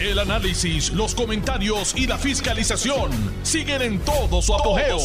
El 0.00 0.20
análisis, 0.20 0.92
los 0.92 1.12
comentarios 1.12 1.92
y 1.96 2.06
la 2.06 2.16
fiscalización 2.18 3.10
siguen 3.42 3.82
en 3.82 3.98
todo 3.98 4.40
su 4.40 4.54
apogeo. 4.54 4.96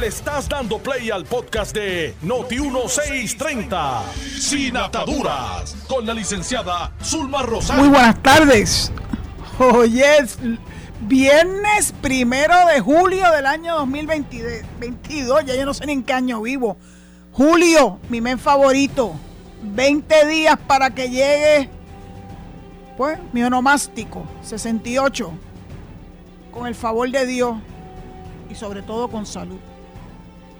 Le 0.00 0.08
estás 0.08 0.48
dando 0.48 0.78
play 0.78 1.12
al 1.12 1.24
podcast 1.24 1.72
de 1.72 2.12
Noti1630, 2.24 4.02
Sin 4.40 4.76
Ataduras, 4.76 5.76
con 5.86 6.04
la 6.04 6.12
licenciada 6.12 6.92
Zulma 7.04 7.42
Rosario. 7.42 7.84
Muy 7.84 7.92
buenas 7.92 8.20
tardes. 8.20 8.90
Hoy 9.60 10.02
es 10.02 10.38
viernes 11.02 11.94
primero 12.00 12.66
de 12.66 12.80
julio 12.80 13.30
del 13.30 13.46
año 13.46 13.76
2022. 13.76 15.44
Ya 15.44 15.54
yo 15.54 15.64
no 15.64 15.72
sé 15.72 15.86
ni 15.86 15.92
en 15.92 16.02
qué 16.02 16.14
año 16.14 16.42
vivo. 16.42 16.76
Julio, 17.30 18.00
mi 18.08 18.20
mes 18.20 18.40
favorito. 18.40 19.14
20 19.62 20.26
días 20.26 20.58
para 20.66 20.90
que 20.90 21.10
llegue, 21.10 21.70
pues, 22.96 23.18
mi 23.32 23.42
onomástico, 23.42 24.24
68. 24.42 25.32
Con 26.52 26.66
el 26.66 26.74
favor 26.74 27.10
de 27.10 27.26
Dios 27.26 27.56
y 28.50 28.54
sobre 28.54 28.82
todo 28.82 29.08
con 29.08 29.26
salud. 29.26 29.58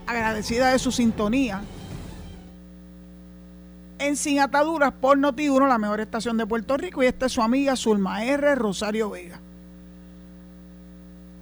Agradecida 0.07 0.73
de 0.73 0.79
su 0.79 0.91
sintonía. 0.91 1.63
En 3.99 4.17
Sin 4.17 4.41
Ataduras 4.41 4.93
por 4.93 5.17
Noti1, 5.17 5.69
la 5.69 5.79
mejor 5.79 6.01
estación 6.01 6.37
de 6.37 6.47
Puerto 6.47 6.77
Rico. 6.77 7.03
Y 7.03 7.07
esta 7.07 7.27
es 7.27 7.33
su 7.33 7.43
amiga 7.43 7.77
Zulma 7.77 8.25
R. 8.25 8.55
Rosario 8.57 9.11
Vega. 9.11 9.39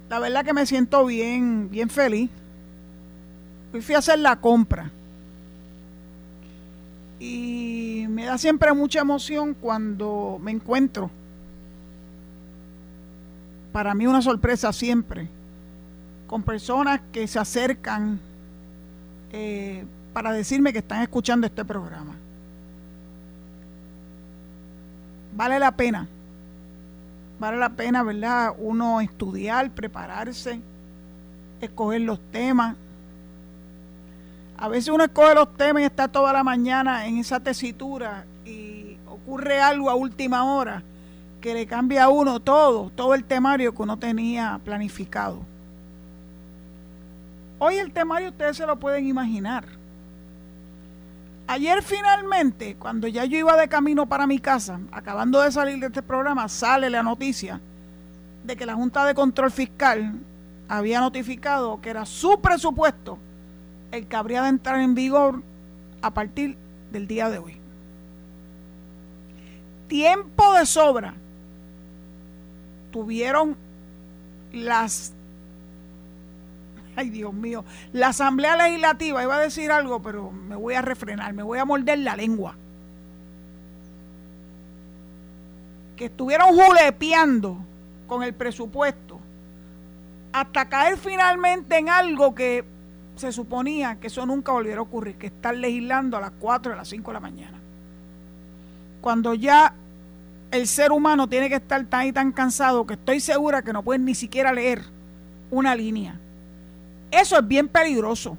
La 0.09 0.19
verdad 0.19 0.45
que 0.45 0.53
me 0.53 0.65
siento 0.65 1.05
bien, 1.05 1.69
bien 1.71 1.89
feliz. 1.89 2.29
Fui 3.81 3.95
a 3.95 3.97
hacer 3.97 4.19
la 4.19 4.39
compra 4.39 4.91
y 7.19 7.72
me 8.23 8.29
da 8.29 8.37
siempre 8.37 8.71
mucha 8.71 9.01
emoción 9.01 9.53
cuando 9.53 10.39
me 10.41 10.51
encuentro. 10.51 11.11
Para 13.73 13.93
mí 13.93 14.07
una 14.07 14.21
sorpresa 14.21 14.71
siempre, 14.71 15.27
con 16.25 16.41
personas 16.41 17.01
que 17.11 17.27
se 17.27 17.37
acercan 17.37 18.21
eh, 19.33 19.83
para 20.13 20.31
decirme 20.31 20.71
que 20.71 20.79
están 20.79 21.01
escuchando 21.01 21.45
este 21.45 21.65
programa. 21.65 22.15
Vale 25.35 25.59
la 25.59 25.75
pena, 25.75 26.07
vale 27.41 27.57
la 27.57 27.71
pena, 27.71 28.03
¿verdad? 28.03 28.53
Uno 28.57 29.01
estudiar, 29.01 29.69
prepararse, 29.71 30.61
escoger 31.59 31.99
los 31.99 32.21
temas, 32.31 32.77
a 34.63 34.69
veces 34.69 34.93
uno 34.93 35.03
escoge 35.03 35.35
los 35.35 35.53
temas 35.57 35.81
y 35.81 35.85
está 35.87 36.07
toda 36.07 36.31
la 36.31 36.41
mañana 36.41 37.05
en 37.05 37.17
esa 37.17 37.37
tesitura 37.37 38.23
y 38.45 38.95
ocurre 39.09 39.59
algo 39.59 39.89
a 39.89 39.95
última 39.95 40.45
hora 40.45 40.81
que 41.41 41.53
le 41.53 41.67
cambia 41.67 42.05
a 42.05 42.09
uno 42.09 42.39
todo, 42.39 42.89
todo 42.95 43.13
el 43.13 43.25
temario 43.25 43.75
que 43.75 43.81
uno 43.81 43.99
tenía 43.99 44.61
planificado. 44.63 45.41
Hoy 47.59 47.75
el 47.75 47.91
temario 47.91 48.29
ustedes 48.29 48.55
se 48.55 48.65
lo 48.65 48.79
pueden 48.79 49.05
imaginar. 49.05 49.65
Ayer 51.47 51.83
finalmente, 51.83 52.77
cuando 52.77 53.09
ya 53.09 53.25
yo 53.25 53.37
iba 53.37 53.57
de 53.57 53.67
camino 53.67 54.05
para 54.05 54.27
mi 54.27 54.39
casa, 54.39 54.79
acabando 54.93 55.41
de 55.41 55.51
salir 55.51 55.77
de 55.81 55.87
este 55.87 56.01
programa, 56.01 56.47
sale 56.47 56.89
la 56.89 57.03
noticia 57.03 57.59
de 58.45 58.55
que 58.55 58.65
la 58.65 58.75
Junta 58.75 59.05
de 59.05 59.13
Control 59.13 59.51
Fiscal 59.51 60.13
había 60.69 61.01
notificado 61.01 61.81
que 61.81 61.89
era 61.89 62.05
su 62.05 62.39
presupuesto 62.39 63.19
el 63.93 64.07
que 64.07 64.15
habría 64.15 64.41
de 64.41 64.49
entrar 64.49 64.79
en 64.79 64.95
vigor 64.95 65.43
a 66.01 66.11
partir 66.11 66.57
del 66.91 67.07
día 67.07 67.29
de 67.29 67.37
hoy. 67.37 67.57
Tiempo 69.87 70.53
de 70.53 70.65
sobra 70.65 71.13
tuvieron 72.91 73.55
las 74.51 75.13
ay 76.95 77.09
Dios 77.09 77.33
mío, 77.33 77.63
la 77.91 78.07
Asamblea 78.07 78.55
Legislativa, 78.55 79.23
iba 79.23 79.35
a 79.35 79.39
decir 79.39 79.71
algo, 79.71 80.01
pero 80.01 80.31
me 80.31 80.55
voy 80.55 80.73
a 80.73 80.81
refrenar, 80.81 81.33
me 81.33 81.43
voy 81.43 81.59
a 81.59 81.65
morder 81.65 81.99
la 81.99 82.15
lengua. 82.15 82.55
Que 85.95 86.05
estuvieron 86.05 86.49
julepeando 86.49 87.57
con 88.07 88.23
el 88.23 88.33
presupuesto 88.33 89.19
hasta 90.31 90.67
caer 90.67 90.97
finalmente 90.97 91.77
en 91.77 91.89
algo 91.89 92.33
que 92.33 92.65
se 93.23 93.31
suponía 93.31 94.01
que 94.01 94.07
eso 94.07 94.25
nunca 94.25 94.51
volviera 94.51 94.79
a 94.79 94.83
ocurrir, 94.83 95.15
que 95.15 95.27
estar 95.27 95.55
legislando 95.55 96.17
a 96.17 96.21
las 96.21 96.31
4 96.39 96.73
a 96.73 96.75
las 96.75 96.89
5 96.89 97.09
de 97.09 97.13
la 97.13 97.19
mañana. 97.21 97.57
Cuando 98.99 99.33
ya 99.33 99.73
el 100.51 100.67
ser 100.67 100.91
humano 100.91 101.29
tiene 101.29 101.47
que 101.47 101.55
estar 101.55 101.85
tan 101.85 102.07
y 102.07 102.11
tan 102.11 102.33
cansado 102.33 102.85
que 102.85 102.95
estoy 102.95 103.21
segura 103.21 103.61
que 103.61 103.71
no 103.71 103.81
pueden 103.81 104.03
ni 104.03 104.13
siquiera 104.13 104.51
leer 104.51 104.83
una 105.51 105.73
línea. 105.73 106.19
Eso 107.11 107.39
es 107.39 107.47
bien 107.47 107.69
peligroso. 107.69 108.37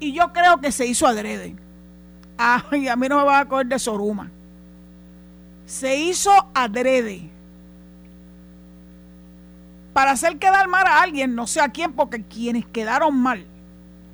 Y 0.00 0.12
yo 0.12 0.32
creo 0.32 0.60
que 0.60 0.72
se 0.72 0.84
hizo 0.84 1.06
adrede. 1.06 1.54
Ay, 2.36 2.88
a 2.88 2.96
mí 2.96 3.08
no 3.08 3.18
me 3.18 3.24
va 3.24 3.38
a 3.38 3.48
coger 3.48 3.66
de 3.66 3.78
soruma. 3.78 4.30
Se 5.64 5.96
hizo 5.96 6.32
adrede 6.54 7.30
para 10.00 10.12
hacer 10.12 10.38
quedar 10.38 10.66
mal 10.66 10.86
a 10.86 11.02
alguien, 11.02 11.34
no 11.34 11.46
sé 11.46 11.60
a 11.60 11.68
quién, 11.68 11.92
porque 11.92 12.22
quienes 12.22 12.64
quedaron 12.64 13.14
mal, 13.14 13.44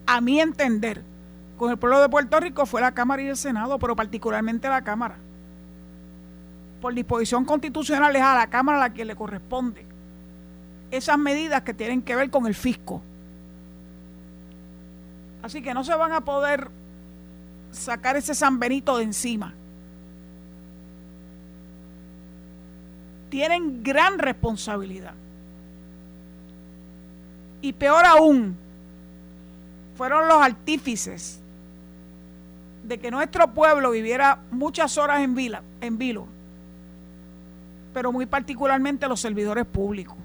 a 0.04 0.20
mi 0.20 0.40
entender, 0.40 1.04
con 1.56 1.70
el 1.70 1.78
pueblo 1.78 2.00
de 2.00 2.08
Puerto 2.08 2.40
Rico 2.40 2.66
fue 2.66 2.80
la 2.80 2.90
Cámara 2.90 3.22
y 3.22 3.28
el 3.28 3.36
Senado, 3.36 3.78
pero 3.78 3.94
particularmente 3.94 4.68
la 4.68 4.82
Cámara. 4.82 5.16
Por 6.80 6.92
disposición 6.92 7.44
constitucional 7.44 8.16
es 8.16 8.22
a 8.22 8.34
la 8.34 8.48
Cámara 8.48 8.80
la 8.80 8.92
que 8.92 9.04
le 9.04 9.14
corresponde 9.14 9.86
esas 10.90 11.18
medidas 11.18 11.62
que 11.62 11.72
tienen 11.72 12.02
que 12.02 12.16
ver 12.16 12.30
con 12.30 12.48
el 12.48 12.56
fisco. 12.56 13.00
Así 15.40 15.62
que 15.62 15.72
no 15.72 15.84
se 15.84 15.94
van 15.94 16.10
a 16.10 16.22
poder 16.22 16.68
sacar 17.70 18.16
ese 18.16 18.34
San 18.34 18.58
Benito 18.58 18.96
de 18.96 19.04
encima. 19.04 19.54
Tienen 23.30 23.84
gran 23.84 24.18
responsabilidad. 24.18 25.14
Y 27.66 27.72
peor 27.72 28.06
aún, 28.06 28.56
fueron 29.96 30.28
los 30.28 30.40
artífices 30.40 31.40
de 32.84 32.96
que 32.98 33.10
nuestro 33.10 33.52
pueblo 33.54 33.90
viviera 33.90 34.38
muchas 34.52 34.96
horas 34.98 35.22
en, 35.22 35.34
vila, 35.34 35.62
en 35.80 35.98
vilo, 35.98 36.28
pero 37.92 38.12
muy 38.12 38.24
particularmente 38.24 39.08
los 39.08 39.20
servidores 39.20 39.66
públicos. 39.66 40.16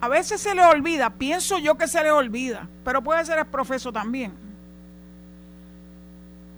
A 0.00 0.06
veces 0.06 0.40
se 0.40 0.54
les 0.54 0.64
olvida, 0.64 1.10
pienso 1.10 1.58
yo 1.58 1.74
que 1.74 1.88
se 1.88 2.00
les 2.00 2.12
olvida, 2.12 2.68
pero 2.84 3.02
puede 3.02 3.24
ser 3.24 3.40
el 3.40 3.46
profeso 3.46 3.92
también, 3.92 4.34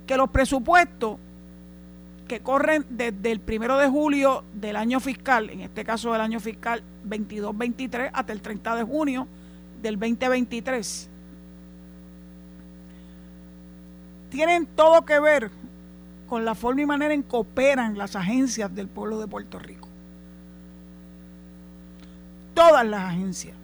que 0.06 0.19
los 0.19 0.28
presupuestos 0.28 1.16
que 2.26 2.40
corren 2.40 2.84
desde 2.90 3.32
el 3.32 3.40
primero 3.40 3.78
de 3.78 3.88
julio 3.88 4.44
del 4.52 4.76
año 4.76 5.00
fiscal, 5.00 5.48
en 5.48 5.62
este 5.62 5.82
caso 5.82 6.12
del 6.12 6.20
año 6.20 6.40
fiscal 6.40 6.82
22-23, 7.08 8.10
hasta 8.12 8.32
el 8.32 8.41
30 8.41 8.76
de 8.76 8.82
junio 8.84 9.26
del 9.82 9.98
2023, 9.98 11.08
tienen 14.30 14.66
todo 14.66 15.04
que 15.04 15.19
ver 15.20 15.50
con 16.28 16.44
la 16.44 16.54
forma 16.54 16.82
y 16.82 16.86
manera 16.86 17.14
en 17.14 17.22
que 17.22 17.36
operan 17.36 17.96
las 17.96 18.14
agencias 18.14 18.74
del 18.74 18.88
pueblo 18.88 19.19
de 19.19 19.26
Puerto 19.26 19.58
Rico. 19.58 19.88
Todas 22.54 22.86
las 22.86 23.04
agencias. 23.04 23.54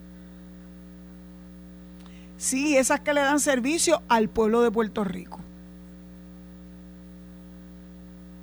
Sí, 2.37 2.77
esas 2.77 2.99
que 3.01 3.13
le 3.13 3.21
dan 3.21 3.39
servicio 3.39 4.01
al 4.07 4.29
pueblo 4.29 4.61
de 4.61 4.71
Puerto 4.71 5.03
Rico. 5.03 5.39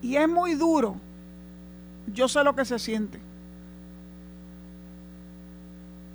Y 0.02 0.16
es 0.16 0.28
muy 0.28 0.54
duro. 0.54 0.96
Yo 2.12 2.28
sé 2.28 2.43
lo 2.43 2.54
que 2.54 2.64
se 2.64 2.78
siente. 2.78 3.20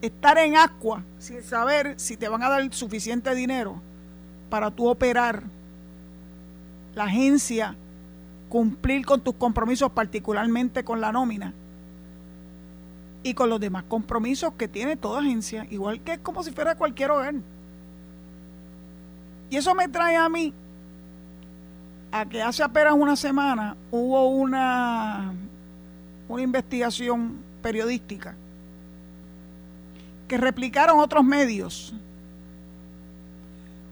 Estar 0.02 0.38
en 0.38 0.56
agua 0.56 1.04
sin 1.18 1.42
saber 1.42 2.00
si 2.00 2.18
te 2.18 2.30
van 2.30 2.44
a 2.44 2.50
dar 2.50 2.74
suficiente 2.74 3.34
dinero 3.34 3.82
para 4.50 4.72
tú 4.72 4.88
operar 4.88 5.44
la 6.96 7.06
agencia, 7.06 7.76
cumplir 8.50 9.06
con 9.06 9.22
tus 9.22 9.36
compromisos, 9.36 9.92
particularmente 9.92 10.84
con 10.84 11.02
la 11.02 11.12
nómina 11.12 11.54
y 13.24 13.34
con 13.34 13.50
los 13.50 13.60
demás 13.60 13.84
compromisos 13.84 14.54
que 14.54 14.68
tiene 14.68 14.96
toda 14.96 15.20
agencia, 15.20 15.68
igual 15.70 16.02
que 16.02 16.14
es 16.14 16.20
como 16.20 16.44
si 16.44 16.52
fuera 16.52 16.76
cualquier 16.76 17.12
hogar. 17.12 17.36
Y 19.50 19.58
eso 19.58 19.74
me 19.76 19.88
trae 19.88 20.16
a 20.16 20.30
mí 20.30 20.54
a 22.12 22.26
que 22.26 22.42
hace 22.42 22.64
apenas 22.64 22.94
una 22.94 23.16
semana 23.16 23.76
hubo 23.92 24.30
una, 24.30 25.34
una 26.28 26.42
investigación 26.42 27.38
periodística 27.62 28.36
que 30.28 30.38
replicaron 30.38 31.00
otros 31.00 31.24
medios 31.24 31.94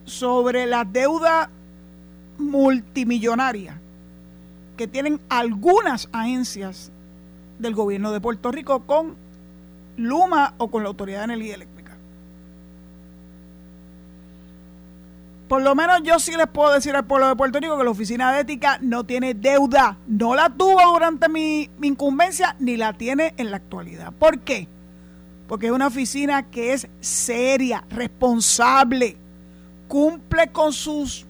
sobre 0.06 0.66
la 0.66 0.84
deuda 0.84 1.50
multimillonaria 2.38 3.80
que 4.78 4.88
tienen 4.88 5.20
algunas 5.30 6.10
agencias 6.12 6.92
del 7.60 7.74
gobierno 7.74 8.12
de 8.12 8.22
Puerto 8.22 8.52
Rico 8.52 8.82
con 8.82 9.16
Luma 9.98 10.54
o 10.58 10.70
con 10.70 10.84
la 10.84 10.90
Autoridad 10.90 11.20
de 11.20 11.24
Energía 11.26 11.56
Eléctrica. 11.56 11.76
Por 15.48 15.62
lo 15.62 15.76
menos 15.76 16.02
yo 16.04 16.20
sí 16.20 16.36
les 16.36 16.48
puedo 16.48 16.74
decir 16.74 16.96
al 16.96 17.06
pueblo 17.06 17.28
de 17.28 17.36
Puerto 17.36 17.60
Rico 17.60 17.78
que 17.78 17.84
la 17.84 17.92
Oficina 17.92 18.34
de 18.34 18.42
Ética 18.42 18.80
no 18.82 19.06
tiene 19.06 19.34
deuda. 19.34 19.98
No 20.08 20.36
la 20.36 20.50
tuvo 20.50 20.82
durante 20.92 21.30
mi, 21.30 21.70
mi 21.78 21.88
incumbencia 21.88 22.56
ni 22.60 22.76
la 22.78 22.94
tiene 22.94 23.34
en 23.38 23.52
la 23.52 23.58
actualidad. 23.58 24.12
¿Por 24.12 24.40
qué? 24.40 24.68
Porque 25.48 25.68
es 25.68 25.72
una 25.72 25.88
oficina 25.88 26.50
que 26.50 26.74
es 26.74 26.88
seria, 27.00 27.84
responsable, 27.90 29.18
cumple 29.88 30.48
con 30.52 30.74
sus 30.74 31.26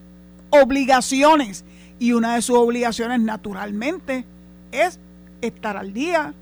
obligaciones 0.50 1.64
y 1.98 2.12
una 2.12 2.34
de 2.34 2.42
sus 2.42 2.56
obligaciones 2.56 3.20
naturalmente 3.20 4.24
es 4.72 4.98
estar 5.40 5.76
al 5.76 5.92
día 5.92 6.34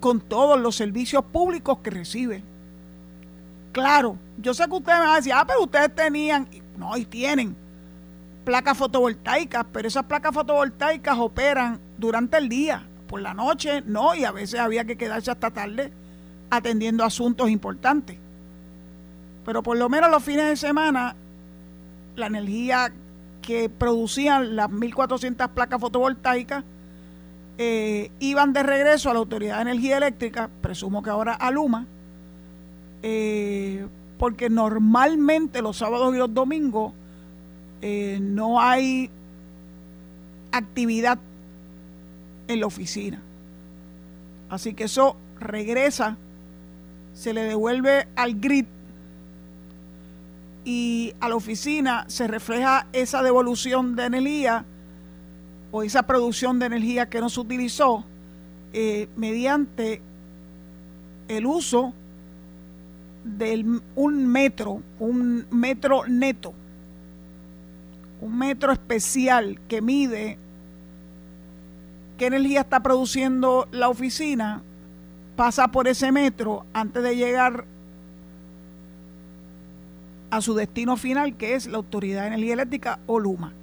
con 0.00 0.20
todos 0.20 0.58
los 0.60 0.76
servicios 0.76 1.24
públicos 1.24 1.78
que 1.82 1.90
recibe. 1.90 2.42
Claro, 3.72 4.16
yo 4.38 4.54
sé 4.54 4.64
que 4.66 4.74
ustedes 4.74 4.98
me 4.98 5.04
van 5.04 5.12
a 5.12 5.16
decir, 5.16 5.32
ah, 5.34 5.44
pero 5.46 5.62
ustedes 5.62 5.94
tenían, 5.94 6.48
no, 6.76 6.96
y 6.96 7.04
tienen 7.04 7.56
placas 8.44 8.78
fotovoltaicas, 8.78 9.66
pero 9.72 9.88
esas 9.88 10.04
placas 10.04 10.32
fotovoltaicas 10.32 11.18
operan 11.18 11.78
durante 11.98 12.38
el 12.38 12.48
día, 12.48 12.86
por 13.08 13.20
la 13.20 13.34
noche 13.34 13.82
no, 13.84 14.14
y 14.14 14.24
a 14.24 14.30
veces 14.30 14.60
había 14.60 14.84
que 14.84 14.96
quedarse 14.96 15.30
hasta 15.30 15.50
tarde 15.50 15.90
atendiendo 16.50 17.04
asuntos 17.04 17.50
importantes. 17.50 18.16
Pero 19.44 19.62
por 19.62 19.76
lo 19.76 19.88
menos 19.88 20.10
los 20.10 20.22
fines 20.22 20.46
de 20.46 20.56
semana, 20.56 21.16
la 22.14 22.26
energía 22.26 22.92
que 23.42 23.68
producían 23.68 24.56
las 24.56 24.68
1.400 24.68 25.48
placas 25.48 25.80
fotovoltaicas 25.80 26.64
eh, 27.56 28.10
iban 28.20 28.52
de 28.52 28.62
regreso 28.62 29.10
a 29.10 29.14
la 29.14 29.18
Autoridad 29.18 29.56
de 29.56 29.62
Energía 29.62 29.96
Eléctrica, 29.96 30.48
presumo 30.60 31.02
que 31.02 31.10
ahora 31.10 31.34
a 31.34 31.50
Luma, 31.50 31.86
eh, 33.02 33.86
porque 34.18 34.50
normalmente 34.50 35.62
los 35.62 35.78
sábados 35.78 36.14
y 36.14 36.18
los 36.18 36.32
domingos 36.32 36.92
eh, 37.80 38.18
no 38.20 38.60
hay 38.60 39.10
actividad 40.52 41.18
en 42.48 42.60
la 42.60 42.66
oficina. 42.66 43.22
Así 44.50 44.74
que 44.74 44.84
eso 44.84 45.16
regresa, 45.38 46.16
se 47.14 47.32
le 47.32 47.44
devuelve 47.44 48.08
al 48.16 48.40
grid 48.40 48.64
y 50.64 51.14
a 51.20 51.28
la 51.28 51.36
oficina 51.36 52.04
se 52.08 52.26
refleja 52.26 52.86
esa 52.92 53.22
devolución 53.22 53.94
de 53.96 54.04
energía 54.04 54.64
o 55.70 55.82
esa 55.82 56.02
producción 56.02 56.58
de 56.58 56.66
energía 56.66 57.08
que 57.08 57.20
no 57.20 57.28
se 57.28 57.40
utilizó 57.40 58.04
eh, 58.72 59.08
mediante 59.16 60.02
el 61.28 61.46
uso 61.46 61.92
de 63.24 63.80
un 63.94 64.26
metro, 64.26 64.82
un 64.98 65.46
metro 65.50 66.06
neto, 66.06 66.54
un 68.20 68.38
metro 68.38 68.72
especial 68.72 69.60
que 69.68 69.82
mide 69.82 70.38
qué 72.18 72.26
energía 72.26 72.60
está 72.60 72.80
produciendo 72.80 73.68
la 73.70 73.88
oficina, 73.88 74.62
pasa 75.36 75.68
por 75.68 75.88
ese 75.88 76.12
metro 76.12 76.66
antes 76.74 77.02
de 77.02 77.16
llegar 77.16 77.64
a 80.30 80.40
su 80.42 80.54
destino 80.54 80.96
final, 80.96 81.36
que 81.36 81.54
es 81.54 81.66
la 81.66 81.78
Autoridad 81.78 82.22
de 82.22 82.26
Energía 82.26 82.54
Eléctrica 82.54 82.98
o 83.06 83.18
Luma. 83.18 83.54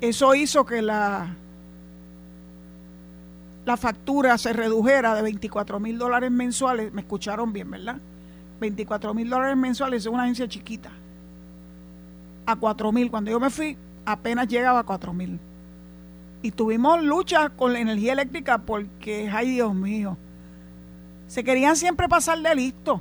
Eso 0.00 0.34
hizo 0.34 0.64
que 0.64 0.82
la, 0.82 1.34
la 3.64 3.76
factura 3.76 4.38
se 4.38 4.52
redujera 4.52 5.14
de 5.14 5.22
24 5.22 5.78
mil 5.78 5.98
dólares 5.98 6.30
mensuales. 6.30 6.92
Me 6.92 7.02
escucharon 7.02 7.52
bien, 7.52 7.70
¿verdad? 7.70 7.98
24 8.60 9.14
mil 9.14 9.28
dólares 9.28 9.56
mensuales 9.56 10.02
es 10.02 10.06
una 10.06 10.22
agencia 10.22 10.48
chiquita. 10.48 10.90
A 12.46 12.56
4 12.56 12.90
mil. 12.90 13.10
Cuando 13.10 13.30
yo 13.30 13.38
me 13.38 13.50
fui, 13.50 13.76
apenas 14.04 14.48
llegaba 14.48 14.80
a 14.80 14.84
4 14.84 15.12
mil. 15.12 15.38
Y 16.42 16.50
tuvimos 16.50 17.02
lucha 17.02 17.50
con 17.50 17.72
la 17.72 17.80
energía 17.80 18.14
eléctrica 18.14 18.58
porque, 18.58 19.30
ay 19.32 19.50
Dios 19.50 19.74
mío, 19.74 20.16
se 21.28 21.44
querían 21.44 21.76
siempre 21.76 22.08
pasar 22.08 22.38
de 22.40 22.54
listo. 22.54 23.00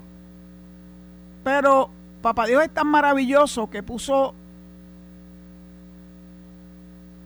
Pero 1.43 1.89
Papá 2.21 2.45
Dios 2.45 2.63
es 2.63 2.69
tan 2.69 2.87
maravilloso 2.87 3.69
que 3.69 3.81
puso 3.81 4.35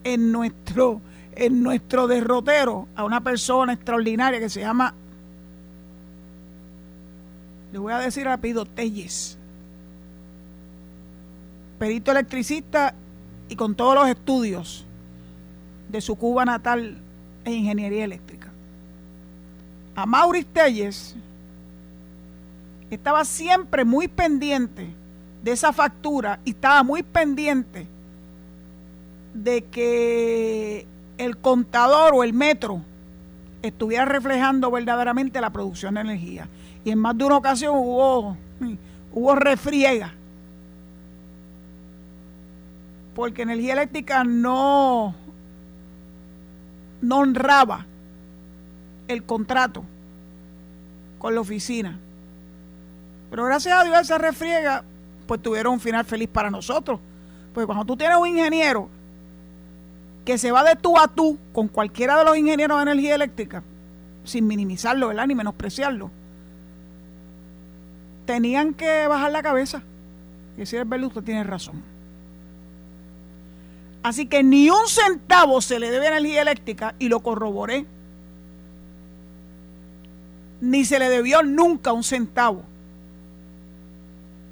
en 0.05 0.31
nuestro, 0.31 1.01
en 1.35 1.61
nuestro 1.61 2.07
derrotero 2.07 2.87
a 2.95 3.03
una 3.03 3.21
persona 3.21 3.73
extraordinaria 3.73 4.39
que 4.39 4.49
se 4.49 4.61
llama, 4.61 4.93
le 7.73 7.79
voy 7.79 7.91
a 7.91 7.97
decir 7.97 8.23
rápido, 8.23 8.65
Telles. 8.65 9.37
Perito 11.77 12.11
electricista 12.11 12.95
y 13.49 13.55
con 13.55 13.75
todos 13.75 13.95
los 13.95 14.07
estudios 14.07 14.85
de 15.89 16.01
su 16.01 16.15
Cuba 16.15 16.45
natal 16.45 16.97
en 17.43 17.53
ingeniería 17.53 18.03
eléctrica. 18.03 18.51
A 19.95 20.05
Maurice 20.05 20.47
Telles 20.51 21.15
estaba 22.89 23.23
siempre 23.25 23.85
muy 23.85 24.07
pendiente 24.07 24.87
de 25.43 25.51
esa 25.51 25.71
factura 25.71 26.39
y 26.43 26.51
estaba 26.51 26.83
muy 26.83 27.03
pendiente 27.03 27.87
de 29.33 29.63
que 29.65 30.87
el 31.17 31.37
contador 31.37 32.13
o 32.15 32.23
el 32.23 32.33
metro 32.33 32.81
estuviera 33.61 34.05
reflejando 34.05 34.71
verdaderamente 34.71 35.41
la 35.41 35.51
producción 35.51 35.95
de 35.95 36.01
energía. 36.01 36.47
Y 36.83 36.91
en 36.91 36.99
más 36.99 37.17
de 37.17 37.25
una 37.25 37.37
ocasión 37.37 37.75
hubo, 37.75 38.37
hubo 39.13 39.35
refriega. 39.35 40.13
Porque 43.15 43.41
energía 43.43 43.73
eléctrica 43.73 44.23
no, 44.23 45.15
no 47.01 47.17
honraba 47.17 47.85
el 49.07 49.23
contrato 49.23 49.83
con 51.17 51.33
la 51.33 51.41
oficina. 51.41 51.97
Pero 53.29 53.45
gracias 53.45 53.79
a 53.79 53.83
Dios 53.83 53.99
esa 53.99 54.17
refriega, 54.17 54.83
pues 55.25 55.41
tuvieron 55.41 55.73
un 55.73 55.79
final 55.79 56.05
feliz 56.05 56.29
para 56.29 56.51
nosotros. 56.51 56.99
Pues 57.53 57.65
cuando 57.65 57.85
tú 57.85 57.95
tienes 57.97 58.17
un 58.17 58.27
ingeniero 58.27 58.89
que 60.25 60.37
se 60.37 60.51
va 60.51 60.63
de 60.63 60.75
tú 60.75 60.97
a 60.97 61.07
tú 61.07 61.37
con 61.53 61.67
cualquiera 61.67 62.17
de 62.17 62.25
los 62.25 62.37
ingenieros 62.37 62.77
de 62.77 62.83
energía 62.83 63.15
eléctrica, 63.15 63.63
sin 64.23 64.45
minimizarlo, 64.47 65.07
¿verdad? 65.07 65.27
Ni 65.27 65.35
menospreciarlo, 65.35 66.11
tenían 68.25 68.73
que 68.73 69.07
bajar 69.07 69.31
la 69.31 69.43
cabeza 69.43 69.83
y 70.57 70.61
decir, 70.61 70.81
usted 70.81 71.23
tiene 71.23 71.43
razón. 71.43 71.94
Así 74.05 74.27
que 74.27 74.43
ni 74.43 74.69
un 74.69 74.87
centavo 74.87 75.61
se 75.61 75.79
le 75.79 75.89
debe 75.89 76.05
energía 76.05 76.43
eléctrica 76.43 76.93
y 76.99 77.09
lo 77.09 77.21
corroboré. 77.21 77.87
Ni 80.61 80.85
se 80.85 80.99
le 80.99 81.09
debió 81.09 81.41
nunca 81.41 81.91
un 81.91 82.03
centavo 82.03 82.61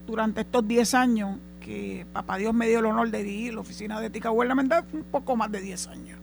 durante 0.08 0.42
estos 0.42 0.68
10 0.68 0.94
años 0.96 1.38
que 1.62 2.04
papá 2.12 2.38
Dios 2.38 2.52
me 2.56 2.68
dio 2.68 2.80
el 2.80 2.88
honor 2.88 3.12
de 3.12 3.22
dirigir 3.22 3.54
la 3.54 3.60
Oficina 3.60 4.02
de 4.02 4.08
Ética 4.08 4.30
Gubernamental 4.30 4.86
un 4.92 5.04
poco 5.04 5.36
más 5.36 5.52
de 5.52 5.62
10 5.62 5.88
años. 5.90 6.20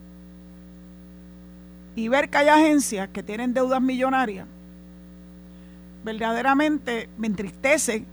Y 1.95 2.09
ver 2.09 2.31
que 2.31 2.39
hay 2.39 2.49
agencias 2.49 3.11
que 3.11 3.23
tienen 3.23 3.55
deudas 3.55 3.81
millonarias, 3.81 4.49
verdaderamente 6.03 7.09
me 7.17 7.29
entristece. 7.29 8.05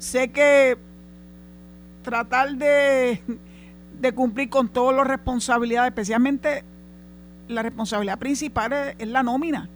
Sé 0.00 0.32
que 0.32 0.76
tratar 2.02 2.56
de, 2.56 3.22
de 4.02 4.12
cumplir 4.12 4.50
con 4.50 4.68
todas 4.68 4.94
las 4.94 5.06
responsabilidades, 5.06 5.88
especialmente 5.88 6.64
la 7.48 7.62
responsabilidad 7.62 8.18
principal 8.18 8.94
es 8.98 9.08
la 9.08 9.22
nómina 9.22 9.70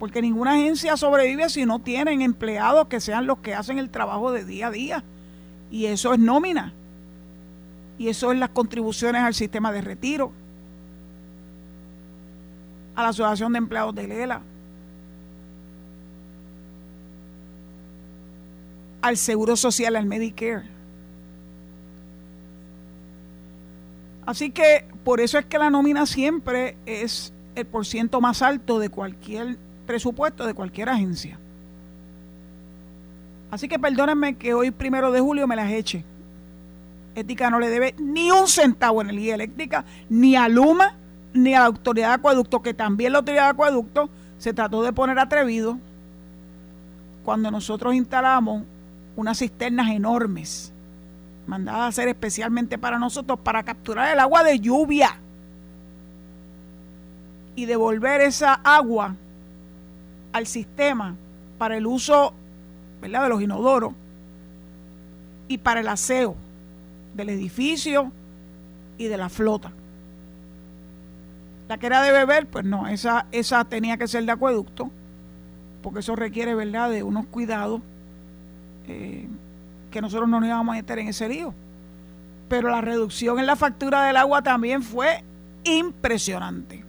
porque 0.00 0.22
ninguna 0.22 0.54
agencia 0.54 0.96
sobrevive 0.96 1.50
si 1.50 1.66
no 1.66 1.78
tienen 1.78 2.22
empleados 2.22 2.88
que 2.88 3.00
sean 3.00 3.26
los 3.26 3.38
que 3.40 3.54
hacen 3.54 3.78
el 3.78 3.90
trabajo 3.90 4.32
de 4.32 4.46
día 4.46 4.68
a 4.68 4.70
día. 4.70 5.04
Y 5.70 5.84
eso 5.84 6.14
es 6.14 6.18
nómina. 6.18 6.72
Y 7.98 8.08
eso 8.08 8.32
es 8.32 8.38
las 8.38 8.48
contribuciones 8.48 9.20
al 9.20 9.34
sistema 9.34 9.70
de 9.70 9.82
retiro, 9.82 10.32
a 12.96 13.02
la 13.02 13.08
Asociación 13.10 13.52
de 13.52 13.58
Empleados 13.58 13.94
de 13.94 14.08
Lela, 14.08 14.40
al 19.02 19.18
Seguro 19.18 19.54
Social, 19.54 19.96
al 19.96 20.06
Medicare. 20.06 20.79
Así 24.30 24.50
que 24.52 24.84
por 25.02 25.20
eso 25.20 25.38
es 25.38 25.46
que 25.46 25.58
la 25.58 25.70
nómina 25.70 26.06
siempre 26.06 26.76
es 26.86 27.32
el 27.56 27.66
porciento 27.66 28.20
más 28.20 28.42
alto 28.42 28.78
de 28.78 28.88
cualquier 28.88 29.58
presupuesto, 29.86 30.46
de 30.46 30.54
cualquier 30.54 30.88
agencia. 30.88 31.36
Así 33.50 33.66
que 33.66 33.80
perdónenme 33.80 34.36
que 34.36 34.54
hoy 34.54 34.70
primero 34.70 35.10
de 35.10 35.18
julio 35.18 35.48
me 35.48 35.56
las 35.56 35.72
eche. 35.72 36.04
Ética 37.16 37.50
no 37.50 37.58
le 37.58 37.70
debe 37.70 37.96
ni 37.98 38.30
un 38.30 38.46
centavo 38.46 39.02
en 39.02 39.10
energía 39.10 39.34
eléctrica, 39.34 39.84
ni 40.08 40.36
a 40.36 40.48
Luma, 40.48 40.94
ni 41.34 41.54
a 41.54 41.58
la 41.58 41.66
autoridad 41.66 42.10
de 42.10 42.14
acueducto, 42.14 42.62
que 42.62 42.72
también 42.72 43.10
la 43.10 43.18
autoridad 43.18 43.46
de 43.46 43.50
acueducto 43.50 44.10
se 44.38 44.54
trató 44.54 44.84
de 44.84 44.92
poner 44.92 45.18
atrevido 45.18 45.76
cuando 47.24 47.50
nosotros 47.50 47.96
instalamos 47.96 48.62
unas 49.16 49.40
cisternas 49.40 49.90
enormes, 49.90 50.72
mandadas 51.50 51.80
a 51.80 51.86
hacer 51.88 52.08
especialmente 52.08 52.78
para 52.78 53.00
nosotros, 53.00 53.40
para 53.40 53.64
capturar 53.64 54.12
el 54.12 54.20
agua 54.20 54.44
de 54.44 54.60
lluvia 54.60 55.18
y 57.56 57.66
devolver 57.66 58.20
esa 58.20 58.54
agua 58.54 59.16
al 60.32 60.46
sistema 60.46 61.16
para 61.58 61.76
el 61.76 61.88
uso 61.88 62.32
¿verdad? 63.02 63.24
de 63.24 63.28
los 63.30 63.42
inodoros 63.42 63.92
y 65.48 65.58
para 65.58 65.80
el 65.80 65.88
aseo 65.88 66.36
del 67.16 67.30
edificio 67.30 68.12
y 68.96 69.08
de 69.08 69.16
la 69.16 69.28
flota. 69.28 69.72
La 71.68 71.78
que 71.78 71.86
era 71.86 72.00
de 72.02 72.12
beber, 72.12 72.46
pues 72.46 72.64
no, 72.64 72.86
esa, 72.86 73.26
esa 73.32 73.64
tenía 73.64 73.96
que 73.96 74.06
ser 74.06 74.24
de 74.24 74.30
acueducto, 74.30 74.88
porque 75.82 75.98
eso 75.98 76.14
requiere, 76.14 76.54
¿verdad?, 76.54 76.90
de 76.90 77.02
unos 77.02 77.26
cuidados 77.26 77.80
eh, 78.86 79.26
que 79.90 80.00
nosotros 80.00 80.28
no 80.28 80.40
nos 80.40 80.48
íbamos 80.48 80.72
a 80.72 80.76
meter 80.76 80.98
en 80.98 81.08
ese 81.08 81.28
lío. 81.28 81.54
Pero 82.48 82.68
la 82.70 82.80
reducción 82.80 83.38
en 83.38 83.46
la 83.46 83.56
factura 83.56 84.04
del 84.04 84.16
agua 84.16 84.42
también 84.42 84.82
fue 84.82 85.22
impresionante. 85.64 86.84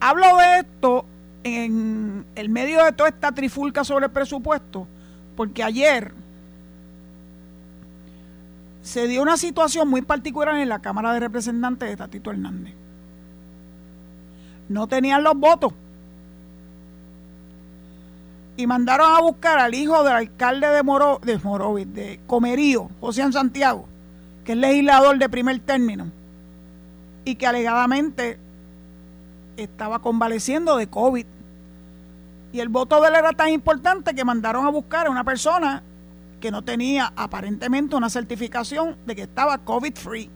Hablo 0.00 0.36
de 0.36 0.58
esto 0.60 1.06
en 1.42 2.26
el 2.34 2.48
medio 2.48 2.84
de 2.84 2.92
toda 2.92 3.08
esta 3.08 3.32
trifulca 3.32 3.84
sobre 3.84 4.06
el 4.06 4.12
presupuesto, 4.12 4.86
porque 5.36 5.62
ayer 5.62 6.12
se 8.82 9.08
dio 9.08 9.22
una 9.22 9.36
situación 9.36 9.88
muy 9.88 10.02
particular 10.02 10.56
en 10.56 10.68
la 10.68 10.80
Cámara 10.80 11.12
de 11.12 11.20
Representantes 11.20 11.88
de 11.88 11.96
Tatito 11.96 12.30
Hernández. 12.30 12.74
No 14.68 14.86
tenían 14.86 15.22
los 15.22 15.36
votos. 15.36 15.72
Y 18.56 18.66
mandaron 18.66 19.14
a 19.14 19.20
buscar 19.20 19.58
al 19.58 19.74
hijo 19.74 20.02
del 20.02 20.14
alcalde 20.14 20.68
de, 20.68 20.82
Moro, 20.82 21.20
de 21.22 22.20
Comerío, 22.26 22.88
José 23.00 23.30
Santiago, 23.30 23.86
que 24.44 24.52
es 24.52 24.58
legislador 24.58 25.18
de 25.18 25.28
primer 25.28 25.58
término, 25.60 26.10
y 27.24 27.34
que 27.34 27.46
alegadamente 27.46 28.38
estaba 29.56 29.98
convaleciendo 29.98 30.76
de 30.76 30.86
COVID. 30.86 31.26
Y 32.52 32.60
el 32.60 32.68
voto 32.68 33.00
de 33.00 33.08
él 33.08 33.14
era 33.16 33.32
tan 33.32 33.50
importante 33.50 34.14
que 34.14 34.24
mandaron 34.24 34.64
a 34.64 34.70
buscar 34.70 35.06
a 35.06 35.10
una 35.10 35.24
persona 35.24 35.82
que 36.40 36.50
no 36.50 36.62
tenía 36.62 37.12
aparentemente 37.16 37.96
una 37.96 38.08
certificación 38.10 38.96
de 39.06 39.16
que 39.16 39.22
estaba 39.22 39.58
COVID-free. 39.58 40.30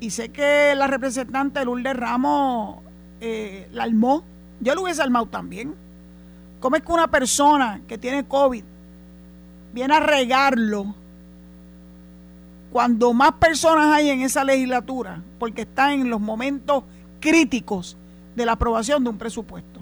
Y 0.00 0.10
sé 0.10 0.30
que 0.30 0.74
la 0.76 0.86
representante 0.86 1.64
Lourdes 1.64 1.96
Ramos 1.96 2.80
eh, 3.20 3.68
la 3.72 3.84
armó. 3.84 4.24
Yo 4.60 4.74
lo 4.74 4.82
hubiese 4.82 5.02
armado 5.02 5.26
también. 5.26 5.74
¿Cómo 6.62 6.76
es 6.76 6.82
que 6.82 6.92
una 6.92 7.08
persona 7.08 7.80
que 7.88 7.98
tiene 7.98 8.24
COVID 8.24 8.62
viene 9.72 9.96
a 9.96 9.98
regarlo 9.98 10.94
cuando 12.70 13.12
más 13.12 13.32
personas 13.32 13.92
hay 13.92 14.10
en 14.10 14.20
esa 14.20 14.44
legislatura? 14.44 15.20
Porque 15.40 15.62
está 15.62 15.92
en 15.92 16.08
los 16.08 16.20
momentos 16.20 16.84
críticos 17.18 17.96
de 18.36 18.46
la 18.46 18.52
aprobación 18.52 19.02
de 19.02 19.10
un 19.10 19.18
presupuesto. 19.18 19.80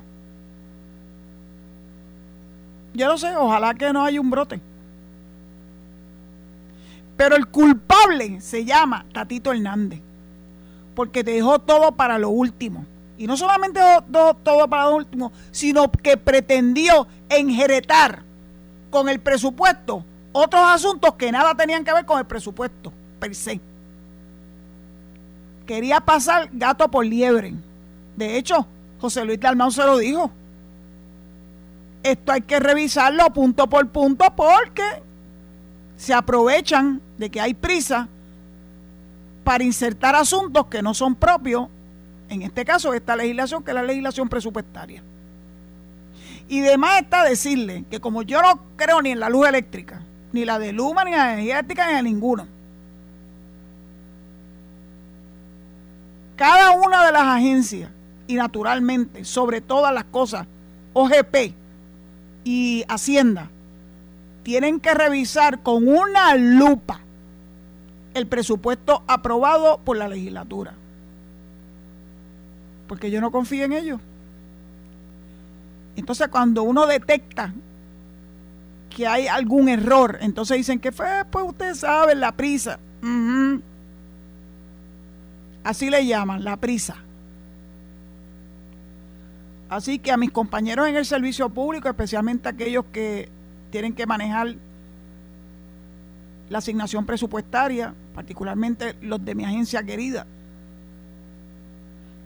Yo 2.95 3.09
no 3.09 3.19
sé, 3.19 3.37
ojalá 3.37 3.75
que 3.75 3.93
no 3.93 4.03
haya 4.03 4.19
un 4.19 4.31
brote. 4.31 4.59
Pero 7.19 7.37
el 7.37 7.47
culpable 7.49 8.41
se 8.41 8.65
llama 8.65 9.05
Tatito 9.13 9.53
Hernández, 9.53 10.01
porque 10.95 11.23
dejó 11.23 11.59
todo 11.59 11.93
para 11.93 12.17
lo 12.17 12.31
último. 12.31 12.87
Y 13.21 13.27
no 13.27 13.37
solamente 13.37 13.79
todo 14.11 14.67
para 14.67 14.85
lo 14.85 14.97
último, 14.97 15.31
sino 15.51 15.93
que 15.93 16.17
pretendió 16.17 17.07
enjeretar 17.29 18.23
con 18.91 19.11
el 19.11 19.21
presupuesto 19.21 20.03
otros 20.33 20.63
asuntos 20.65 21.17
que 21.17 21.31
nada 21.31 21.55
tenían 21.55 21.85
que 21.85 21.93
ver 21.93 22.07
con 22.07 22.19
el 22.19 22.25
presupuesto 22.25 22.91
per 23.19 23.35
se. 23.35 23.61
Quería 25.67 26.01
pasar 26.01 26.49
gato 26.51 26.91
por 26.91 27.05
liebre. 27.05 27.53
De 28.17 28.39
hecho, 28.39 28.67
José 29.03 29.23
Luis 29.27 29.39
Dalmau 29.39 29.71
se 29.71 29.85
lo 29.85 29.99
dijo. 29.99 30.31
Esto 32.03 32.33
hay 32.33 32.41
que 32.41 32.59
revisarlo 32.59 33.31
punto 33.35 33.69
por 33.69 33.87
punto 33.89 34.25
porque 34.35 35.03
se 35.99 36.15
aprovechan 36.15 37.03
de 37.19 37.29
que 37.29 37.43
hay 37.43 37.53
prisa 37.53 38.09
para 39.45 39.63
insertar 39.63 40.17
asuntos 40.17 40.69
que 40.69 40.81
no 40.81 40.95
son 40.95 41.15
propios, 41.15 41.69
en 42.31 42.43
este 42.43 42.65
caso 42.65 42.95
esta 42.95 43.17
legislación, 43.17 43.63
que 43.63 43.73
es 43.73 43.75
la 43.75 43.83
legislación 43.83 44.29
presupuestaria. 44.29 45.03
Y 46.49 46.61
demás 46.61 47.03
está 47.03 47.25
decirle 47.25 47.85
que 47.91 48.01
como 48.01 48.23
yo 48.23 48.41
no 48.41 48.63
creo 48.77 49.03
ni 49.03 49.11
en 49.11 49.21
la 49.21 49.29
luz 49.29 49.47
eléctrica, 49.47 50.03
ni 50.33 50.45
la 50.45 50.59
de 50.59 50.73
Luma, 50.73 51.05
ni 51.05 51.11
la 51.11 51.35
energía 51.35 51.63
ni 51.63 51.99
en 51.99 52.05
ninguno, 52.05 52.47
cada 56.37 56.71
una 56.71 57.05
de 57.05 57.13
las 57.13 57.23
agencias, 57.23 57.91
y 58.27 58.35
naturalmente, 58.35 59.25
sobre 59.25 59.61
todas 59.61 59.93
las 59.93 60.05
cosas, 60.05 60.47
OGP 60.93 61.53
y 62.45 62.85
Hacienda, 62.89 63.51
tienen 64.45 64.79
que 64.79 64.95
revisar 64.95 65.63
con 65.63 65.89
una 65.89 66.37
lupa 66.37 67.01
el 68.15 68.29
presupuesto 68.29 69.03
aprobado 69.09 69.81
por 69.85 69.97
la 69.97 70.09
legislatura. 70.09 70.75
Porque 72.91 73.09
yo 73.09 73.21
no 73.21 73.31
confío 73.31 73.65
en 73.67 73.73
ellos. 73.73 74.01
Entonces 75.95 76.27
cuando 76.27 76.65
uno 76.65 76.89
detecta 76.89 77.55
que 78.89 79.07
hay 79.07 79.29
algún 79.29 79.69
error, 79.69 80.19
entonces 80.21 80.57
dicen 80.57 80.81
que 80.81 80.91
fue, 80.91 81.07
pues 81.31 81.45
ustedes 81.47 81.79
saben, 81.79 82.19
la 82.19 82.33
prisa. 82.33 82.81
Así 85.63 85.89
le 85.89 86.05
llaman, 86.05 86.43
la 86.43 86.57
prisa. 86.57 86.97
Así 89.69 90.01
que 90.01 90.11
a 90.11 90.17
mis 90.17 90.33
compañeros 90.33 90.89
en 90.89 90.97
el 90.97 91.07
servicio 91.07 91.49
público, 91.49 91.89
especialmente 91.89 92.49
aquellos 92.49 92.87
que 92.87 93.29
tienen 93.71 93.95
que 93.95 94.05
manejar 94.05 94.57
la 96.49 96.59
asignación 96.59 97.07
presupuestaria, 97.07 97.95
particularmente 98.17 98.97
los 99.01 99.25
de 99.25 99.37
mi 99.37 99.45
agencia 99.45 99.81
querida. 99.85 100.27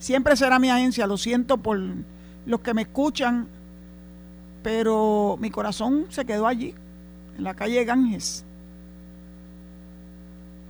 Siempre 0.04 0.36
será 0.36 0.58
mi 0.58 0.68
agencia, 0.68 1.06
lo 1.06 1.16
siento 1.16 1.56
por 1.56 1.80
los 2.44 2.60
que 2.60 2.74
me 2.74 2.82
escuchan, 2.82 3.48
pero 4.62 5.38
mi 5.40 5.50
corazón 5.50 6.04
se 6.10 6.26
quedó 6.26 6.46
allí, 6.46 6.74
en 7.38 7.42
la 7.42 7.54
calle 7.54 7.82
Ganges. 7.86 8.44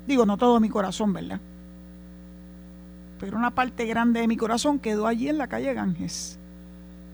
Digo, 0.07 0.25
no 0.25 0.37
todo 0.37 0.61
mi 0.61 0.69
corazón, 0.69 1.13
¿verdad? 1.13 1.41
Pero 3.19 3.37
una 3.37 3.51
parte 3.51 3.87
grande 3.87 4.21
de 4.21 4.29
mi 4.29 4.37
corazón 4.37 4.79
quedó 4.79 5.09
allí 5.09 5.29
en 5.29 5.39
la 5.39 5.49
calle 5.49 5.75
Ganges. 5.75 6.39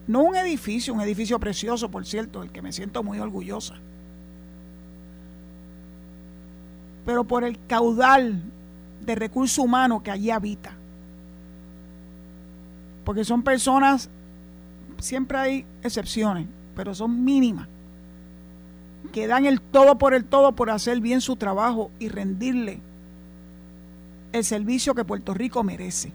No 0.07 0.21
un 0.21 0.37
edificio, 0.37 0.93
un 0.93 1.00
edificio 1.00 1.41
precioso, 1.41 1.91
por 1.91 2.05
cierto, 2.05 2.41
del 2.41 2.53
que 2.53 2.61
me 2.61 2.75
siento 2.75 3.03
muy 3.03 3.19
orgullosa. 3.19 3.77
Pero 7.07 7.25
por 7.25 7.45
el 7.45 7.59
caudal 7.67 8.43
de 9.07 9.15
recursos 9.15 9.57
humanos 9.57 10.03
que 10.03 10.11
allí 10.11 10.31
habita. 10.31 10.77
Porque 13.11 13.25
son 13.25 13.43
personas, 13.43 14.09
siempre 15.00 15.37
hay 15.37 15.67
excepciones, 15.83 16.47
pero 16.76 16.95
son 16.95 17.25
mínimas, 17.25 17.67
que 19.12 19.26
dan 19.26 19.47
el 19.47 19.61
todo 19.61 19.99
por 19.99 20.14
el 20.14 20.25
todo 20.25 20.52
por 20.52 20.71
hacer 20.71 21.00
bien 21.00 21.21
su 21.21 21.35
trabajo 21.35 21.90
y 21.99 22.09
rendirle 22.09 22.79
el 24.31 24.45
servicio 24.45 24.95
que 24.95 25.05
Puerto 25.05 25.35
Rico 25.35 25.64
merece. 25.64 26.12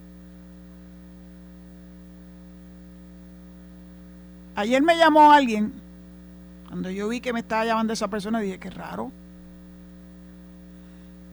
Ayer 4.56 4.82
me 4.82 4.98
llamó 4.98 5.34
alguien, 5.34 5.74
cuando 6.70 6.90
yo 6.92 7.10
vi 7.10 7.20
que 7.20 7.34
me 7.34 7.42
estaba 7.42 7.66
llamando 7.66 7.92
esa 7.92 8.08
persona, 8.08 8.40
dije, 8.40 8.58
qué 8.58 8.70
raro. 8.70 9.12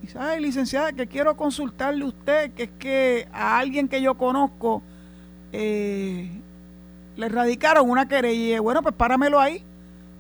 Y 0.03 0.07
dice, 0.09 0.41
licenciada, 0.41 0.93
que 0.93 1.07
quiero 1.07 1.37
consultarle 1.37 2.03
a 2.03 2.09
usted, 2.09 2.53
que 2.53 2.65
es 2.65 2.71
que 2.81 3.29
a 3.33 3.61
alguien 3.61 3.87
que 3.87 4.03
yo 4.03 4.15
conozco 4.15 4.83
eh, 5.53 6.31
le 7.17 7.29
radicaron 7.29 7.89
una 7.89 8.09
querella. 8.09 8.57
Y 8.57 8.59
bueno, 8.59 8.83
pues 8.83 8.95
páramelo 8.95 9.41
ahí. 9.41 9.65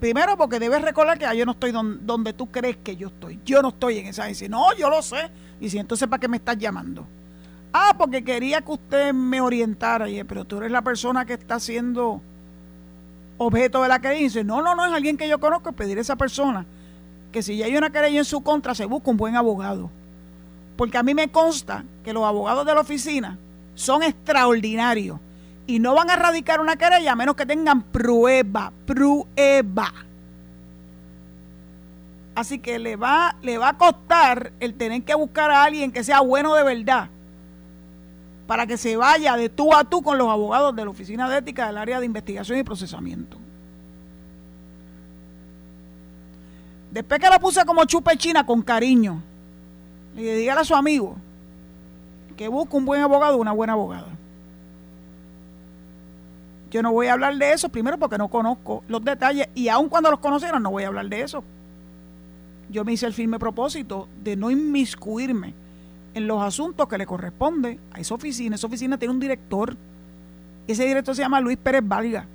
Primero 0.00 0.36
porque 0.36 0.58
debes 0.58 0.82
recordar 0.82 1.18
que 1.18 1.36
yo 1.36 1.46
no 1.46 1.52
estoy 1.52 1.72
donde, 1.72 2.32
tú 2.32 2.50
crees 2.50 2.76
que 2.76 2.96
yo 2.96 3.08
estoy. 3.08 3.38
Yo 3.44 3.62
no 3.62 3.68
estoy 3.68 3.98
en 3.98 4.06
esa 4.06 4.24
agencia. 4.24 4.48
No, 4.48 4.74
yo 4.74 4.90
lo 4.90 5.00
sé. 5.00 5.30
Y 5.60 5.70
si 5.70 5.78
entonces, 5.78 6.08
¿para 6.08 6.20
qué 6.20 6.28
me 6.28 6.38
estás 6.38 6.58
llamando? 6.58 7.06
Ah, 7.72 7.94
porque 7.96 8.24
quería 8.24 8.60
que 8.60 8.72
usted 8.72 9.12
me 9.12 9.40
orientara. 9.40 10.06
Pero 10.26 10.44
tú 10.44 10.58
eres 10.58 10.72
la 10.72 10.82
persona 10.82 11.24
que 11.24 11.34
está 11.34 11.54
haciendo 11.54 12.20
objeto 13.38 13.82
de 13.82 13.88
la 13.88 14.00
querella 14.00 14.20
y 14.20 14.24
dice, 14.24 14.44
no, 14.44 14.60
no, 14.60 14.74
no 14.74 14.84
es 14.84 14.92
alguien 14.92 15.16
que 15.16 15.28
yo 15.28 15.38
conozco, 15.38 15.72
pedir 15.72 15.98
a 15.98 16.00
esa 16.00 16.16
persona 16.16 16.66
que 17.32 17.42
si 17.42 17.56
ya 17.56 17.66
hay 17.66 17.76
una 17.76 17.90
querella 17.90 18.18
en 18.18 18.24
su 18.24 18.42
contra, 18.42 18.74
se 18.74 18.84
busca 18.84 19.10
un 19.10 19.16
buen 19.16 19.34
abogado. 19.34 19.90
Porque 20.76 20.98
a 20.98 21.02
mí 21.02 21.14
me 21.14 21.28
consta 21.28 21.84
que 22.04 22.12
los 22.12 22.24
abogados 22.24 22.64
de 22.66 22.74
la 22.74 22.80
oficina 22.80 23.38
son 23.74 24.02
extraordinarios 24.02 25.18
y 25.66 25.78
no 25.78 25.94
van 25.94 26.10
a 26.10 26.16
radicar 26.16 26.60
una 26.60 26.76
querella 26.76 27.12
a 27.12 27.16
menos 27.16 27.36
que 27.36 27.46
tengan 27.46 27.82
prueba, 27.82 28.72
prueba. 28.86 29.92
Así 32.34 32.58
que 32.58 32.78
le 32.78 32.96
va, 32.96 33.36
le 33.42 33.58
va 33.58 33.70
a 33.70 33.78
costar 33.78 34.52
el 34.60 34.74
tener 34.74 35.02
que 35.02 35.14
buscar 35.14 35.50
a 35.50 35.64
alguien 35.64 35.92
que 35.92 36.02
sea 36.02 36.20
bueno 36.20 36.54
de 36.54 36.62
verdad 36.62 37.08
para 38.46 38.66
que 38.66 38.76
se 38.76 38.96
vaya 38.96 39.36
de 39.36 39.48
tú 39.48 39.74
a 39.74 39.84
tú 39.84 40.02
con 40.02 40.18
los 40.18 40.28
abogados 40.28 40.74
de 40.74 40.84
la 40.84 40.90
Oficina 40.90 41.28
de 41.28 41.38
Ética 41.38 41.66
del 41.66 41.78
área 41.78 42.00
de 42.00 42.06
investigación 42.06 42.58
y 42.58 42.64
procesamiento. 42.64 43.36
Después 46.90 47.20
que 47.20 47.30
la 47.30 47.38
puse 47.38 47.64
como 47.64 47.84
chupe 47.84 48.16
china 48.18 48.44
con 48.44 48.60
cariño, 48.60 49.22
le 50.14 50.36
dígale 50.36 50.60
a 50.60 50.64
su 50.64 50.74
amigo 50.74 51.16
que 52.42 52.48
busque 52.48 52.76
un 52.76 52.84
buen 52.84 53.00
abogado 53.00 53.36
o 53.36 53.40
una 53.40 53.52
buena 53.52 53.74
abogada. 53.74 54.08
Yo 56.72 56.82
no 56.82 56.90
voy 56.90 57.06
a 57.06 57.12
hablar 57.12 57.36
de 57.36 57.52
eso, 57.52 57.68
primero 57.68 57.98
porque 57.98 58.18
no 58.18 58.26
conozco 58.26 58.82
los 58.88 59.04
detalles 59.04 59.48
y 59.54 59.68
aun 59.68 59.88
cuando 59.88 60.10
los 60.10 60.18
conocieran 60.18 60.60
no 60.60 60.72
voy 60.72 60.82
a 60.82 60.88
hablar 60.88 61.08
de 61.08 61.20
eso. 61.20 61.44
Yo 62.68 62.84
me 62.84 62.94
hice 62.94 63.06
el 63.06 63.12
firme 63.12 63.38
propósito 63.38 64.08
de 64.24 64.34
no 64.34 64.50
inmiscuirme 64.50 65.54
en 66.14 66.26
los 66.26 66.42
asuntos 66.42 66.88
que 66.88 66.98
le 66.98 67.06
corresponde 67.06 67.78
a 67.92 68.00
esa 68.00 68.14
oficina. 68.14 68.56
Esa 68.56 68.66
oficina 68.66 68.98
tiene 68.98 69.14
un 69.14 69.20
director. 69.20 69.76
Ese 70.66 70.84
director 70.84 71.14
se 71.14 71.22
llama 71.22 71.40
Luis 71.40 71.58
Pérez 71.58 71.82
Valga. 71.84 72.26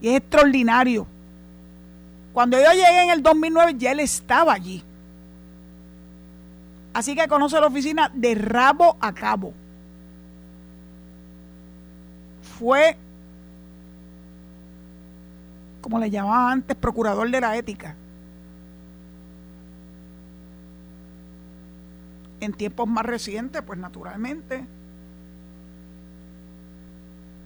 Y 0.00 0.08
es 0.08 0.16
extraordinario. 0.16 1.06
Cuando 2.32 2.56
yo 2.56 2.70
llegué 2.70 3.02
en 3.02 3.10
el 3.10 3.22
2009 3.22 3.74
ya 3.76 3.92
él 3.92 4.00
estaba 4.00 4.54
allí. 4.54 4.82
Así 6.94 7.16
que 7.16 7.26
conoce 7.26 7.60
la 7.60 7.66
oficina 7.66 8.10
de 8.14 8.36
rabo 8.36 8.96
a 9.00 9.12
cabo. 9.12 9.52
Fue, 12.56 12.96
como 15.80 15.98
le 15.98 16.08
llamaba 16.08 16.52
antes, 16.52 16.76
procurador 16.76 17.28
de 17.28 17.40
la 17.40 17.56
ética. 17.56 17.96
En 22.38 22.52
tiempos 22.52 22.86
más 22.86 23.04
recientes, 23.04 23.60
pues 23.62 23.76
naturalmente, 23.78 24.64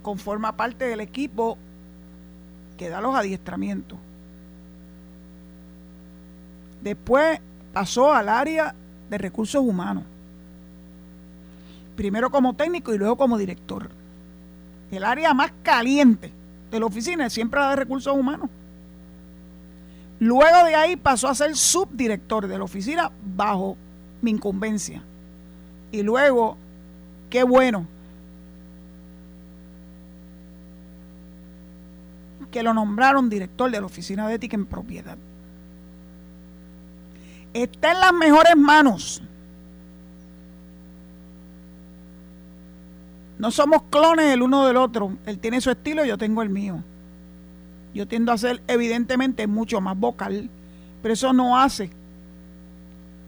conforma 0.02 0.56
parte 0.58 0.84
del 0.84 1.00
equipo 1.00 1.56
que 2.76 2.90
da 2.90 3.00
los 3.00 3.14
adiestramientos. 3.14 3.98
Después 6.82 7.40
pasó 7.72 8.12
al 8.12 8.28
área 8.28 8.74
de 9.10 9.18
recursos 9.18 9.62
humanos. 9.62 10.04
Primero 11.96 12.30
como 12.30 12.54
técnico 12.54 12.94
y 12.94 12.98
luego 12.98 13.16
como 13.16 13.38
director. 13.38 13.90
El 14.90 15.04
área 15.04 15.34
más 15.34 15.52
caliente 15.62 16.32
de 16.70 16.80
la 16.80 16.86
oficina 16.86 17.26
es 17.26 17.32
siempre 17.32 17.60
la 17.60 17.70
de 17.70 17.76
recursos 17.76 18.14
humanos. 18.14 18.48
Luego 20.20 20.64
de 20.64 20.74
ahí 20.74 20.96
pasó 20.96 21.28
a 21.28 21.34
ser 21.34 21.54
subdirector 21.56 22.48
de 22.48 22.58
la 22.58 22.64
oficina 22.64 23.10
bajo 23.36 23.76
mi 24.20 24.32
incumbencia. 24.32 25.02
Y 25.92 26.02
luego, 26.02 26.56
qué 27.30 27.42
bueno, 27.44 27.86
que 32.50 32.62
lo 32.62 32.74
nombraron 32.74 33.28
director 33.28 33.70
de 33.70 33.80
la 33.80 33.86
Oficina 33.86 34.28
de 34.28 34.34
Ética 34.34 34.56
en 34.56 34.66
Propiedad. 34.66 35.18
Está 37.52 37.92
en 37.92 38.00
las 38.00 38.12
mejores 38.12 38.56
manos. 38.56 39.22
No 43.38 43.50
somos 43.50 43.82
clones 43.90 44.34
el 44.34 44.42
uno 44.42 44.66
del 44.66 44.76
otro. 44.76 45.16
Él 45.26 45.38
tiene 45.38 45.60
su 45.60 45.70
estilo, 45.70 46.04
yo 46.04 46.18
tengo 46.18 46.42
el 46.42 46.48
mío. 46.48 46.82
Yo 47.94 48.06
tiendo 48.06 48.32
a 48.32 48.38
ser 48.38 48.62
evidentemente 48.66 49.46
mucho 49.46 49.80
más 49.80 49.98
vocal, 49.98 50.50
pero 51.02 51.14
eso 51.14 51.32
no 51.32 51.58
hace 51.58 51.90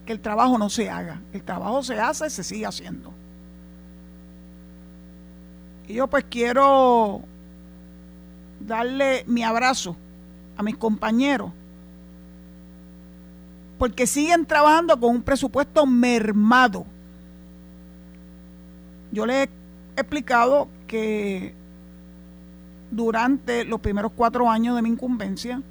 que 0.04 0.12
el 0.12 0.20
trabajo 0.20 0.58
no 0.58 0.68
se 0.68 0.90
haga. 0.90 1.20
El 1.32 1.42
trabajo 1.42 1.82
se 1.82 1.98
hace 1.98 2.26
y 2.26 2.30
se 2.30 2.44
sigue 2.44 2.66
haciendo. 2.66 3.12
Y 5.86 5.94
yo 5.94 6.06
pues 6.08 6.24
quiero 6.28 7.22
darle 8.60 9.24
mi 9.26 9.42
abrazo 9.42 9.96
a 10.56 10.62
mis 10.62 10.76
compañeros, 10.76 11.52
porque 13.80 14.06
siguen 14.06 14.44
trabajando 14.44 15.00
con 15.00 15.08
un 15.08 15.22
presupuesto 15.22 15.86
mermado. 15.86 16.84
Yo 19.10 19.24
les 19.24 19.48
he 19.96 20.00
explicado 20.00 20.68
que 20.86 21.54
durante 22.90 23.64
los 23.64 23.80
primeros 23.80 24.12
cuatro 24.14 24.50
años 24.50 24.76
de 24.76 24.82
mi 24.82 24.90
incumbencia 24.90 25.62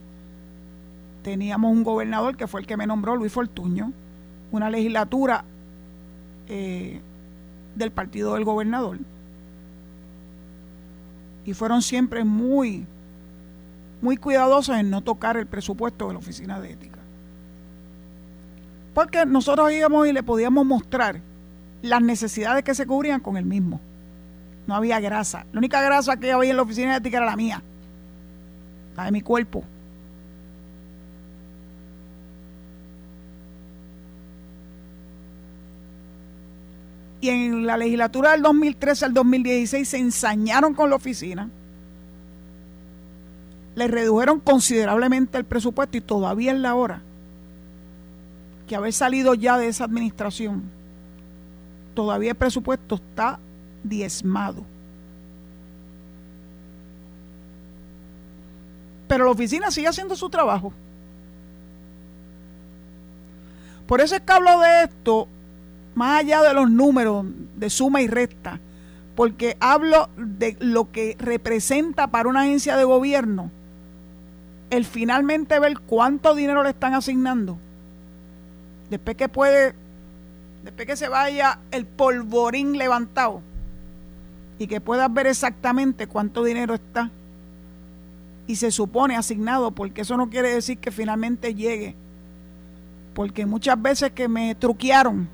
teníamos 1.22 1.72
un 1.72 1.84
gobernador 1.84 2.36
que 2.36 2.48
fue 2.48 2.62
el 2.62 2.66
que 2.66 2.78
me 2.78 2.88
nombró, 2.88 3.16
Luis 3.16 3.32
Fortuño, 3.32 3.94
una 4.52 4.72
legislatura 4.72 5.46
eh, 6.48 7.02
del 7.76 7.92
partido 7.92 8.34
del 8.34 8.44
gobernador. 8.44 8.98
Y 11.46 11.54
fueron 11.54 11.84
siempre 11.84 12.24
muy, 12.24 12.88
muy 14.02 14.18
cuidadosos 14.18 14.76
en 14.78 14.90
no 14.90 15.02
tocar 15.02 15.38
el 15.38 15.46
presupuesto 15.46 16.08
de 16.08 16.14
la 16.14 16.20
Oficina 16.20 16.60
de 16.60 16.72
Ética. 16.72 16.89
Porque 19.00 19.26
nosotros 19.26 19.72
íbamos 19.72 20.10
y 20.10 20.12
le 20.12 20.24
podíamos 20.24 20.66
mostrar 20.66 21.22
las 21.82 22.02
necesidades 22.02 22.66
que 22.66 22.76
se 22.76 22.86
cubrían 22.86 23.22
con 23.22 23.38
el 23.38 23.46
mismo. 23.46 23.80
No 24.68 24.76
había 24.76 25.00
grasa. 25.00 25.46
La 25.54 25.60
única 25.60 25.82
grasa 25.82 26.18
que 26.18 26.34
había 26.34 26.50
en 26.50 26.58
la 26.58 26.64
Oficina 26.64 26.92
de 26.92 26.98
Ética 26.98 27.16
era 27.16 27.26
la 27.26 27.38
mía, 27.38 27.64
la 28.98 29.06
de 29.06 29.12
mi 29.14 29.22
cuerpo. 29.22 29.64
y 37.22 37.30
en 37.30 37.66
la 37.66 37.78
legislatura 37.78 38.32
del 38.32 38.42
2013 38.42 39.06
al 39.06 39.14
2016 39.14 39.88
se 39.88 39.98
ensañaron 39.98 40.74
con 40.74 40.90
la 40.90 40.98
oficina, 40.98 41.50
le 43.76 43.88
redujeron 43.88 44.42
considerablemente 44.42 45.38
el 45.38 45.46
presupuesto 45.46 45.98
y 45.98 46.02
todavía 46.02 46.52
es 46.52 46.60
la 46.60 46.76
hora 46.76 47.04
que 48.70 48.76
haber 48.76 48.94
salido 48.94 49.34
ya 49.34 49.58
de 49.58 49.68
esa 49.68 49.86
administración, 49.86 50.62
todavía 51.96 52.30
el 52.30 52.38
presupuesto 52.38 52.96
está 52.96 53.40
diezmado. 53.84 54.64
Pero 59.08 59.26
la 59.26 59.32
oficina 59.32 59.72
sigue 59.72 59.88
haciendo 59.88 60.16
su 60.16 60.30
trabajo. 60.30 60.72
Por 63.88 64.02
eso 64.02 64.16
es 64.16 64.22
que 64.22 64.32
hablo 64.32 64.60
de 64.60 64.84
esto 64.84 65.28
más 65.96 66.20
allá 66.20 66.44
de 66.44 66.54
los 66.54 66.70
números 66.70 67.26
de 67.56 67.72
suma 67.72 68.04
y 68.04 68.08
resta, 68.08 68.60
porque 69.16 69.58
hablo 69.60 70.10
de 70.16 70.58
lo 70.60 70.92
que 70.92 71.18
representa 71.18 72.06
para 72.12 72.30
una 72.30 72.42
agencia 72.42 72.78
de 72.78 72.84
gobierno 72.84 73.50
el 74.70 74.86
finalmente 74.86 75.58
ver 75.60 75.80
cuánto 75.80 76.36
dinero 76.36 76.62
le 76.62 76.70
están 76.70 76.94
asignando. 76.94 77.58
Después 78.90 79.16
que 79.16 79.30
puede, 79.30 79.76
después 80.64 80.88
que 80.88 80.96
se 80.96 81.10
vaya 81.10 81.60
el 81.72 81.86
polvorín 81.86 82.78
levantado 82.78 83.42
y 84.58 84.68
que 84.68 84.82
puedas 84.82 85.12
ver 85.14 85.28
exactamente 85.28 86.08
cuánto 86.08 86.44
dinero 86.44 86.74
está 86.74 87.12
y 88.50 88.56
se 88.56 88.72
supone 88.72 89.16
asignado, 89.16 89.72
porque 89.72 90.02
eso 90.02 90.18
no 90.18 90.30
quiere 90.30 90.54
decir 90.54 90.80
que 90.80 90.90
finalmente 90.90 91.54
llegue. 91.54 91.96
Porque 93.14 93.46
muchas 93.46 93.80
veces 93.80 94.12
que 94.12 94.28
me 94.28 94.56
truquearon, 94.56 95.30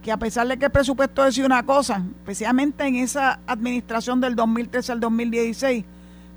que 0.00 0.12
a 0.12 0.16
pesar 0.16 0.46
de 0.46 0.56
que 0.56 0.66
el 0.66 0.70
presupuesto 0.70 1.24
decía 1.24 1.44
una 1.44 1.66
cosa, 1.66 2.04
especialmente 2.18 2.86
en 2.86 2.94
esa 2.94 3.40
administración 3.48 4.20
del 4.20 4.36
2013 4.36 4.92
al 4.92 5.00
2016, 5.00 5.84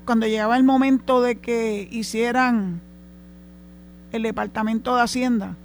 cuando 0.04 0.26
llegaba 0.26 0.56
el 0.56 0.64
momento 0.64 1.22
de 1.22 1.36
que 1.36 1.88
hicieran 1.92 2.80
el 4.10 4.24
Departamento 4.24 4.96
de 4.96 5.02
Hacienda, 5.02 5.56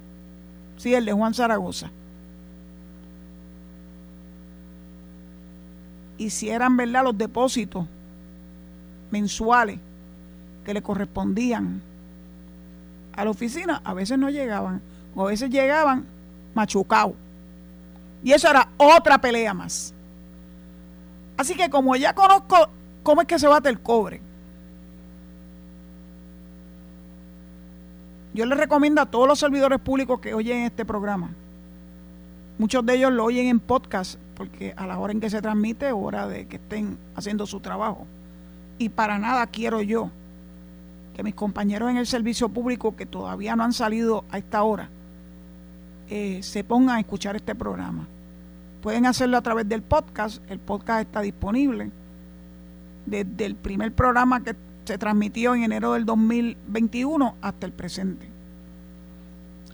sí, 0.76 0.94
el 0.94 1.04
de 1.04 1.12
Juan 1.12 1.34
Zaragoza, 1.34 1.90
hicieran, 6.18 6.76
¿verdad?, 6.76 7.04
los 7.04 7.18
depósitos 7.18 7.86
mensuales 9.10 9.78
que 10.64 10.74
le 10.74 10.82
correspondían 10.82 11.82
a 13.14 13.24
la 13.24 13.30
oficina, 13.30 13.80
a 13.84 13.94
veces 13.94 14.18
no 14.18 14.30
llegaban, 14.30 14.80
o 15.14 15.26
a 15.26 15.30
veces 15.30 15.50
llegaban 15.50 16.06
machucados 16.54 17.14
y 18.22 18.32
eso 18.32 18.50
era 18.50 18.68
otra 18.76 19.18
pelea 19.18 19.54
más. 19.54 19.94
Así 21.36 21.54
que 21.54 21.70
como 21.70 21.94
ya 21.96 22.14
conozco 22.14 22.68
cómo 23.02 23.20
es 23.20 23.26
que 23.28 23.38
se 23.38 23.46
bate 23.46 23.68
el 23.68 23.80
cobre, 23.80 24.20
Yo 28.36 28.44
les 28.44 28.58
recomiendo 28.58 29.00
a 29.00 29.06
todos 29.06 29.26
los 29.26 29.38
servidores 29.38 29.80
públicos 29.80 30.20
que 30.20 30.34
oyen 30.34 30.64
este 30.64 30.84
programa. 30.84 31.30
Muchos 32.58 32.84
de 32.84 32.96
ellos 32.96 33.10
lo 33.10 33.24
oyen 33.24 33.46
en 33.46 33.58
podcast, 33.58 34.20
porque 34.34 34.74
a 34.76 34.86
la 34.86 34.98
hora 34.98 35.14
en 35.14 35.20
que 35.20 35.30
se 35.30 35.40
transmite, 35.40 35.90
hora 35.90 36.28
de 36.28 36.46
que 36.46 36.56
estén 36.56 36.98
haciendo 37.14 37.46
su 37.46 37.60
trabajo. 37.60 38.06
Y 38.76 38.90
para 38.90 39.18
nada 39.18 39.46
quiero 39.46 39.80
yo 39.80 40.10
que 41.14 41.22
mis 41.22 41.34
compañeros 41.34 41.88
en 41.88 41.96
el 41.96 42.06
servicio 42.06 42.50
público 42.50 42.94
que 42.94 43.06
todavía 43.06 43.56
no 43.56 43.64
han 43.64 43.72
salido 43.72 44.26
a 44.30 44.36
esta 44.36 44.62
hora 44.64 44.90
eh, 46.10 46.40
se 46.42 46.62
pongan 46.62 46.96
a 46.96 47.00
escuchar 47.00 47.36
este 47.36 47.54
programa. 47.54 48.06
Pueden 48.82 49.06
hacerlo 49.06 49.38
a 49.38 49.42
través 49.42 49.66
del 49.66 49.80
podcast. 49.80 50.42
El 50.50 50.58
podcast 50.58 51.06
está 51.06 51.22
disponible 51.22 51.90
desde 53.06 53.46
el 53.46 53.54
primer 53.54 53.94
programa 53.94 54.42
que 54.42 54.54
se 54.86 54.98
transmitió 54.98 55.54
en 55.54 55.64
enero 55.64 55.92
del 55.94 56.06
2021 56.06 57.34
hasta 57.42 57.66
el 57.66 57.72
presente. 57.72 58.28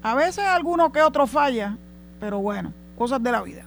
A 0.02 0.14
veces 0.14 0.44
alguno 0.44 0.90
que 0.90 1.02
otro 1.02 1.26
falla, 1.26 1.76
pero 2.18 2.40
bueno, 2.40 2.72
cosas 2.96 3.22
de 3.22 3.30
la 3.30 3.42
vida. 3.42 3.64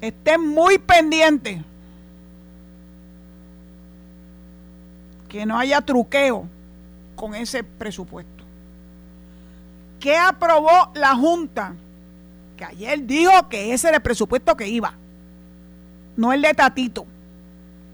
Estén 0.00 0.46
muy 0.46 0.78
pendientes. 0.78 1.62
Que 5.28 5.46
no 5.46 5.58
haya 5.58 5.80
truqueo 5.80 6.46
con 7.14 7.34
ese 7.34 7.64
presupuesto. 7.64 8.44
¿Qué 10.00 10.16
aprobó 10.16 10.90
la 10.94 11.14
Junta? 11.14 11.74
Que 12.56 12.64
ayer 12.64 13.06
dijo 13.06 13.48
que 13.48 13.72
ese 13.72 13.88
era 13.88 13.98
el 13.98 14.02
presupuesto 14.02 14.56
que 14.56 14.68
iba. 14.68 14.94
No 16.16 16.32
el 16.32 16.42
de 16.42 16.52
Tatito. 16.52 17.06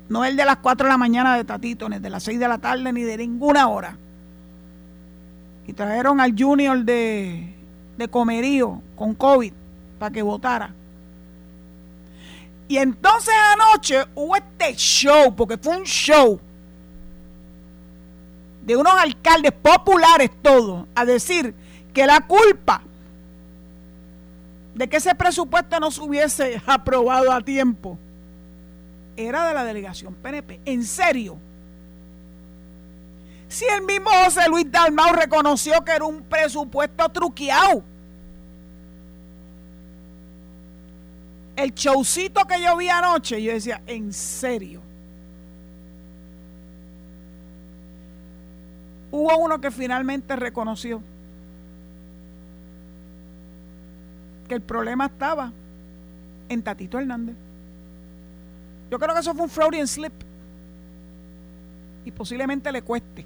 No 0.08 0.24
el 0.24 0.36
de 0.36 0.44
las 0.44 0.58
4 0.58 0.86
de 0.86 0.90
la 0.90 0.98
mañana 0.98 1.36
de 1.36 1.44
Tatito, 1.44 1.88
ni 1.88 1.98
de 1.98 2.10
las 2.10 2.22
6 2.22 2.38
de 2.38 2.48
la 2.48 2.58
tarde, 2.58 2.92
ni 2.92 3.02
de 3.02 3.18
ninguna 3.18 3.68
hora. 3.68 3.96
Y 5.66 5.72
trajeron 5.74 6.20
al 6.20 6.34
Junior 6.36 6.78
de, 6.82 7.54
de 7.98 8.08
Comerío 8.08 8.80
con 8.96 9.14
COVID 9.14 9.52
para 9.98 10.10
que 10.10 10.22
votara. 10.22 10.72
Y 12.68 12.78
entonces 12.78 13.34
anoche 13.52 14.04
hubo 14.14 14.36
este 14.36 14.74
show, 14.74 15.34
porque 15.34 15.58
fue 15.58 15.76
un 15.76 15.84
show 15.84 16.40
de 18.62 18.76
unos 18.76 18.92
alcaldes 18.94 19.52
populares 19.52 20.30
todos, 20.42 20.86
a 20.94 21.04
decir 21.04 21.54
que 21.92 22.06
la 22.06 22.20
culpa 22.20 22.82
de 24.74 24.88
que 24.88 24.98
ese 24.98 25.14
presupuesto 25.14 25.80
no 25.80 25.90
se 25.90 26.00
hubiese 26.00 26.62
aprobado 26.66 27.32
a 27.32 27.40
tiempo 27.40 27.98
era 29.18 29.48
de 29.48 29.54
la 29.54 29.64
delegación 29.64 30.14
PNP. 30.14 30.60
En 30.64 30.84
serio. 30.84 31.38
Si 33.48 33.64
el 33.64 33.82
mismo 33.82 34.10
José 34.24 34.48
Luis 34.48 34.70
Dalmau 34.70 35.12
reconoció 35.12 35.82
que 35.84 35.92
era 35.92 36.04
un 36.04 36.22
presupuesto 36.22 37.08
truqueado. 37.08 37.82
El 41.56 41.74
showcito 41.74 42.44
que 42.44 42.62
yo 42.62 42.76
vi 42.76 42.88
anoche, 42.88 43.42
yo 43.42 43.52
decía, 43.52 43.82
en 43.86 44.12
serio. 44.12 44.80
Hubo 49.10 49.36
uno 49.38 49.60
que 49.60 49.70
finalmente 49.70 50.36
reconoció 50.36 51.02
que 54.46 54.54
el 54.54 54.62
problema 54.62 55.06
estaba 55.06 55.52
en 56.48 56.62
Tatito 56.62 56.98
Hernández. 56.98 57.47
Yo 58.90 58.98
creo 58.98 59.14
que 59.14 59.20
eso 59.20 59.34
fue 59.34 59.44
un 59.44 59.50
Freudian 59.50 59.86
slip. 59.86 60.12
Y 62.04 62.10
posiblemente 62.10 62.72
le 62.72 62.82
cueste. 62.82 63.24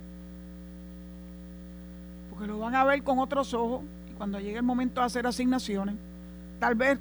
Porque 2.31 2.46
lo 2.46 2.59
van 2.59 2.75
a 2.75 2.85
ver 2.85 3.03
con 3.03 3.18
otros 3.18 3.55
ojos. 3.55 3.83
Y 4.11 4.14
cuando 4.14 4.40
llegue 4.40 4.57
el 4.57 4.62
momento 4.62 5.01
de 5.01 5.07
hacer 5.07 5.27
asignaciones, 5.27 5.94
tal 6.59 6.75
vez 6.75 6.98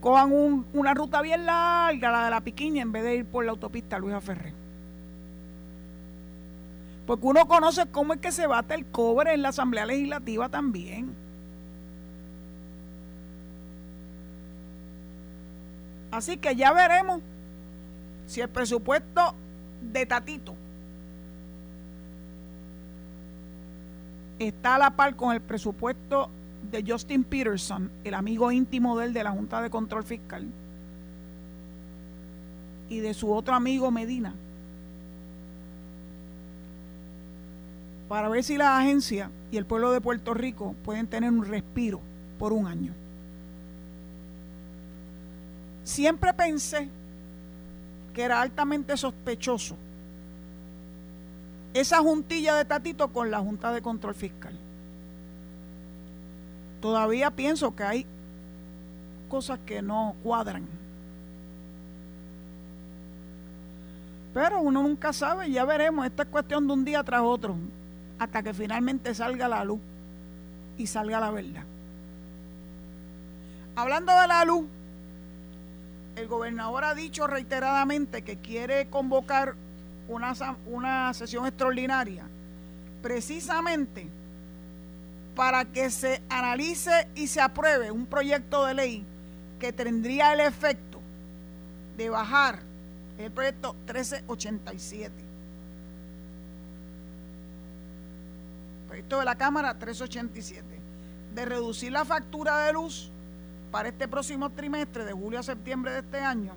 cojan 0.00 0.64
una 0.72 0.94
ruta 0.94 1.22
bien 1.22 1.46
larga, 1.46 2.10
la 2.10 2.24
de 2.24 2.30
la 2.30 2.40
piquiña, 2.40 2.82
en 2.82 2.92
vez 2.92 3.04
de 3.04 3.16
ir 3.16 3.24
por 3.24 3.44
la 3.44 3.52
autopista 3.52 3.98
Luisa 3.98 4.20
Ferrer. 4.20 4.52
Porque 7.06 7.26
uno 7.26 7.46
conoce 7.46 7.86
cómo 7.86 8.12
es 8.12 8.20
que 8.20 8.32
se 8.32 8.46
bate 8.46 8.74
el 8.74 8.86
cobre 8.86 9.34
en 9.34 9.42
la 9.42 9.48
Asamblea 9.48 9.86
Legislativa 9.86 10.48
también. 10.48 11.14
Así 16.12 16.36
que 16.36 16.54
ya 16.54 16.72
veremos 16.72 17.22
si 18.26 18.42
el 18.42 18.48
presupuesto 18.48 19.34
de 19.80 20.04
Tatito 20.04 20.54
está 24.38 24.74
a 24.74 24.78
la 24.78 24.90
par 24.90 25.16
con 25.16 25.32
el 25.32 25.40
presupuesto 25.40 26.28
de 26.70 26.84
Justin 26.86 27.24
Peterson, 27.24 27.90
el 28.04 28.12
amigo 28.12 28.52
íntimo 28.52 28.98
de 28.98 29.06
él 29.06 29.12
de 29.14 29.24
la 29.24 29.30
Junta 29.30 29.62
de 29.62 29.70
Control 29.70 30.04
Fiscal, 30.04 30.46
y 32.90 33.00
de 33.00 33.14
su 33.14 33.32
otro 33.32 33.54
amigo 33.54 33.90
Medina, 33.90 34.34
para 38.08 38.28
ver 38.28 38.44
si 38.44 38.58
la 38.58 38.78
agencia 38.78 39.30
y 39.50 39.56
el 39.56 39.64
pueblo 39.64 39.92
de 39.92 40.02
Puerto 40.02 40.34
Rico 40.34 40.74
pueden 40.84 41.06
tener 41.06 41.30
un 41.30 41.46
respiro 41.46 42.00
por 42.38 42.52
un 42.52 42.66
año. 42.66 42.92
Siempre 45.84 46.32
pensé 46.32 46.88
que 48.14 48.22
era 48.22 48.40
altamente 48.40 48.96
sospechoso 48.96 49.76
esa 51.74 51.98
juntilla 51.98 52.54
de 52.56 52.64
Tatito 52.64 53.08
con 53.08 53.30
la 53.30 53.40
Junta 53.40 53.72
de 53.72 53.80
Control 53.80 54.14
Fiscal. 54.14 54.58
Todavía 56.80 57.30
pienso 57.30 57.74
que 57.74 57.82
hay 57.82 58.06
cosas 59.28 59.58
que 59.64 59.80
no 59.80 60.14
cuadran. 60.22 60.66
Pero 64.34 64.60
uno 64.60 64.82
nunca 64.82 65.12
sabe, 65.12 65.50
ya 65.50 65.64
veremos, 65.64 66.06
esta 66.06 66.24
es 66.24 66.28
cuestión 66.28 66.66
de 66.66 66.72
un 66.72 66.84
día 66.84 67.02
tras 67.02 67.22
otro, 67.22 67.56
hasta 68.18 68.42
que 68.42 68.52
finalmente 68.54 69.14
salga 69.14 69.48
la 69.48 69.64
luz 69.64 69.80
y 70.76 70.86
salga 70.86 71.20
la 71.20 71.30
verdad. 71.30 71.64
Hablando 73.76 74.12
de 74.20 74.26
la 74.26 74.44
luz, 74.44 74.66
el 76.22 76.28
gobernador 76.28 76.84
ha 76.84 76.94
dicho 76.94 77.26
reiteradamente 77.26 78.22
que 78.22 78.38
quiere 78.38 78.88
convocar 78.88 79.54
una, 80.08 80.34
una 80.66 81.12
sesión 81.14 81.46
extraordinaria 81.46 82.24
precisamente 83.02 84.08
para 85.34 85.64
que 85.64 85.90
se 85.90 86.22
analice 86.28 87.08
y 87.14 87.26
se 87.26 87.40
apruebe 87.40 87.90
un 87.90 88.06
proyecto 88.06 88.64
de 88.64 88.74
ley 88.74 89.04
que 89.58 89.72
tendría 89.72 90.32
el 90.32 90.40
efecto 90.40 91.00
de 91.96 92.08
bajar 92.08 92.60
el 93.18 93.30
proyecto 93.30 93.74
1387. 93.74 95.12
Proyecto 98.88 99.18
de 99.18 99.24
la 99.24 99.34
Cámara 99.36 99.74
1387. 99.74 100.64
De 101.34 101.44
reducir 101.44 101.92
la 101.92 102.04
factura 102.04 102.66
de 102.66 102.72
luz 102.72 103.10
para 103.72 103.88
este 103.88 104.06
próximo 104.06 104.50
trimestre, 104.50 105.06
de 105.06 105.12
julio 105.12 105.40
a 105.40 105.42
septiembre 105.42 105.92
de 105.92 106.00
este 106.00 106.20
año, 106.20 106.52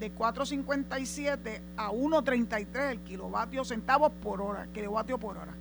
de 0.00 0.12
4.57 0.12 1.60
a 1.76 1.90
1.33 1.90 2.90
el 2.90 3.00
kilovatio 3.00 3.64
centavos 3.66 4.10
por 4.22 4.40
hora, 4.40 4.66
kilovatio 4.72 5.18
por 5.18 5.36
hora. 5.36 5.52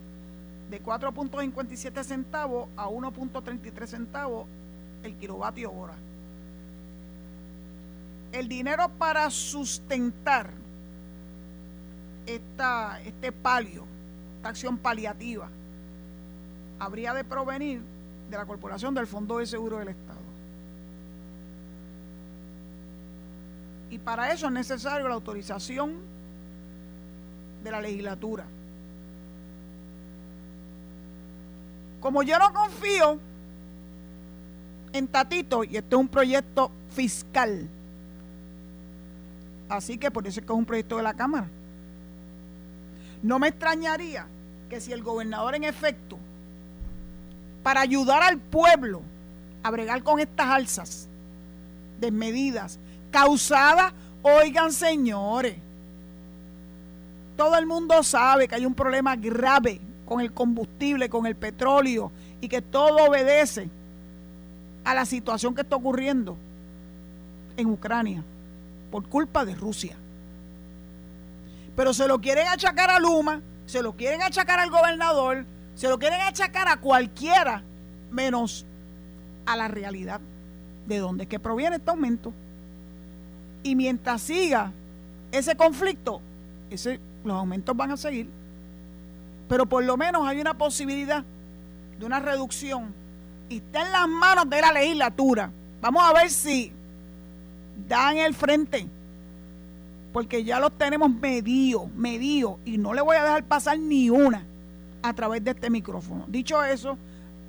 De 0.71 0.82
4.57 0.82 2.04
centavos 2.04 2.69
a 2.78 2.88
1.33 2.88 3.86
centavos 3.86 4.47
el 5.04 5.15
kilovatio 5.15 5.73
hora. 5.73 5.95
El 8.32 8.47
dinero 8.47 8.89
para 8.97 9.30
sustentar 9.32 10.52
esta, 12.25 13.02
este 13.02 13.34
palio, 13.34 13.84
esta 14.38 14.49
acción 14.49 14.78
paliativa, 14.78 15.49
habría 16.80 17.13
de 17.13 17.25
provenir 17.25 17.82
de 18.30 18.38
la 18.38 18.45
Corporación 18.45 18.93
del 18.93 19.08
Fondo 19.08 19.39
de 19.39 19.45
Seguro 19.47 19.80
del 19.80 19.89
Estado. 19.89 20.18
Y 23.89 23.97
para 23.97 24.32
eso 24.32 24.47
es 24.47 24.52
necesario 24.52 25.08
la 25.08 25.15
autorización 25.15 25.95
de 27.63 27.71
la 27.71 27.82
legislatura. 27.82 28.45
Como 31.99 32.23
yo 32.23 32.39
no 32.39 32.54
confío 32.54 33.19
en 34.93 35.08
Tatito, 35.08 35.63
y 35.63 35.78
este 35.78 35.95
es 35.95 35.99
un 35.99 36.08
proyecto 36.08 36.71
fiscal, 36.91 37.67
así 39.67 39.97
que 39.97 40.10
por 40.10 40.25
eso 40.25 40.39
es 40.39 40.45
que 40.45 40.54
es 40.54 40.58
un 40.58 40.65
proyecto 40.65 40.97
de 40.97 41.04
la 41.04 41.13
Cámara. 41.13 41.47
No 43.21 43.38
me 43.38 43.49
extrañaría 43.49 44.28
que 44.69 44.80
si 44.80 44.93
el 44.93 45.04
gobernador 45.04 45.56
en 45.56 45.63
efecto, 45.65 46.17
para 47.63 47.82
ayudar 47.82 48.23
al 48.23 48.38
pueblo 48.38 49.02
a 49.62 49.71
bregar 49.71 50.04
con 50.04 50.19
estas 50.19 50.47
alzas 50.47 51.08
desmedidas, 51.99 52.80
causada, 53.12 53.93
oigan 54.22 54.72
señores, 54.72 55.56
todo 57.36 57.58
el 57.58 57.65
mundo 57.65 58.04
sabe 58.04 58.48
que 58.48 58.56
hay 58.56 58.65
un 58.65 58.74
problema 58.74 59.15
grave 59.15 59.80
con 60.06 60.19
el 60.19 60.34
combustible, 60.34 61.10
con 61.10 61.26
el 61.26 61.36
petróleo, 61.36 62.12
y 62.41 62.50
que 62.50 62.62
todo 62.62 63.06
obedece 63.08 63.69
a 64.84 64.93
la 64.93 65.06
situación 65.06 65.56
que 65.56 65.62
está 65.62 65.76
ocurriendo 65.76 66.36
en 67.56 67.67
Ucrania 67.67 68.24
por 68.91 69.08
culpa 69.08 69.45
de 69.45 69.56
Rusia. 69.56 69.95
Pero 71.76 71.93
se 71.93 72.08
lo 72.08 72.19
quieren 72.19 72.48
achacar 72.48 72.89
a 72.89 73.00
Luma, 73.00 73.41
se 73.65 73.82
lo 73.82 73.93
quieren 73.93 74.22
achacar 74.22 74.60
al 74.60 74.69
gobernador, 74.69 75.45
se 75.76 75.88
lo 75.88 76.00
quieren 76.00 76.19
achacar 76.22 76.67
a 76.67 76.78
cualquiera 76.78 77.63
menos 78.12 78.65
a 79.45 79.56
la 79.56 79.67
realidad 79.67 80.19
de 80.88 80.98
dónde 80.98 81.24
es 81.24 81.30
que 81.30 81.39
proviene 81.39 81.78
este 81.78 81.89
aumento. 81.89 82.34
Y 83.63 83.76
mientras 83.76 84.22
siga 84.22 84.72
ese 85.32 85.56
conflicto, 85.56 86.22
ese, 86.69 87.00
los 87.24 87.36
aumentos 87.36 87.76
van 87.76 87.91
a 87.91 87.98
seguir. 87.98 88.30
Pero 89.48 89.65
por 89.65 89.84
lo 89.84 89.98
menos 89.98 90.28
hay 90.28 90.39
una 90.39 90.58
posibilidad 90.58 91.24
de 92.00 92.06
una 92.06 92.19
reducción 92.19 92.93
y 93.50 93.58
está 93.58 93.86
en 93.86 93.91
las 93.91 94.08
manos 94.08 94.50
de 94.50 94.62
la 94.62 94.72
legislatura. 94.72 95.52
Vamos 95.82 96.04
a 96.04 96.13
ver 96.13 96.30
si 96.30 96.72
dan 97.88 98.17
el 98.17 98.34
frente, 98.34 98.88
porque 100.13 100.43
ya 100.43 100.60
los 100.60 100.72
tenemos 100.78 101.10
medidos, 101.10 101.89
medidos, 101.95 102.58
y 102.65 102.78
no 102.78 102.93
le 102.93 103.02
voy 103.02 103.17
a 103.17 103.24
dejar 103.24 103.43
pasar 103.43 103.80
ni 103.80 104.10
una 104.10 104.45
a 105.02 105.13
través 105.13 105.43
de 105.43 105.52
este 105.52 105.69
micrófono. 105.69 106.26
Dicho 106.28 106.63
eso, 106.63 106.98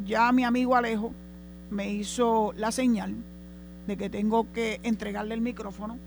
ya 0.07 0.33
mi 0.33 0.44
amigo 0.44 0.75
Alejo 0.75 1.12
me 1.70 1.92
hizo 1.92 2.53
la 2.57 2.73
señal 2.73 3.14
de 3.90 3.96
que 3.96 4.09
tengo 4.09 4.53
que 4.53 4.79
entregarle 4.85 5.35
el 5.35 5.40
micrófono 5.40 5.98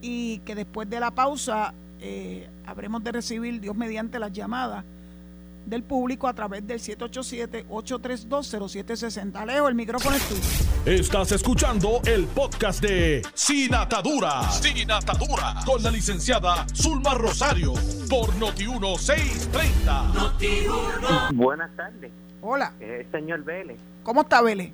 y 0.00 0.38
que 0.38 0.56
después 0.56 0.90
de 0.90 0.98
la 0.98 1.12
pausa 1.12 1.74
eh, 2.00 2.48
habremos 2.66 3.04
de 3.04 3.12
recibir, 3.12 3.60
Dios 3.60 3.76
mediante, 3.76 4.18
las 4.18 4.32
llamadas 4.32 4.84
del 5.64 5.84
público 5.84 6.26
a 6.26 6.34
través 6.34 6.66
del 6.66 6.80
787-832-0760. 6.80 9.36
Alejo, 9.36 9.68
el 9.68 9.76
micrófono 9.76 10.16
es 10.16 10.28
tuyo. 10.28 10.40
Estás 10.84 11.30
escuchando 11.30 12.00
el 12.04 12.24
podcast 12.24 12.82
de 12.82 13.22
Sin 13.32 13.72
Atadura. 13.76 14.50
Sin 14.50 14.90
Atadura. 14.90 15.54
Con 15.64 15.84
la 15.84 15.90
licenciada 15.92 16.66
Zulma 16.74 17.14
Rosario. 17.14 17.74
Por 18.10 18.30
Noti1630. 18.40 20.14
Noti 20.14 20.66
Buenas 21.32 21.70
tardes. 21.76 22.10
Hola. 22.40 22.72
Eh, 22.80 23.06
señor 23.12 23.44
Vélez. 23.44 23.78
¿Cómo 24.02 24.22
está 24.22 24.42
Vélez? 24.42 24.72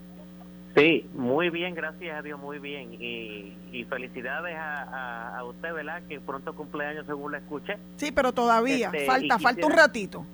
Sí, 0.79 1.11
muy 1.15 1.51
bien, 1.51 1.75
gracias 1.75 2.17
a 2.17 2.23
Dios, 2.23 2.39
muy 2.39 2.59
bien. 2.59 2.93
Y, 2.93 3.85
felicidades 3.89 4.57
a, 4.59 5.43
usted, 5.45 5.73
¿verdad? 5.73 6.03
Que 6.09 6.21
pronto 6.21 6.55
cumpleaños 6.55 7.07
según 7.07 7.33
la 7.33 7.39
escuché. 7.39 7.79
Sí, 7.97 8.13
pero 8.13 8.33
todavía, 8.33 8.87
este, 8.93 9.07
falta, 9.07 9.39
falta 9.39 9.67
un 9.67 9.73
ratito. 9.73 10.27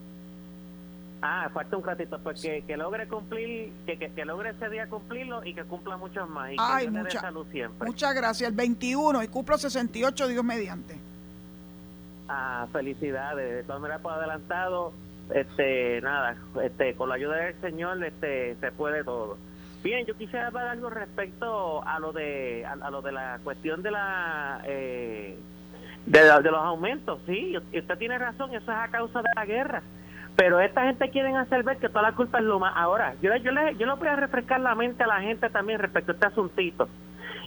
Ah, 1.22 1.48
falta 1.54 1.76
un 1.76 1.84
ratito, 1.84 2.18
pues 2.22 2.42
que, 2.42 2.76
logre 2.76 3.08
cumplir, 3.08 3.72
que, 3.86 3.96
que, 3.96 4.24
logre 4.24 4.50
ese 4.50 4.68
día 4.68 4.86
cumplirlo 4.88 5.42
y 5.44 5.54
que 5.54 5.64
cumpla 5.64 5.96
muchos 5.96 6.28
más. 6.28 6.52
Y 6.52 6.56
Ay, 6.58 6.90
mucha, 6.90 7.20
salud 7.20 7.46
siempre. 7.50 7.86
Muchas 7.86 8.14
gracias. 8.14 8.50
El 8.50 8.54
21 8.54 9.22
y 9.22 9.28
cumplo 9.28 9.56
68, 9.56 10.28
Dios 10.28 10.44
mediante. 10.44 10.98
Ah, 12.28 12.66
felicidades. 12.72 13.56
De 13.56 13.62
todas 13.62 13.80
maneras, 13.80 14.02
por 14.02 14.12
adelantado, 14.12 14.92
este, 15.32 16.00
nada, 16.02 16.36
este, 16.62 16.94
con 16.94 17.08
la 17.08 17.14
ayuda 17.14 17.36
del 17.36 17.60
Señor, 17.60 18.04
este, 18.04 18.56
se 18.56 18.72
puede 18.72 19.02
todo. 19.04 19.38
Bien, 19.84 20.04
yo 20.06 20.16
quisiera 20.16 20.48
hablar 20.48 20.66
algo 20.66 20.90
respecto 20.90 21.86
a 21.86 22.00
lo 22.00 22.12
de, 22.12 22.66
a, 22.66 22.90
lo 22.90 23.02
de 23.02 23.12
la 23.12 23.38
cuestión 23.44 23.82
de 23.82 23.90
la, 23.92 24.62
eh, 24.64 25.38
de, 26.06 26.20
de 26.20 26.50
los 26.50 26.60
aumentos. 26.60 27.20
Sí, 27.26 27.56
usted 27.56 27.98
tiene 27.98 28.18
razón, 28.18 28.50
eso 28.54 28.72
es 28.72 28.78
a 28.78 28.88
causa 28.88 29.20
de 29.22 29.28
la 29.36 29.44
guerra 29.44 29.82
pero 30.36 30.60
esta 30.60 30.82
gente 30.84 31.10
quiere 31.10 31.34
hacer 31.36 31.62
ver 31.62 31.78
que 31.78 31.88
toda 31.88 32.02
la 32.02 32.12
culpa 32.12 32.38
es 32.38 32.44
Luma. 32.44 32.70
Ahora, 32.70 33.14
yo, 33.22 33.34
yo, 33.36 33.52
le, 33.52 33.76
yo 33.76 33.86
le 33.86 33.94
voy 33.94 34.08
a 34.08 34.16
refrescar 34.16 34.60
la 34.60 34.74
mente 34.74 35.04
a 35.04 35.06
la 35.06 35.20
gente 35.20 35.48
también 35.50 35.78
respecto 35.78 36.12
a 36.12 36.14
este 36.14 36.26
asuntito. 36.26 36.88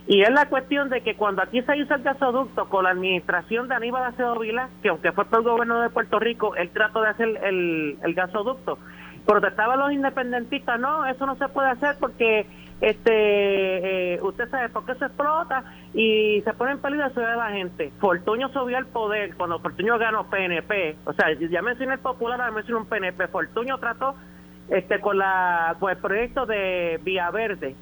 Y 0.07 0.21
es 0.21 0.29
la 0.29 0.47
cuestión 0.47 0.89
de 0.89 1.01
que 1.01 1.15
cuando 1.15 1.43
aquí 1.43 1.61
se 1.63 1.77
hizo 1.77 1.93
el 1.93 2.01
gasoducto 2.01 2.69
con 2.69 2.85
la 2.85 2.91
administración 2.91 3.67
de 3.67 3.75
Aníbal 3.75 4.05
Acevedo 4.05 4.39
Vila, 4.39 4.69
que 4.81 4.87
aunque 4.87 5.11
fue 5.11 5.25
por 5.25 5.39
el 5.39 5.45
gobierno 5.45 5.81
de 5.81 5.89
Puerto 5.89 6.17
Rico, 6.17 6.55
él 6.55 6.69
trató 6.69 7.01
de 7.01 7.09
hacer 7.09 7.27
el, 7.43 7.97
el 8.01 8.13
gasoducto, 8.13 8.79
protestaban 9.27 9.77
los 9.77 9.91
independentistas, 9.91 10.79
no, 10.79 11.05
eso 11.05 11.25
no 11.25 11.35
se 11.35 11.49
puede 11.49 11.69
hacer 11.69 11.97
porque 11.99 12.47
este 12.79 14.13
eh, 14.13 14.21
usted 14.21 14.49
sabe 14.49 14.69
por 14.69 14.85
qué 14.85 14.95
se 14.95 15.05
explota 15.05 15.63
y 15.93 16.41
se 16.43 16.53
pone 16.53 16.71
en 16.71 16.79
peligro 16.79 17.07
la 17.07 17.13
ciudad 17.13 17.31
de 17.31 17.37
la 17.37 17.51
gente. 17.51 17.91
Fortuño 17.99 18.49
subió 18.49 18.77
al 18.77 18.85
poder 18.85 19.35
cuando 19.35 19.59
Fortuño 19.59 19.97
ganó 19.97 20.29
PNP, 20.29 20.95
o 21.05 21.13
sea, 21.13 21.27
ya 21.33 21.61
mencioné 21.61 21.95
el 21.95 21.99
popular, 21.99 22.39
ahora 22.39 22.53
mencioné 22.53 22.79
un 22.79 22.87
PNP. 22.87 23.27
Fortuño 23.27 23.77
trató 23.79 24.15
este 24.69 24.99
con 25.01 25.17
la 25.17 25.75
con 25.79 25.91
el 25.91 25.97
proyecto 25.97 26.45
de 26.45 26.99
Vía 27.03 27.29
Verde, 27.29 27.75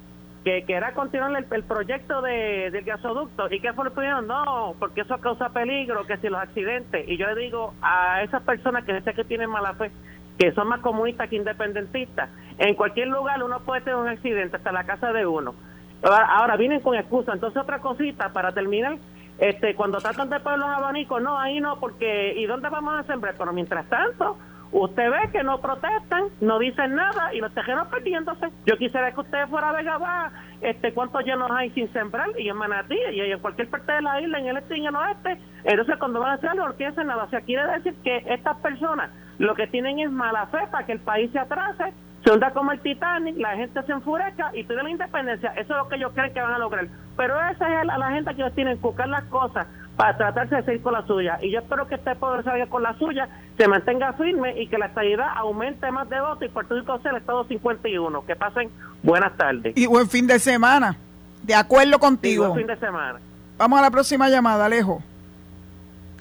que, 0.44 0.64
que 0.64 0.72
era 0.72 0.94
continuar 0.94 1.44
el, 1.50 1.62
proyecto 1.64 2.22
de, 2.22 2.70
del 2.72 2.84
gasoducto. 2.84 3.46
¿Y 3.52 3.60
qué 3.60 3.72
fue? 3.72 3.86
No, 4.22 4.74
porque 4.80 5.02
eso 5.02 5.18
causa 5.18 5.50
peligro, 5.50 6.06
que 6.06 6.16
si 6.16 6.28
los 6.28 6.40
accidentes. 6.40 7.08
Y 7.08 7.16
yo 7.16 7.26
le 7.28 7.40
digo 7.40 7.74
a 7.82 8.22
esas 8.22 8.42
personas 8.42 8.84
que 8.84 9.00
sé 9.02 9.14
que 9.14 9.24
tienen 9.24 9.50
mala 9.50 9.74
fe, 9.74 9.90
que 10.38 10.52
son 10.52 10.68
más 10.68 10.80
comunistas 10.80 11.28
que 11.28 11.36
independentistas. 11.36 12.30
En 12.58 12.74
cualquier 12.74 13.08
lugar 13.08 13.42
uno 13.42 13.60
puede 13.60 13.82
tener 13.82 13.98
un 13.98 14.08
accidente, 14.08 14.56
hasta 14.56 14.72
la 14.72 14.84
casa 14.84 15.12
de 15.12 15.26
uno. 15.26 15.54
Ahora, 16.02 16.56
vienen 16.56 16.80
con 16.80 16.94
excusa. 16.94 17.32
Entonces, 17.32 17.60
otra 17.60 17.80
cosita 17.80 18.32
para 18.32 18.52
terminar. 18.52 18.98
Este, 19.38 19.74
cuando 19.74 19.98
tratan 19.98 20.30
de 20.30 20.40
poner 20.40 20.58
los 20.58 20.68
abanicos, 20.68 21.20
no, 21.20 21.38
ahí 21.38 21.60
no, 21.60 21.78
porque 21.78 22.34
¿y 22.36 22.46
dónde 22.46 22.70
vamos 22.70 22.94
a 22.98 23.02
sembrar? 23.02 23.34
Pero 23.36 23.52
mientras 23.52 23.86
tanto, 23.88 24.38
usted 24.72 25.10
ve 25.10 25.30
que 25.30 25.42
no 25.42 25.60
protestan, 25.60 26.24
no 26.40 26.58
dicen 26.58 26.94
nada 26.94 27.34
y 27.34 27.40
los 27.40 27.52
tejeros 27.52 27.86
perdiéndose. 27.88 28.48
Yo 28.64 28.78
quisiera 28.78 29.12
que 29.12 29.20
usted 29.20 29.46
fuera 29.48 29.72
de 29.74 29.82
Gabá, 29.82 30.32
este, 30.60 30.92
cuántos 30.92 31.24
llenos 31.24 31.50
hay 31.50 31.70
sin 31.70 31.92
sembrar 31.92 32.28
y 32.38 32.48
en 32.48 32.56
Manatí 32.56 32.96
y 33.12 33.20
en 33.20 33.38
cualquier 33.40 33.68
parte 33.68 33.92
de 33.92 34.02
la 34.02 34.20
isla, 34.20 34.38
en 34.38 34.46
el 34.46 34.56
este 34.56 34.76
y 34.76 34.80
en 34.80 34.86
el 34.86 34.96
oeste. 34.96 35.38
Entonces, 35.64 35.96
cuando 35.98 36.20
van 36.20 36.30
a 36.30 36.34
hacer 36.34 36.50
algo, 36.50 36.68
no 36.68 37.04
nada. 37.04 37.24
O 37.24 37.30
sea, 37.30 37.40
quiere 37.40 37.66
decir 37.72 37.94
que 38.02 38.24
estas 38.28 38.56
personas 38.58 39.10
lo 39.38 39.54
que 39.54 39.66
tienen 39.66 39.98
es 39.98 40.10
mala 40.10 40.46
fe 40.46 40.58
para 40.70 40.86
que 40.86 40.92
el 40.92 41.00
país 41.00 41.30
se 41.32 41.38
atrase, 41.38 41.92
se 42.24 42.32
hunda 42.32 42.50
como 42.52 42.72
el 42.72 42.80
Titanic, 42.80 43.36
la 43.38 43.56
gente 43.56 43.82
se 43.82 43.92
enfurezca 43.92 44.50
y 44.54 44.64
pide 44.64 44.82
la 44.82 44.90
independencia. 44.90 45.50
Eso 45.50 45.72
es 45.74 45.78
lo 45.78 45.88
que 45.88 45.96
ellos 45.96 46.12
creen 46.14 46.32
que 46.32 46.40
van 46.40 46.54
a 46.54 46.58
lograr. 46.58 46.86
Pero 47.16 47.34
esa 47.50 47.80
es 47.80 47.86
la, 47.86 48.10
gente 48.10 48.34
que 48.34 48.42
ellos 48.42 48.54
tienen 48.54 48.80
buscar 48.80 49.08
las 49.08 49.24
cosas 49.24 49.66
para 49.96 50.16
tratarse 50.16 50.56
de 50.56 50.62
seguir 50.64 50.82
con 50.82 50.92
la 50.92 51.06
suya. 51.06 51.38
Y 51.42 51.50
yo 51.50 51.60
espero 51.60 51.86
que 51.86 51.96
este 51.96 52.14
poder 52.16 52.44
salga 52.44 52.66
con 52.66 52.82
la 52.82 52.96
suya, 52.98 53.28
se 53.56 53.68
mantenga 53.68 54.12
firme 54.14 54.60
y 54.60 54.68
que 54.68 54.78
la 54.78 54.86
estabilidad 54.86 55.28
aumente 55.36 55.90
más 55.90 56.08
de 56.08 56.20
votos 56.20 56.42
y 56.42 56.48
Puerto 56.48 56.74
Rico 56.74 56.98
sea 57.00 57.12
el 57.12 57.18
Estado 57.18 57.44
51. 57.44 58.26
Que 58.26 58.36
pasen 58.36 58.70
buenas 59.02 59.36
tardes. 59.36 59.76
Y 59.76 59.86
buen 59.86 60.08
fin 60.08 60.26
de 60.26 60.38
semana. 60.38 60.96
De 61.42 61.54
acuerdo 61.54 61.98
contigo. 61.98 62.48
buen 62.48 62.60
fin 62.60 62.66
de 62.66 62.76
semana. 62.78 63.20
Vamos 63.56 63.78
a 63.78 63.82
la 63.82 63.90
próxima 63.90 64.28
llamada, 64.28 64.66
Alejo. 64.66 65.02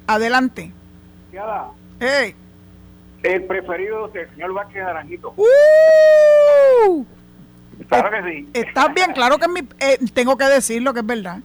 Adelante. 0.08 0.72
Hey 2.00 2.36
el 3.26 3.44
preferido 3.46 4.08
del 4.10 4.30
señor 4.32 4.54
Vázquez 4.54 4.84
Naranjito. 4.84 5.34
¡Uh! 5.36 7.06
Claro 7.88 8.10
que 8.12 8.32
sí. 8.32 8.50
Estás 8.54 8.94
bien, 8.94 9.14
claro 9.14 9.38
que 9.38 9.48
mi, 9.48 9.60
eh, 9.80 9.98
tengo 10.14 10.38
que 10.38 10.46
decirlo 10.46 10.94
que 10.94 11.00
es 11.00 11.06
verdad. 11.06 11.40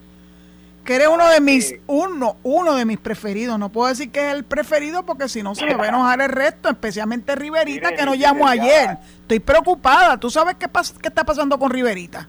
Que 0.84 0.96
eres 0.96 1.08
uno 1.08 1.28
de 1.28 1.40
mis, 1.40 1.74
uno, 1.86 2.36
uno 2.42 2.74
de 2.74 2.84
mis 2.84 2.98
preferidos. 2.98 3.58
No 3.58 3.68
puedo 3.68 3.88
decir 3.88 4.10
que 4.10 4.28
es 4.28 4.34
el 4.34 4.44
preferido 4.44 5.04
porque 5.04 5.28
si 5.28 5.42
no 5.42 5.54
se 5.54 5.66
me 5.66 5.74
va 5.74 5.84
a 5.84 5.88
enojar 5.88 6.20
el 6.20 6.30
resto, 6.30 6.68
especialmente 6.70 7.36
Riverita, 7.36 7.94
que 7.94 8.04
nos 8.04 8.18
llamó 8.18 8.48
ayer. 8.48 8.98
Estoy 9.22 9.40
preocupada. 9.40 10.18
¿Tú 10.18 10.30
sabes 10.30 10.56
qué, 10.56 10.66
qué 11.00 11.08
está 11.08 11.24
pasando 11.24 11.58
con 11.58 11.70
Riverita? 11.70 12.26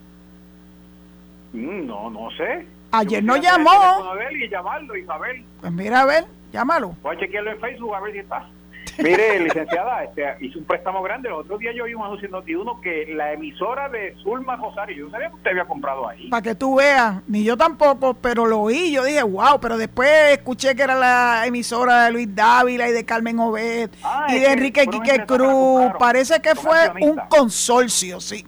Mm, 1.53 1.85
no, 1.85 2.09
no 2.09 2.29
sé. 2.31 2.67
Ayer 2.91 3.23
nos 3.23 3.39
llamó. 3.39 3.71
y 4.31 4.49
llamarlo 4.49 4.97
y 4.97 5.05
saber. 5.05 5.41
Pues 5.61 5.71
mira, 5.71 6.01
a 6.01 6.05
ver, 6.05 6.25
llámalo. 6.51 6.95
Voy 7.01 7.15
a 7.15 7.19
chequearlo 7.19 7.51
en 7.51 7.59
Facebook 7.59 7.95
a 7.95 8.01
ver 8.01 8.13
si 8.13 8.19
está. 8.19 8.49
Mire, 8.97 9.39
licenciada, 9.39 10.03
este, 10.03 10.23
hizo 10.41 10.59
un 10.59 10.65
préstamo 10.65 11.01
grande. 11.01 11.29
El 11.29 11.35
otro 11.35 11.57
día 11.57 11.71
yo 11.73 11.85
vi 11.85 11.93
un 11.93 12.03
anuncio 12.03 12.25
en 12.25 12.31
Notiuno 12.31 12.81
que 12.81 13.13
la 13.13 13.33
emisora 13.33 13.89
de 13.89 14.15
Zulma 14.21 14.55
Rosario, 14.55 14.95
yo 14.95 15.05
no 15.05 15.11
sabía 15.11 15.29
que 15.29 15.35
usted 15.35 15.51
había 15.51 15.65
comprado 15.65 16.07
ahí. 16.07 16.29
Para 16.29 16.41
que 16.41 16.55
tú 16.55 16.75
veas, 16.75 17.21
ni 17.27 17.43
yo 17.43 17.57
tampoco, 17.57 18.13
pero 18.13 18.45
lo 18.45 18.61
oí. 18.61 18.91
Yo 18.91 19.03
dije, 19.03 19.23
wow, 19.23 19.59
pero 19.61 19.77
después 19.77 20.09
escuché 20.31 20.75
que 20.75 20.83
era 20.83 20.95
la 20.95 21.45
emisora 21.45 22.05
de 22.05 22.11
Luis 22.11 22.33
Dávila 22.33 22.89
y 22.89 22.91
de 22.91 23.05
Carmen 23.05 23.39
Obed 23.39 23.89
ah, 24.03 24.27
y 24.29 24.39
de 24.39 24.51
Enrique 24.51 24.85
Quique 24.87 25.25
Cruz. 25.25 25.91
Parece 25.97 26.41
que 26.41 26.55
fue 26.55 26.91
un 27.01 27.17
consorcio, 27.29 28.19
sí. 28.19 28.45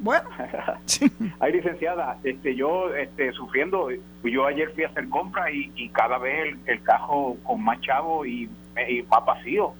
Bueno, 0.00 0.30
Ay, 1.40 1.52
licenciada, 1.52 2.16
este, 2.24 2.54
yo 2.54 2.94
este, 2.94 3.32
sufriendo, 3.32 3.88
yo 4.24 4.46
ayer 4.46 4.72
fui 4.72 4.84
a 4.84 4.88
hacer 4.88 5.08
compras 5.10 5.50
y, 5.52 5.88
cada 5.90 6.16
vez 6.16 6.48
el, 6.48 6.58
el, 6.64 6.82
cajo 6.82 7.36
con 7.42 7.62
más 7.62 7.78
chavo 7.82 8.24
y, 8.24 8.48
y 8.88 9.02
más 9.02 9.24
vacío 9.24 9.74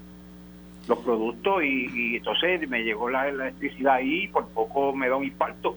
los 0.88 0.98
productos 1.00 1.62
y, 1.62 2.16
entonces 2.16 2.68
me 2.68 2.83
llegó 2.83 3.09
la, 3.09 3.29
electricidad 3.29 3.94
ahí 3.94 4.24
y 4.24 4.29
por 4.29 4.48
poco 4.48 4.94
me 4.94 5.09
da 5.09 5.16
un 5.16 5.24
impacto. 5.24 5.76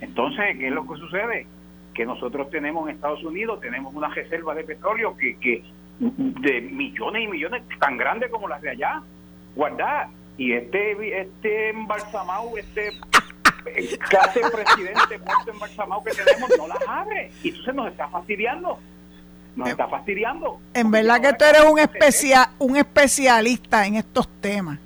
Entonces, 0.00 0.58
¿qué 0.58 0.68
es 0.68 0.72
lo 0.72 0.86
que 0.86 0.98
sucede? 0.98 1.46
Que 1.94 2.04
nosotros 2.04 2.50
tenemos 2.50 2.88
en 2.88 2.96
Estados 2.96 3.22
Unidos, 3.24 3.60
tenemos 3.60 3.94
una 3.94 4.08
reserva 4.08 4.54
de 4.54 4.64
petróleo 4.64 5.16
que, 5.16 5.36
que 5.38 5.62
de 6.00 6.60
millones 6.60 7.22
y 7.22 7.28
millones, 7.28 7.62
tan 7.78 7.96
grandes 7.96 8.30
como 8.30 8.48
las 8.48 8.60
de 8.60 8.70
allá, 8.70 9.02
guardar 9.54 10.08
Y 10.36 10.52
este, 10.52 11.20
este 11.20 11.70
embalsamado, 11.70 12.56
este 12.56 12.90
clase 14.08 14.40
presidente 14.40 15.18
muerto 15.18 15.50
embalsamado 15.52 16.02
que 16.02 16.10
tenemos, 16.12 16.50
no 16.58 16.66
las 16.66 16.82
abre. 16.88 17.30
Y 17.42 17.50
entonces 17.50 17.74
nos 17.74 17.88
está 17.88 18.08
fastidiando. 18.08 18.78
Nos 19.54 19.68
está 19.68 19.86
fastidiando. 19.88 20.58
En 20.72 20.90
verdad 20.90 21.20
que 21.20 21.32
tú 21.34 21.44
eres 21.44 21.64
un, 21.64 21.78
especia, 21.78 22.50
un 22.58 22.76
especialista 22.76 23.86
en 23.86 23.96
estos 23.96 24.26
temas. 24.40 24.78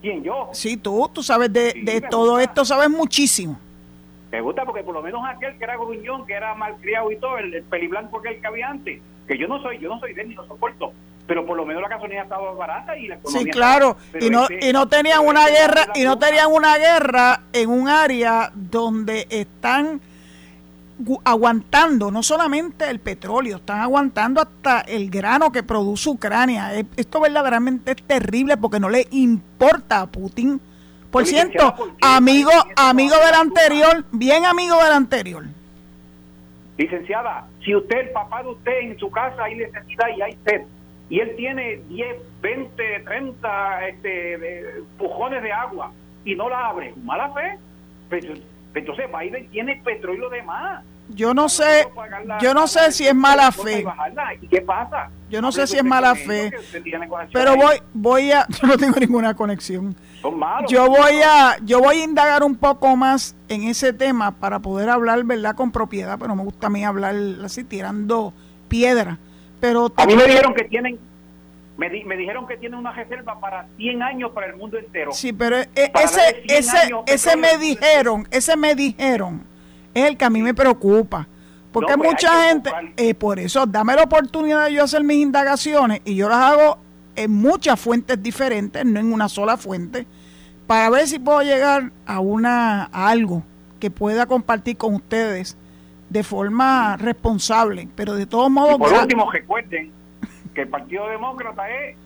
¿Quién, 0.00 0.24
yo? 0.24 0.48
Sí, 0.52 0.76
tú, 0.76 1.08
tú 1.12 1.22
sabes 1.22 1.52
de, 1.52 1.72
de 1.84 2.00
todo 2.00 2.40
esto, 2.40 2.64
sabes 2.64 2.90
muchísimo. 2.90 3.58
Me 4.32 4.40
gusta 4.40 4.64
porque 4.64 4.82
por 4.82 4.94
lo 4.94 5.02
menos 5.02 5.22
aquel 5.28 5.56
que 5.58 5.64
era 5.64 5.76
gruñón, 5.76 6.26
que 6.26 6.32
era 6.32 6.54
malcriado 6.54 7.12
y 7.12 7.16
todo, 7.18 7.38
el, 7.38 7.54
el 7.54 7.62
peliblanco 7.62 8.18
aquel 8.18 8.40
que 8.40 8.46
había 8.46 8.68
antes, 8.68 9.00
que 9.28 9.38
yo 9.38 9.46
no 9.46 9.62
soy, 9.62 9.78
yo 9.78 9.88
no 9.88 10.00
soy 10.00 10.14
de 10.14 10.22
él 10.22 10.30
ni 10.30 10.34
lo 10.34 10.46
soporto, 10.48 10.92
pero 11.26 11.46
por 11.46 11.56
lo 11.56 11.64
menos 11.64 11.82
la 11.82 11.88
gasolina 11.88 12.22
estaba 12.22 12.52
barata 12.54 12.96
y 12.96 13.06
la 13.08 13.16
economía 13.16 13.44
Sí, 13.44 13.50
claro, 13.50 13.96
y 14.18 14.30
no 14.30 14.44
este- 14.44 14.68
y 14.68 14.72
no 14.72 14.88
tenían 14.88 15.20
una 15.24 15.46
guerra 15.48 15.86
y 15.94 16.02
no 16.02 16.18
tenían 16.18 16.50
una 16.50 16.78
guerra 16.78 17.42
en 17.52 17.68
un 17.70 17.88
área 17.88 18.50
donde 18.54 19.26
están 19.30 20.00
aguantando 21.24 22.10
no 22.10 22.22
solamente 22.22 22.88
el 22.90 23.00
petróleo, 23.00 23.56
están 23.56 23.80
aguantando 23.80 24.40
hasta 24.40 24.80
el 24.80 25.10
grano 25.10 25.50
que 25.52 25.62
produce 25.62 26.08
Ucrania. 26.10 26.74
Es- 26.74 26.86
Esto 26.96 27.20
verdaderamente 27.20 27.92
es 27.92 28.02
terrible 28.02 28.56
porque 28.56 28.80
no 28.80 28.88
le 28.88 29.06
importa 29.10 30.00
a 30.02 30.06
Putin. 30.06 30.60
Por 31.10 31.26
cierto, 31.26 31.50
licenciada, 31.52 31.76
¿por 31.76 31.88
qué 31.96 32.06
amigo, 32.06 32.50
amigo 32.76 33.14
del 33.26 33.34
anterior, 33.34 34.04
bien 34.12 34.46
amigo 34.46 34.76
del 34.82 34.92
anterior. 34.92 35.44
Licenciada, 36.78 37.46
si 37.62 37.74
usted, 37.74 37.98
el 37.98 38.10
papá 38.10 38.42
de 38.42 38.48
usted 38.48 38.78
en 38.80 38.98
su 38.98 39.10
casa 39.10 39.44
hay 39.44 39.56
necesidad 39.56 40.06
y 40.16 40.22
hay 40.22 40.38
sed, 40.46 40.62
y 41.10 41.20
él 41.20 41.34
tiene 41.36 41.80
10, 41.88 42.16
20, 42.40 43.00
30 43.04 43.88
este, 43.88 44.82
pujones 44.96 45.42
de 45.42 45.52
agua 45.52 45.92
y 46.24 46.34
no 46.34 46.48
la 46.48 46.68
abre, 46.68 46.94
mala 47.04 47.30
fe. 47.34 47.58
Pues, 48.08 48.24
entonces 48.74 49.04
Biden 49.20 49.48
tiene 49.50 49.80
petróleo 49.84 50.30
de 50.30 50.42
más. 50.44 50.82
Yo 51.08 51.34
no 51.34 51.48
sé, 51.48 51.86
yo 52.40 52.54
no 52.54 52.66
sé 52.66 52.90
si 52.92 53.06
es 53.06 53.14
mala 53.14 53.52
fe. 53.52 53.84
¿Y 54.40 54.46
qué 54.48 54.62
pasa? 54.62 55.10
Yo 55.28 55.42
no 55.42 55.52
sé 55.52 55.66
si 55.66 55.76
es 55.76 55.84
mala 55.84 56.14
fe, 56.14 56.52
tiene 56.82 57.08
Pero 57.32 57.56
voy, 57.56 57.76
voy 57.92 58.32
a, 58.32 58.46
yo 58.62 58.68
no 58.68 58.76
tengo 58.78 58.98
ninguna 58.98 59.34
conexión. 59.34 59.94
Yo 60.68 60.86
voy 60.88 61.20
a, 61.24 61.56
yo 61.62 61.80
voy 61.80 62.00
a 62.00 62.04
indagar 62.04 62.42
un 62.44 62.54
poco 62.56 62.96
más 62.96 63.34
en 63.48 63.64
ese 63.64 63.92
tema 63.92 64.30
para 64.30 64.60
poder 64.60 64.88
hablar, 64.88 65.24
verdad, 65.24 65.54
con 65.56 65.70
propiedad, 65.72 66.18
pero 66.18 66.36
me 66.36 66.44
gusta 66.44 66.68
a 66.68 66.70
mí 66.70 66.84
hablar 66.84 67.14
así 67.44 67.64
tirando 67.64 68.32
piedra. 68.68 69.18
Pero 69.60 69.92
A 69.96 70.06
mí 70.06 70.14
me 70.16 70.24
dijeron 70.24 70.54
que 70.54 70.64
tienen, 70.64 70.98
me, 71.76 71.90
di- 71.90 72.04
me 72.04 72.16
dijeron 72.16 72.46
que 72.46 72.56
tienen 72.56 72.78
una 72.78 72.92
reserva 72.92 73.38
para 73.40 73.66
100 73.76 74.02
años 74.02 74.30
para 74.32 74.46
el 74.46 74.56
mundo 74.56 74.78
entero. 74.78 75.12
sí, 75.12 75.32
pero 75.32 75.56
e- 75.58 75.90
Para 75.92 76.04
ese, 76.04 76.20
darle 76.20 76.42
100 76.46 76.58
ese, 76.58 76.90
ese 77.06 77.36
me 77.36 77.58
dijeron, 77.58 78.28
ese 78.30 78.56
me 78.56 78.74
dijeron, 78.74 79.42
es 79.94 80.04
el 80.06 80.16
que 80.16 80.24
a 80.24 80.30
mí 80.30 80.42
me 80.42 80.54
preocupa. 80.54 81.26
Porque 81.72 81.92
No, 81.92 81.98
pues 81.98 82.10
mucha 82.10 82.48
gente, 82.48 82.70
eh, 82.98 83.14
por 83.14 83.38
eso, 83.38 83.64
dame 83.66 83.94
la 83.94 84.02
oportunidad 84.02 84.66
de 84.66 84.74
yo 84.74 84.84
hacer 84.84 85.02
mis 85.04 85.16
indagaciones 85.18 86.02
y 86.04 86.14
yo 86.16 86.28
las 86.28 86.38
hago 86.38 86.78
en 87.16 87.30
muchas 87.32 87.80
fuentes 87.80 88.22
diferentes, 88.22 88.84
no 88.84 89.00
en 89.00 89.12
una 89.12 89.28
sola 89.28 89.56
fuente, 89.56 90.06
para 90.66 90.90
ver 90.90 91.08
si 91.08 91.18
puedo 91.18 91.40
llegar 91.42 91.90
a 92.06 92.20
una 92.20 92.84
a 92.92 93.08
algo 93.08 93.42
que 93.80 93.90
pueda 93.90 94.26
compartir 94.26 94.76
con 94.76 94.94
ustedes 94.94 95.56
de 96.10 96.22
forma 96.22 96.96
responsable, 96.98 97.88
pero 97.96 98.14
de 98.14 98.26
todos 98.26 98.50
modos 98.50 98.74
Y 98.76 98.78
por 98.78 98.92
último, 98.92 99.30
recuerden 99.32 99.90
que 100.54 100.62
el 100.62 100.68
Partido 100.68 101.08
Demócrata 101.08 101.70
es 101.70 101.96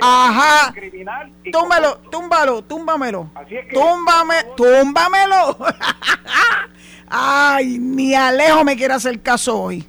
Ajá. 0.00 0.72
criminal 0.72 1.32
y 1.42 1.50
túmbalo, 1.50 1.88
corrupto. 1.94 2.10
túmbalo, 2.10 2.62
túmbamelo. 2.62 3.30
Así 3.34 3.56
es 3.56 3.66
que, 3.66 3.74
Túmbame, 3.74 4.34
túmbamelo. 4.56 5.58
Ay, 7.08 7.78
ni 7.78 8.14
Alejo 8.14 8.64
me 8.64 8.76
quiere 8.76 8.94
hacer 8.94 9.20
caso 9.20 9.60
hoy. 9.60 9.86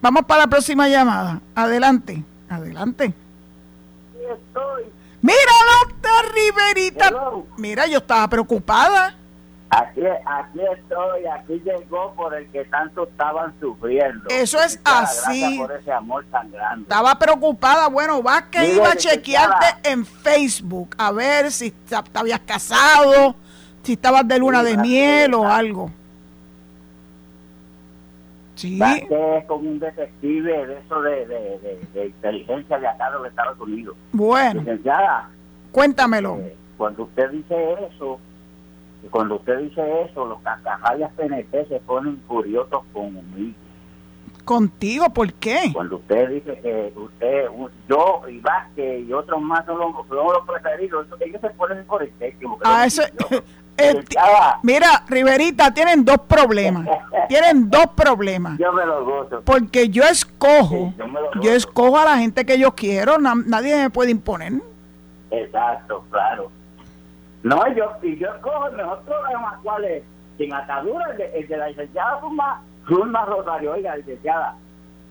Vamos 0.00 0.24
para 0.24 0.42
la 0.42 0.46
próxima 0.48 0.88
llamada. 0.88 1.40
Adelante, 1.54 2.22
adelante. 2.48 3.14
estoy. 4.14 4.84
Mira, 5.20 5.52
doctor 5.80 6.34
Riverita. 6.34 7.08
Hello. 7.08 7.46
Mira, 7.56 7.86
yo 7.86 7.98
estaba 7.98 8.26
preocupada. 8.28 9.14
Aquí, 9.70 10.02
aquí 10.04 10.60
estoy, 10.76 11.26
aquí 11.26 11.62
llegó 11.64 12.12
por 12.14 12.34
el 12.34 12.46
que 12.48 12.64
tanto 12.66 13.04
estaban 13.04 13.54
sufriendo. 13.58 14.28
Eso 14.28 14.60
es 14.60 14.78
así. 14.84 15.56
Por 15.56 15.72
ese 15.72 15.90
amor 15.90 16.26
tan 16.30 16.50
grande. 16.50 16.82
Estaba 16.82 17.18
preocupada. 17.18 17.86
Bueno, 17.88 18.22
vas 18.22 18.42
que 18.50 18.58
Mire, 18.58 18.74
iba 18.74 18.90
a 18.90 18.96
chequearte 18.96 19.88
en 19.88 20.04
Facebook 20.04 20.94
a 20.98 21.10
ver 21.12 21.50
si 21.50 21.70
te 21.70 21.96
te 22.02 22.18
habías 22.18 22.40
casado, 22.40 23.34
si 23.82 23.92
estabas 23.94 24.28
de 24.28 24.38
luna 24.38 24.62
de 24.62 24.76
miel 24.76 25.32
o 25.32 25.48
algo. 25.48 25.90
Sí. 28.54 28.78
Es 28.82 29.44
como 29.46 29.68
un 29.70 29.78
detective 29.78 30.66
de 30.66 30.78
eso 30.78 31.00
de, 31.02 31.26
de, 31.26 31.58
de- 31.58 31.80
de 31.94 32.06
inteligencia 32.06 32.78
de 32.78 32.86
acá 32.86 33.10
de 33.10 33.18
los 33.18 33.26
Estados 33.28 33.58
Unidos. 33.60 33.96
Bueno, 34.12 34.60
Licenciada, 34.60 35.30
cuéntamelo. 35.70 36.36
eh, 36.40 36.54
cuando 36.76 37.04
usted 37.04 37.30
dice 37.30 37.72
eso, 37.90 38.18
cuando 39.10 39.36
usted 39.36 39.58
dice 39.60 40.02
eso, 40.02 40.26
los 40.26 40.40
cascajallas 40.42 41.12
PNP 41.14 41.66
se 41.66 41.80
ponen 41.80 42.20
furiosos 42.28 42.82
conmigo. 42.92 43.56
Contigo, 44.44 45.08
¿por 45.10 45.32
qué? 45.34 45.70
Cuando 45.72 45.96
usted 45.96 46.28
dice 46.30 46.58
que 46.60 46.92
usted, 46.96 47.46
yo 47.88 48.22
y 48.28 48.38
Vázquez 48.40 49.06
y 49.06 49.12
otros 49.12 49.40
más 49.40 49.64
son 49.66 49.78
los, 49.78 49.92
son 50.08 50.16
los 50.32 50.44
preferidos, 50.46 51.06
ellos 51.20 51.40
se 51.40 51.50
ponen 51.50 51.84
por 51.86 52.02
el 52.02 52.10
techo. 52.14 52.58
Ah, 52.64 52.84
eso, 52.84 53.02
el 53.82 53.96
Licenciada, 53.98 54.58
mira, 54.62 55.04
Riverita, 55.08 55.72
tienen 55.74 56.04
dos 56.04 56.18
problemas. 56.28 56.86
Tienen 57.28 57.70
dos 57.70 57.86
problemas. 57.96 58.58
yo 58.58 58.72
me 58.72 58.84
lo 58.84 59.04
gozo. 59.04 59.42
Porque 59.44 59.88
yo 59.88 60.02
escojo, 60.04 60.92
Sí, 60.98 61.02
yo 61.40 61.52
escojo 61.52 61.96
a 61.98 62.04
la 62.04 62.18
gente 62.18 62.44
que 62.44 62.58
yo 62.58 62.72
quiero, 62.74 63.18
na- 63.18 63.34
nadie 63.46 63.76
me 63.76 63.90
puede 63.90 64.10
imponer. 64.10 64.52
Exacto, 65.30 66.04
claro. 66.10 66.50
No, 67.42 67.62
yo, 67.74 67.90
y 68.02 68.16
yo 68.18 68.28
escojo 68.34 68.66
el 68.68 68.76
mejor 68.76 69.00
programa, 69.02 69.58
¿cuál 69.62 69.84
es? 69.84 70.02
Sin 70.36 70.52
atadura, 70.52 71.06
el 71.12 71.16
de, 71.18 71.38
el 71.38 71.48
de 71.48 71.56
la 71.56 71.68
licenciada 71.68 72.20
Zulma, 72.20 72.62
Zulma 72.86 73.24
Rosario, 73.24 73.72
oiga, 73.72 73.96
licenciada, 73.96 74.56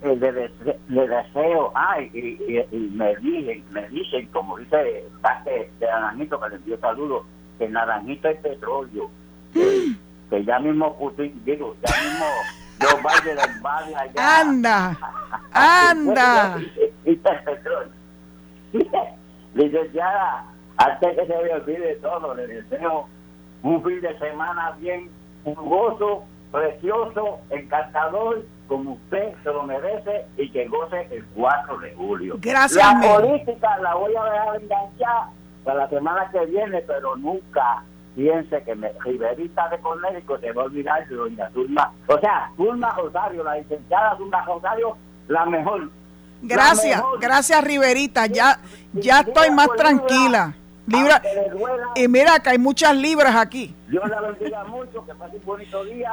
el 0.01 0.19
de, 0.19 0.31
dese- 0.33 0.77
de 0.87 1.07
deseo, 1.07 1.71
ay, 1.75 2.09
y, 2.13 2.19
y, 2.53 2.65
y 2.71 2.77
me 2.93 3.15
dicen, 3.17 3.63
me 3.71 3.87
dicen, 3.89 4.27
como 4.31 4.57
dice 4.57 5.05
Vázquez 5.21 5.67
de 5.79 5.85
Naranjito, 5.87 6.39
que 6.39 6.49
le 6.49 6.55
envío 6.55 6.77
saludos, 6.79 7.23
que 7.61 7.65
en 7.65 7.73
Naranjito 7.73 8.27
hay 8.27 8.35
petróleo, 8.37 9.11
que, 9.53 9.95
que 10.31 10.43
ya 10.43 10.57
mismo 10.57 10.97
Putin, 10.97 11.39
digo, 11.45 11.75
ya 11.85 11.95
mismo 12.01 12.25
Joe 12.81 13.01
Biden 13.03 13.35
del 13.35 13.61
barrio 13.61 13.97
allá. 13.99 14.39
Anda, 14.39 14.97
anda. 15.53 16.59
Y 17.05 17.09
el 17.11 17.19
petróleo. 17.19 17.91
Licenciada, 19.53 20.45
antes 20.77 21.15
que 21.15 21.27
se 21.27 21.43
me 21.43 21.53
olvide 21.53 21.95
todo, 21.97 22.33
le 22.33 22.47
deseo 22.47 23.07
un 23.61 23.83
fin 23.83 24.01
de 24.01 24.17
semana 24.17 24.71
bien 24.79 25.11
jugoso, 25.43 26.23
precioso, 26.51 27.41
encantador, 27.51 28.43
como 28.67 28.93
usted 28.93 29.33
se 29.43 29.49
lo 29.49 29.63
merece 29.63 30.25
y 30.37 30.49
que 30.49 30.67
goce 30.67 31.07
el 31.11 31.23
4 31.35 31.77
de 31.77 31.93
julio. 31.93 32.37
Gracias, 32.41 32.83
La 32.83 33.19
política 33.19 33.77
la 33.83 33.93
voy 33.93 34.15
a 34.15 34.23
dejar 34.23 34.61
enganchar 34.61 35.40
para 35.63 35.79
la 35.79 35.89
semana 35.89 36.29
que 36.31 36.45
viene, 36.45 36.81
pero 36.81 37.15
nunca 37.15 37.83
piense 38.15 38.61
que 38.63 38.75
me, 38.75 38.91
Riverita 39.03 39.69
de 39.69 39.79
Cornélico 39.79 40.37
se 40.39 40.51
va 40.51 40.63
a 40.63 40.65
olvidar 40.65 41.07
de 41.07 41.15
doña 41.15 41.49
Zulma. 41.51 41.91
O 42.07 42.19
sea, 42.19 42.51
Zulma 42.57 42.89
Rosario, 42.91 43.43
la 43.43 43.57
licenciada 43.57 44.17
Zulma 44.17 44.43
Rosario, 44.45 44.97
la 45.27 45.45
mejor. 45.45 45.89
Gracias, 46.41 46.97
La 46.99 47.03
mejor. 47.03 47.19
gracias 47.19 47.63
Riverita, 47.63 48.25
ya, 48.25 48.59
ya 48.93 49.21
estoy 49.21 49.51
más 49.51 49.69
tranquila. 49.77 50.55
Libra, 50.87 51.21
y 51.95 52.07
mira 52.07 52.39
que 52.39 52.49
hay 52.49 52.57
muchas 52.57 52.95
libras 52.95 53.35
aquí. 53.35 53.73
Dios 53.87 54.09
la 54.09 54.19
bendiga 54.21 54.63
mucho, 54.65 55.05
que 55.05 55.13
pase 55.13 55.37
un 55.37 55.45
bonito 55.45 55.85
día. 55.85 56.11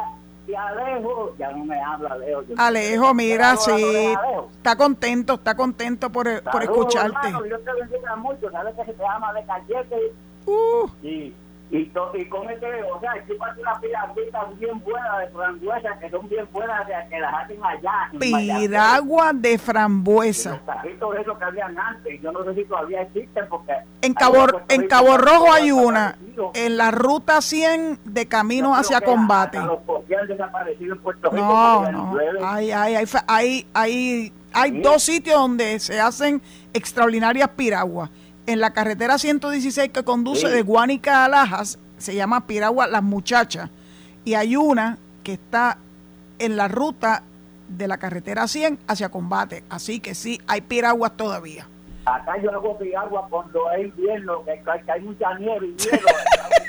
Y 0.49 0.55
Alejo, 0.55 1.35
ya 1.39 1.51
no 1.53 1.65
me 1.67 1.79
habla 1.79 2.09
Alejo. 2.15 2.43
Yo- 2.49 2.55
Alejo, 2.57 3.13
mira, 3.15 3.55
sí, 3.57 3.71
Alejo. 3.71 4.49
está 4.57 4.77
contento, 4.77 5.35
está 5.35 5.55
contento 5.55 6.11
por, 6.11 6.43
por 6.43 6.63
escucharte. 6.63 7.29
hermano, 7.29 7.41
te 7.59 7.73
bendiga 7.75 8.17
mucho. 8.17 8.51
Sabes 8.51 8.75
que 8.75 8.85
se 8.87 8.93
te 8.95 9.07
ama 9.07 9.33
de 9.35 9.45
cachete 9.45 10.13
Uh, 10.47 10.89
y, 11.03 11.35
y, 11.71 11.85
to- 11.91 12.11
y 12.15 12.27
cómete, 12.31 12.67
o 12.85 12.99
sea, 13.01 13.13
unas 13.61 14.59
bien 14.59 14.81
buenas 14.83 15.19
de 15.19 15.29
frambuesa, 15.29 15.99
que 16.01 16.09
son 16.09 16.27
bien 16.31 16.49
buenas, 16.51 16.87
de, 16.87 16.95
que 17.11 17.21
las 17.21 17.35
hacen 17.35 17.59
allá. 17.63 18.09
piragua 18.19 19.33
de 19.35 19.53
Y 19.53 19.59
frambuesa. 19.59 20.51
Los 20.53 20.65
tajitos 20.65 21.17
esos 21.19 21.37
que 21.39 21.45
habían 21.45 21.79
antes, 21.79 22.23
yo 22.23 22.33
no 22.33 22.43
sé 22.45 22.55
si 22.55 22.65
todavía 22.65 23.03
existen 23.03 23.45
porque... 23.51 23.75
En 24.01 24.15
Cabo, 24.15 24.47
en 24.69 24.87
Cabo 24.87 25.19
Rojo 25.19 25.53
hay 25.53 25.71
una, 25.73 26.17
en 26.55 26.77
la 26.79 26.91
ruta 26.93 27.43
100 27.43 27.99
de 28.05 28.27
camino 28.27 28.75
hacia 28.75 29.03
combate. 29.03 29.59
Que 30.09 30.17
han 30.17 30.27
desaparecido 30.27 30.95
en 30.95 31.01
Puerto 31.01 31.31
Rico. 31.31 31.45
No, 31.45 31.93
no. 31.93 32.17
Hay, 32.43 32.73
hay, 32.73 32.95
hay, 33.27 33.67
hay, 33.75 34.33
hay, 34.53 34.81
dos 34.81 35.03
sitios 35.05 35.39
donde 35.39 35.79
se 35.79 36.01
hacen 36.01 36.43
extraordinarias 36.73 37.51
piraguas. 37.51 38.11
En 38.47 38.61
la 38.61 38.73
carretera 38.73 39.19
116 39.19 39.91
que 39.93 40.03
conduce 40.03 40.47
Sí. 40.47 40.53
de 40.53 40.63
Guánica 40.63 41.25
a 41.25 41.29
Lajas, 41.29 41.79
se 41.99 42.15
llama 42.15 42.47
Piragua 42.47 42.87
Las 42.87 43.03
Muchachas. 43.03 43.71
Y 44.25 44.35
hay 44.35 44.57
una 44.57 44.99
que 45.23 45.35
está 45.35 45.79
en 46.39 46.57
la 46.57 46.69
ruta 46.69 47.23
de 47.69 47.87
la 47.87 47.99
carretera 47.99 48.49
100 48.49 48.79
hacia 48.87 49.11
Combate. 49.11 49.65
Así 49.69 50.01
que 50.01 50.15
sí, 50.15 50.41
hay 50.47 50.63
piraguas 50.63 51.17
todavía. 51.17 51.69
Acá 52.17 52.37
yo 52.43 52.51
hago 52.51 52.79
piragua 52.79 53.27
cuando 53.29 53.71
es 53.73 53.87
invierno, 53.87 54.45
que, 54.45 54.53
que- 54.55 54.85
que 54.85 54.93
hay 54.93 55.01
mucha 55.01 55.35
nieve 55.39 55.67
y 55.67 55.77
hielo. 55.77 56.09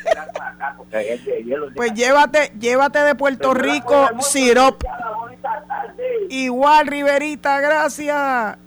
acá, 0.10 0.76
hielo. 1.46 1.68
Pues 1.76 1.94
llévate, 1.94 2.52
llévate 2.60 3.00
de 3.00 3.16
Puerto 3.16 3.54
Rico 3.54 4.10
sirop. 4.20 4.84
Bonita 5.20 5.64
tarde. 5.68 6.04
Igual, 6.30 6.88
Riverita, 6.88 7.60
gracias. 7.62 8.58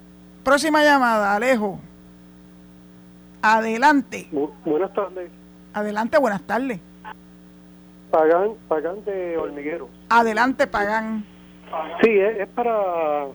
Próxima 0.43 0.83
llamada, 0.83 1.35
Alejo. 1.35 1.79
Adelante. 3.41 4.27
Bu- 4.31 4.51
buenas 4.65 4.93
tardes. 4.93 5.29
Adelante, 5.73 6.17
buenas 6.17 6.41
tardes. 6.43 6.79
Pagan, 8.11 8.51
Pagan 8.67 9.03
de 9.05 9.37
Hormiguero. 9.37 9.89
Adelante, 10.09 10.67
Pagán. 10.67 11.25
Sí, 12.01 12.09
es, 12.19 12.41
es 12.41 12.47
para 12.49 13.25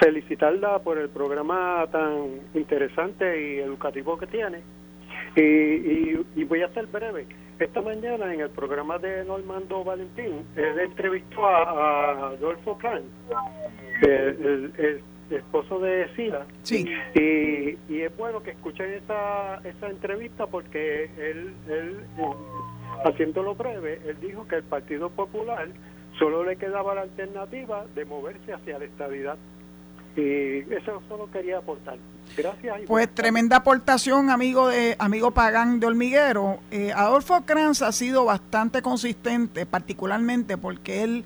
felicitarla 0.00 0.78
por 0.80 0.98
el 0.98 1.08
programa 1.08 1.86
tan 1.90 2.40
interesante 2.54 3.24
y 3.54 3.58
educativo 3.58 4.18
que 4.18 4.26
tiene. 4.26 4.60
Y, 5.36 5.40
y, 5.42 6.26
y 6.36 6.44
voy 6.44 6.62
a 6.62 6.68
ser 6.72 6.86
breve. 6.86 7.26
Esta 7.58 7.80
mañana 7.82 8.32
en 8.32 8.40
el 8.40 8.50
programa 8.50 8.98
de 8.98 9.24
Normando 9.24 9.82
Valentín, 9.84 10.44
él 10.56 10.78
entrevistó 10.78 11.44
a, 11.46 11.62
a 11.62 12.28
Adolfo 12.30 12.78
Plan, 12.78 13.02
el, 14.02 14.08
el- 14.08 14.72
el 14.78 15.36
esposo 15.36 15.78
de 15.80 16.08
Sila, 16.16 16.46
Sí. 16.62 16.86
Y, 17.14 17.76
y 17.92 18.00
es 18.00 18.16
bueno 18.16 18.42
que 18.42 18.52
escuchen 18.52 18.90
esa, 18.94 19.56
esa 19.62 19.88
entrevista 19.90 20.46
porque 20.46 21.10
él, 21.18 21.52
él 21.68 21.96
haciéndolo 23.04 23.54
breve, 23.54 24.00
él 24.06 24.16
dijo 24.22 24.46
que 24.48 24.56
el 24.56 24.62
Partido 24.62 25.10
Popular 25.10 25.68
solo 26.18 26.44
le 26.44 26.56
quedaba 26.56 26.94
la 26.94 27.02
alternativa 27.02 27.84
de 27.94 28.04
moverse 28.06 28.54
hacia 28.54 28.78
la 28.78 28.86
estabilidad. 28.86 29.36
Eso 30.22 31.02
solo 31.08 31.30
quería 31.30 31.58
aportar. 31.58 31.96
Gracias. 32.36 32.80
Pues 32.86 33.08
tremenda 33.14 33.56
aportación, 33.56 34.30
amigo 34.30 34.68
de 34.68 34.96
amigo 34.98 35.30
Pagán 35.30 35.80
de 35.80 35.86
Hormiguero. 35.86 36.58
Eh, 36.70 36.92
Adolfo 36.94 37.40
Kranz 37.46 37.82
ha 37.82 37.92
sido 37.92 38.24
bastante 38.24 38.82
consistente, 38.82 39.66
particularmente 39.66 40.56
porque 40.58 41.02
él 41.04 41.24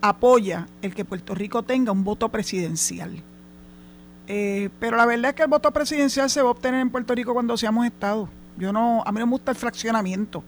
apoya 0.00 0.66
el 0.82 0.94
que 0.94 1.04
Puerto 1.04 1.34
Rico 1.34 1.62
tenga 1.62 1.90
un 1.92 2.04
voto 2.04 2.28
presidencial. 2.28 3.22
Eh, 4.26 4.70
pero 4.78 4.96
la 4.96 5.06
verdad 5.06 5.30
es 5.30 5.34
que 5.34 5.42
el 5.42 5.48
voto 5.48 5.70
presidencial 5.70 6.30
se 6.30 6.40
va 6.40 6.48
a 6.48 6.52
obtener 6.52 6.80
en 6.80 6.90
Puerto 6.90 7.14
Rico 7.14 7.34
cuando 7.34 7.56
seamos 7.56 7.84
Estado. 7.86 8.28
Yo 8.56 8.72
no, 8.72 9.02
a 9.04 9.12
mí 9.12 9.18
no 9.18 9.26
me 9.26 9.32
gusta 9.32 9.50
el 9.50 9.56
fraccionamiento. 9.56 10.42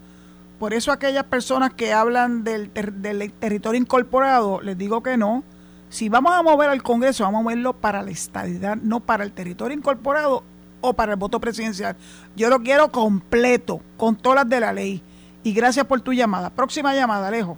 Por 0.59 0.73
eso 0.73 0.93
aquellas 0.93 1.25
personas 1.25 1.75
que 1.75 1.93
hablan 1.93 2.43
del, 2.45 2.71
ter- 2.71 2.93
del 2.93 3.31
territorio 3.33 3.79
incorporado, 3.81 4.61
les 4.63 4.79
digo 4.79 5.03
que 5.03 5.17
no. 5.17 5.43
Si 5.89 6.09
vamos 6.09 6.33
a 6.33 6.43
mover 6.43 6.69
al 6.69 6.83
Congreso, 6.83 7.25
vamos 7.25 7.41
a 7.41 7.43
moverlo 7.45 7.73
para 7.73 8.03
la 8.03 8.11
estadidad, 8.11 8.77
no 8.77 9.01
para 9.01 9.25
el 9.25 9.33
territorio 9.33 9.77
incorporado 9.77 10.43
o 10.81 10.93
para 10.95 11.13
el 11.13 11.19
voto 11.19 11.41
presidencial. 11.41 11.97
Yo 12.35 12.51
lo 12.51 12.61
quiero 12.61 12.91
completo, 12.91 13.81
con 13.97 14.17
todas 14.17 14.37
las 14.37 14.49
de 14.49 14.61
la 14.61 14.73
ley. 14.73 15.03
Y 15.43 15.53
gracias 15.53 15.87
por 15.87 16.01
tu 16.01 16.13
llamada. 16.13 16.51
Próxima 16.51 16.95
llamada, 16.95 17.29
Alejo. 17.29 17.57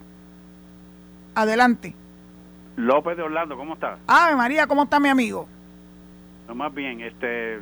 Adelante. 1.35 1.95
López 2.76 3.16
de 3.16 3.22
Orlando, 3.22 3.57
¿cómo 3.57 3.74
estás? 3.74 3.99
Ave 4.07 4.37
María, 4.37 4.66
¿cómo 4.66 4.85
está 4.85 5.01
mi 5.01 5.09
amigo? 5.09 5.49
No, 6.47 6.55
más 6.55 6.72
bien, 6.72 7.01
este, 7.01 7.61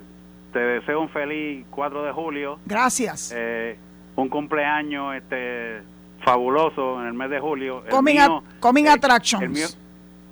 te 0.53 0.59
deseo 0.59 1.01
un 1.01 1.09
feliz 1.09 1.65
4 1.71 2.05
de 2.05 2.13
julio, 2.13 2.59
Gracias. 2.67 3.33
eh, 3.35 3.79
un 4.15 4.29
cumpleaños 4.29 5.15
este, 5.17 5.83
fabuloso 6.25 7.01
en 7.01 7.07
el 7.09 7.15
mes 7.15 7.31
de 7.31 7.41
julio. 7.41 7.83
El 7.85 7.91
coming 7.91 8.15
mío, 8.15 8.43
coming 8.61 8.85
eh, 8.85 8.91
attractions. 8.91 9.43
El 9.43 9.51
mío, 9.51 9.67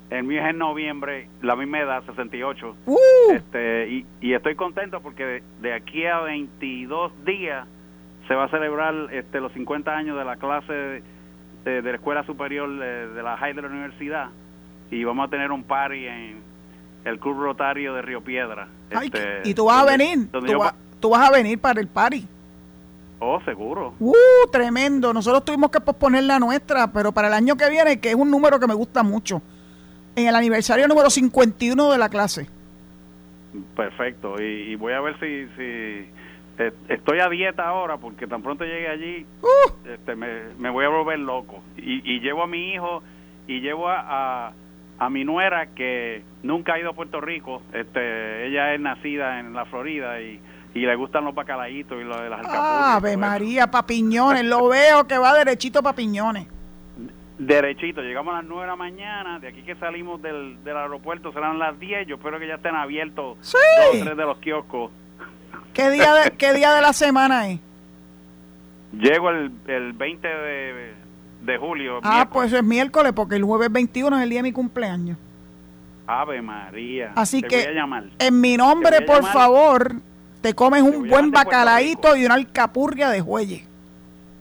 el 0.09 0.23
mío 0.23 0.41
es 0.43 0.49
en 0.49 0.57
noviembre, 0.59 1.27
la 1.41 1.55
misma 1.55 1.79
edad, 1.79 2.03
68. 2.05 2.75
Uh, 2.85 2.97
Este, 3.33 3.87
y, 3.89 4.05
y 4.21 4.33
estoy 4.33 4.55
contento 4.55 5.01
porque 5.01 5.25
de, 5.25 5.43
de 5.61 5.73
aquí 5.73 6.05
a 6.05 6.19
22 6.19 7.11
días 7.25 7.67
se 8.27 8.35
va 8.35 8.45
a 8.45 8.49
celebrar 8.49 8.93
este, 9.11 9.39
los 9.39 9.51
50 9.53 9.91
años 9.91 10.17
de 10.17 10.25
la 10.25 10.35
clase 10.37 10.73
de, 10.73 11.01
de 11.63 11.81
la 11.81 11.95
Escuela 11.95 12.23
Superior 12.25 12.69
de, 12.77 13.07
de 13.09 13.23
la 13.23 13.37
High 13.37 13.53
de 13.53 13.61
la 13.63 13.67
Universidad 13.67 14.29
y 14.91 15.03
vamos 15.03 15.27
a 15.27 15.29
tener 15.29 15.51
un 15.51 15.63
party 15.63 16.05
en 16.07 16.37
el 17.05 17.19
Club 17.19 17.39
Rotario 17.39 17.93
de 17.93 18.01
Río 18.01 18.21
Piedra. 18.23 18.67
ay, 18.95 19.07
Este, 19.13 19.41
y 19.49 19.53
tú 19.53 19.65
vas 19.65 19.81
a 19.81 19.85
venir. 19.85 20.29
donde 20.31 20.47
Tú, 20.47 20.53
yo 20.53 20.59
va- 20.59 20.71
pa- 20.71 20.77
tú 20.99 21.09
vas 21.09 21.27
a 21.27 21.31
venir 21.31 21.59
para 21.59 21.79
el 21.81 21.87
party. 21.87 22.27
Oh, 23.19 23.39
seguro. 23.45 23.93
Uh, 23.99 24.13
tremendo. 24.51 25.13
Nosotros 25.13 25.45
tuvimos 25.45 25.71
que 25.71 25.79
posponer 25.79 26.23
la 26.23 26.37
nuestra, 26.37 26.91
pero 26.91 27.11
para 27.11 27.27
el 27.29 27.33
año 27.33 27.55
que 27.55 27.69
viene, 27.69 27.99
que 27.99 28.09
es 28.09 28.15
un 28.15 28.29
número 28.29 28.59
que 28.59 28.67
me 28.67 28.73
gusta 28.73 29.03
mucho, 29.03 29.41
en 30.15 30.27
el 30.27 30.35
aniversario 30.35 30.87
número 30.87 31.09
51 31.09 31.91
de 31.91 31.97
la 31.97 32.09
clase. 32.09 32.47
Perfecto. 33.75 34.41
Y, 34.41 34.71
y 34.71 34.75
voy 34.75 34.93
a 34.93 35.01
ver 35.01 35.15
si, 35.19 35.47
si 35.55 36.09
eh, 36.57 36.71
estoy 36.89 37.19
a 37.19 37.29
dieta 37.29 37.67
ahora 37.67 37.97
porque 37.97 38.27
tan 38.27 38.41
pronto 38.41 38.63
llegue 38.63 38.87
allí 38.87 39.25
Uh, 39.41 39.89
este, 39.89 40.15
me, 40.15 40.53
me 40.57 40.69
voy 40.69 40.85
a 40.85 40.89
volver 40.89 41.19
loco. 41.19 41.61
Y, 41.77 42.01
y 42.09 42.19
llevo 42.19 42.43
a 42.43 42.47
mi 42.47 42.73
hijo 42.73 43.01
y 43.47 43.59
llevo 43.61 43.89
a, 43.89 44.47
a, 44.47 44.53
a 44.99 45.09
mi 45.09 45.23
nuera 45.23 45.67
que 45.67 46.23
nunca 46.43 46.73
ha 46.73 46.79
ido 46.79 46.89
a 46.89 46.93
Puerto 46.93 47.21
Rico. 47.21 47.61
Este, 47.73 48.47
ella 48.47 48.73
es 48.73 48.79
nacida 48.79 49.39
en 49.39 49.53
la 49.53 49.65
Florida 49.65 50.19
y, 50.21 50.39
y 50.73 50.79
le 50.79 50.95
gustan 50.95 51.23
los 51.23 51.33
bacalaitos 51.35 51.97
y 52.01 52.03
lo 52.03 52.21
de 52.21 52.29
las 52.29 52.39
alcapurrias. 52.39 52.95
Ave. 52.95 53.17
María, 53.17 53.71
papiñones. 53.71 54.43
Lo 54.43 54.67
veo 54.67 55.07
que 55.07 55.17
va 55.17 55.33
derechito 55.33 55.81
papiñones. 55.81 56.47
Derechito, 57.37 58.01
llegamos 58.01 58.33
a 58.33 58.37
las 58.37 58.45
9 58.45 58.61
de 58.61 58.67
la 58.67 58.75
mañana, 58.77 59.39
de 59.39 59.49
aquí 59.49 59.61
que 59.63 59.75
salimos 59.75 60.21
del, 60.21 60.63
del 60.63 60.77
aeropuerto 60.77 61.33
serán 61.33 61.59
las 61.59 61.77
10, 61.79 62.07
yo 62.07 62.15
espero 62.15 62.39
que 62.39 62.47
ya 62.47 62.55
estén 62.55 62.75
abiertos 62.75 63.37
Sí. 63.41 63.57
dos 63.91 64.03
tres 64.05 64.17
de 64.17 64.23
los 64.23 64.37
kioscos. 64.37 64.91
¿Qué 65.73 65.89
día 65.89 66.13
de, 66.13 66.31
qué 66.31 66.53
día 66.53 66.71
de 66.73 66.81
la 66.81 66.93
semana 66.93 67.49
es? 67.49 67.59
Llego 68.93 69.29
el, 69.31 69.51
el 69.67 69.91
20 69.91 70.25
de, 70.27 70.93
de 71.41 71.57
julio. 71.57 71.99
Ah, 72.03 72.15
miércoles. 72.15 72.29
pues 72.31 72.53
es 72.53 72.63
miércoles, 72.63 73.11
porque 73.13 73.35
el 73.35 73.43
jueves 73.43 73.69
21 73.69 74.15
es 74.17 74.23
el 74.23 74.29
día 74.29 74.39
de 74.39 74.43
mi 74.43 74.51
cumpleaños. 74.53 75.17
Ave 76.07 76.41
María. 76.41 77.11
Así 77.15 77.41
Te 77.41 77.47
que, 77.49 77.57
voy 77.57 77.65
a 77.65 77.71
llamar. 77.71 78.03
en 78.17 78.39
mi 78.39 78.55
nombre, 78.55 79.01
por 79.01 79.25
favor, 79.25 79.95
te 80.39 80.53
comes 80.53 80.83
Te 80.83 80.89
un 80.89 81.09
buen 81.09 81.31
bacalaíto 81.31 82.15
y 82.15 82.25
una 82.25 82.35
alcapurria 82.35 83.09
de 83.09 83.19
jueyes. 83.19 83.63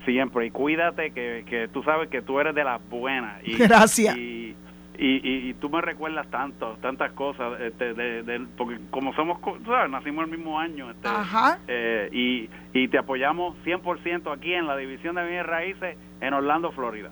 Siempre, 0.05 0.47
y 0.47 0.51
cuídate 0.51 1.13
que, 1.13 1.45
que 1.49 1.69
tú 1.69 1.83
sabes 1.83 2.09
que 2.11 2.21
tú 2.23 2.39
eres 2.41 2.55
de 2.55 2.65
las 2.65 2.81
buenas. 2.91 3.37
Y, 3.45 3.57
Gracias. 3.57 4.17
Y, 4.17 4.55
y, 4.99 5.07
y- 5.29 5.49
y 5.51 5.55
tú 5.55 5.69
me 5.71 5.81
recuerdas 5.81 6.27
tanto, 6.31 6.77
tantas 6.81 7.11
cosas, 7.13 7.61
este, 7.61 7.95
de, 7.95 8.23
de- 8.23 8.47
porque 8.57 8.79
como 8.91 9.13
somos, 9.15 9.39
sabes, 9.65 9.91
nacimos 9.91 10.25
el 10.27 10.31
mismo 10.31 10.59
año. 10.61 10.91
Este, 10.91 11.09
Ajá. 11.09 11.59
eh, 11.67 12.09
y, 12.13 12.49
y 12.79 12.89
te 12.89 12.99
apoyamos 12.99 13.57
100% 13.65 14.33
aquí 14.37 14.53
en 14.53 14.67
la 14.67 14.77
División 14.77 15.15
de 15.17 15.25
Bienes 15.27 15.47
Raíces 15.47 15.97
en 16.21 16.33
Orlando, 16.35 16.71
Florida. 16.73 17.11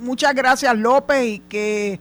Muchas 0.00 0.34
gracias, 0.34 0.78
López, 0.78 1.24
y 1.26 1.38
que 1.40 1.98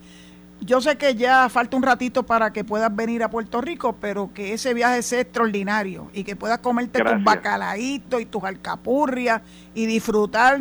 yo 0.66 0.82
sé 0.82 0.98
que 0.98 1.16
ya 1.16 1.50
falta 1.50 1.76
un 1.78 1.84
ratito 1.84 2.24
para 2.24 2.52
que 2.54 2.64
puedas 2.64 2.94
venir 2.96 3.24
a 3.24 3.30
Puerto 3.30 3.62
Rico, 3.62 3.96
pero 4.00 4.32
que 4.34 4.54
ese 4.54 4.74
viaje 4.74 5.02
sea 5.02 5.22
extraordinario 5.22 6.10
y 6.14 6.24
que 6.24 6.36
puedas 6.36 6.60
comerte 6.60 7.00
tus 7.00 7.08
Gracias. 7.08 7.24
bacalaitos 7.24 8.22
y 8.22 8.26
tus 8.26 8.44
alcapurrias 8.44 9.42
y 9.74 9.86
disfrutar 9.86 10.60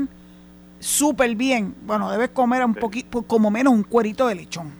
súper 0.78 1.34
bien. 1.36 1.74
Bueno, 1.82 2.10
debes 2.10 2.30
comer 2.30 2.64
un 2.64 2.74
Sí. 2.74 2.80
poquito, 2.80 3.22
como 3.22 3.50
menos 3.50 3.72
un 3.72 3.82
cuerito 3.84 4.26
de 4.26 4.34
lechón. 4.34 4.72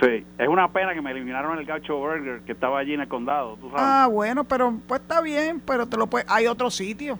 Sí, 0.00 0.26
es 0.38 0.48
una 0.48 0.68
pena 0.72 0.92
que 0.92 1.00
me 1.00 1.12
eliminaron 1.12 1.56
el 1.58 1.64
Gaucho 1.64 1.96
Burger 1.96 2.40
que 2.44 2.52
estaba 2.52 2.80
allí 2.80 2.94
en 2.94 3.00
el 3.02 3.08
condado, 3.08 3.56
tú 3.56 3.68
sabes. 3.70 3.82
Ah, 3.84 4.08
bueno, 4.10 4.42
pero 4.44 4.74
pues 4.88 5.00
está 5.00 5.20
bien, 5.20 5.62
pero 5.64 5.86
te 5.86 5.96
lo 5.96 6.08
puedes, 6.08 6.28
hay 6.28 6.46
otro 6.48 6.68
sitio. 6.70 7.18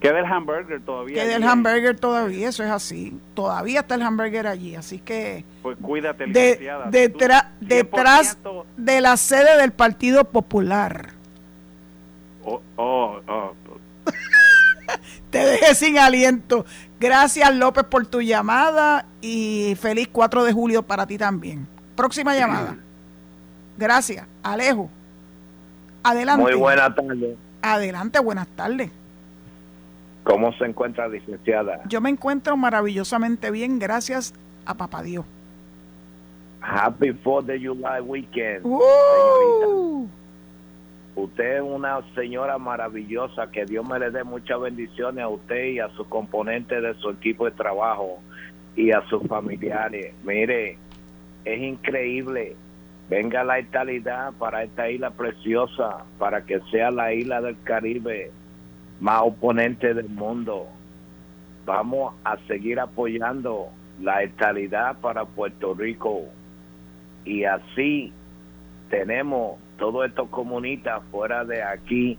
Queda 0.00 0.18
el 0.20 0.26
hamburger 0.26 0.80
todavía. 0.82 1.14
Que 1.22 1.28
del 1.28 1.42
allí, 1.42 1.52
hamburger 1.52 1.98
todavía, 1.98 2.48
eso 2.48 2.62
es 2.62 2.70
así. 2.70 3.18
Todavía 3.34 3.80
está 3.80 3.94
el 3.94 4.02
hamburger 4.02 4.46
allí, 4.46 4.74
así 4.74 4.98
que 4.98 5.44
Pues 5.62 5.78
cuídate, 5.80 6.26
de, 6.26 6.50
licenciada. 6.50 6.90
detrás, 6.90 7.44
Tú, 7.58 7.66
detrás 7.66 8.38
100%, 8.44 8.64
de 8.76 9.00
la 9.00 9.16
sede 9.16 9.56
del 9.56 9.72
Partido 9.72 10.24
Popular. 10.24 11.10
Oh, 12.44 12.60
oh, 12.76 13.20
oh, 13.26 13.52
Te 15.30 15.38
dejé 15.38 15.74
sin 15.74 15.98
aliento. 15.98 16.64
Gracias 17.00 17.54
López 17.54 17.84
por 17.84 18.06
tu 18.06 18.22
llamada 18.22 19.06
y 19.20 19.76
feliz 19.80 20.08
4 20.12 20.44
de 20.44 20.52
julio 20.52 20.82
para 20.82 21.06
ti 21.06 21.18
también. 21.18 21.66
Próxima 21.96 22.36
llamada. 22.36 22.76
Gracias. 23.76 24.26
Alejo. 24.42 24.90
Adelante. 26.02 26.42
Muy 26.42 26.54
buena 26.54 26.94
tarde. 26.94 27.36
Adelante, 27.62 28.18
buenas 28.20 28.46
tardes. 28.48 28.90
¿Cómo 30.26 30.52
se 30.54 30.64
encuentra, 30.64 31.06
licenciada? 31.06 31.82
Yo 31.86 32.00
me 32.00 32.10
encuentro 32.10 32.56
maravillosamente 32.56 33.52
bien, 33.52 33.78
gracias 33.78 34.34
a 34.64 34.74
papá 34.74 35.00
Dios. 35.04 35.24
Happy 36.60 37.10
4th 37.10 37.44
de 37.44 37.58
July 37.60 38.00
weekend. 38.04 38.66
Uh. 38.66 40.08
Usted 41.14 41.58
es 41.58 41.62
una 41.62 42.00
señora 42.16 42.58
maravillosa, 42.58 43.52
que 43.52 43.66
Dios 43.66 43.88
me 43.88 44.00
le 44.00 44.10
dé 44.10 44.24
muchas 44.24 44.60
bendiciones 44.60 45.22
a 45.22 45.28
usted 45.28 45.64
y 45.66 45.78
a 45.78 45.90
su 45.90 46.04
componente 46.08 46.80
de 46.80 46.94
su 46.94 47.10
equipo 47.10 47.44
de 47.44 47.52
trabajo 47.52 48.18
y 48.74 48.90
a 48.90 49.02
sus 49.08 49.22
familiares. 49.28 50.12
Mire, 50.24 50.76
es 51.44 51.62
increíble. 51.62 52.56
Venga 53.08 53.44
la 53.44 53.60
estalidad 53.60 54.32
para 54.32 54.64
esta 54.64 54.90
isla 54.90 55.12
preciosa, 55.12 56.04
para 56.18 56.44
que 56.44 56.60
sea 56.72 56.90
la 56.90 57.14
isla 57.14 57.40
del 57.40 57.56
Caribe 57.62 58.32
más 59.00 59.22
oponente 59.22 59.94
del 59.94 60.08
mundo. 60.08 60.66
Vamos 61.64 62.14
a 62.24 62.36
seguir 62.46 62.78
apoyando 62.80 63.68
la 64.00 64.22
estalidad 64.22 64.98
para 64.98 65.24
Puerto 65.24 65.74
Rico 65.74 66.24
y 67.24 67.44
así 67.44 68.12
tenemos 68.90 69.58
todos 69.78 70.06
estos 70.06 70.28
comunistas 70.28 71.02
fuera 71.10 71.44
de 71.44 71.62
aquí 71.62 72.18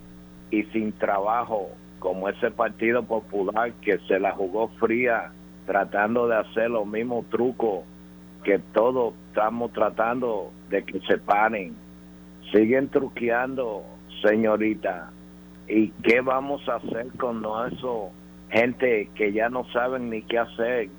y 0.51 0.63
sin 0.65 0.91
trabajo, 0.93 1.69
como 1.99 2.29
ese 2.29 2.51
Partido 2.51 3.03
Popular 3.03 3.73
que 3.81 3.97
se 4.07 4.19
la 4.19 4.31
jugó 4.33 4.69
fría 4.79 5.31
tratando 5.65 6.27
de 6.27 6.37
hacer 6.37 6.69
los 6.69 6.87
mismos 6.87 7.25
trucos 7.29 7.83
que 8.43 8.59
todos 8.73 9.13
estamos 9.27 9.73
tratando 9.73 10.51
de 10.69 10.83
que 10.83 10.99
se 11.01 11.17
paren. 11.17 11.75
Siguen 12.53 12.87
truqueando, 12.87 13.83
señorita. 14.21 15.11
¿Y 15.67 15.89
qué 16.03 16.21
vamos 16.21 16.67
a 16.69 16.75
hacer 16.75 17.07
con 17.17 17.43
eso? 17.71 18.11
Gente 18.49 19.09
que 19.15 19.33
ya 19.33 19.49
no 19.49 19.65
saben 19.71 20.09
ni 20.09 20.21
qué 20.21 20.39
hacer. 20.39 20.89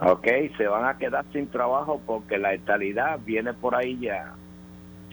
Ok, 0.00 0.26
se 0.56 0.66
van 0.66 0.86
a 0.86 0.98
quedar 0.98 1.24
sin 1.32 1.46
trabajo 1.48 2.00
porque 2.06 2.38
la 2.38 2.54
estalidad 2.54 3.18
viene 3.24 3.52
por 3.52 3.74
ahí 3.74 3.98
ya. 4.00 4.34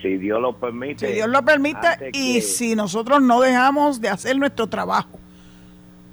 Si 0.02 0.18
Dios 0.18 0.42
lo 0.42 0.54
permite. 0.54 1.08
Si 1.08 1.14
Dios 1.14 1.28
lo 1.28 1.44
permite 1.44 2.12
y 2.14 2.42
si 2.42 2.76
nosotros 2.76 3.22
no 3.22 3.42
dejamos 3.42 4.00
de 4.00 4.10
hacer 4.10 4.38
nuestro 4.38 4.68
trabajo. 4.68 5.20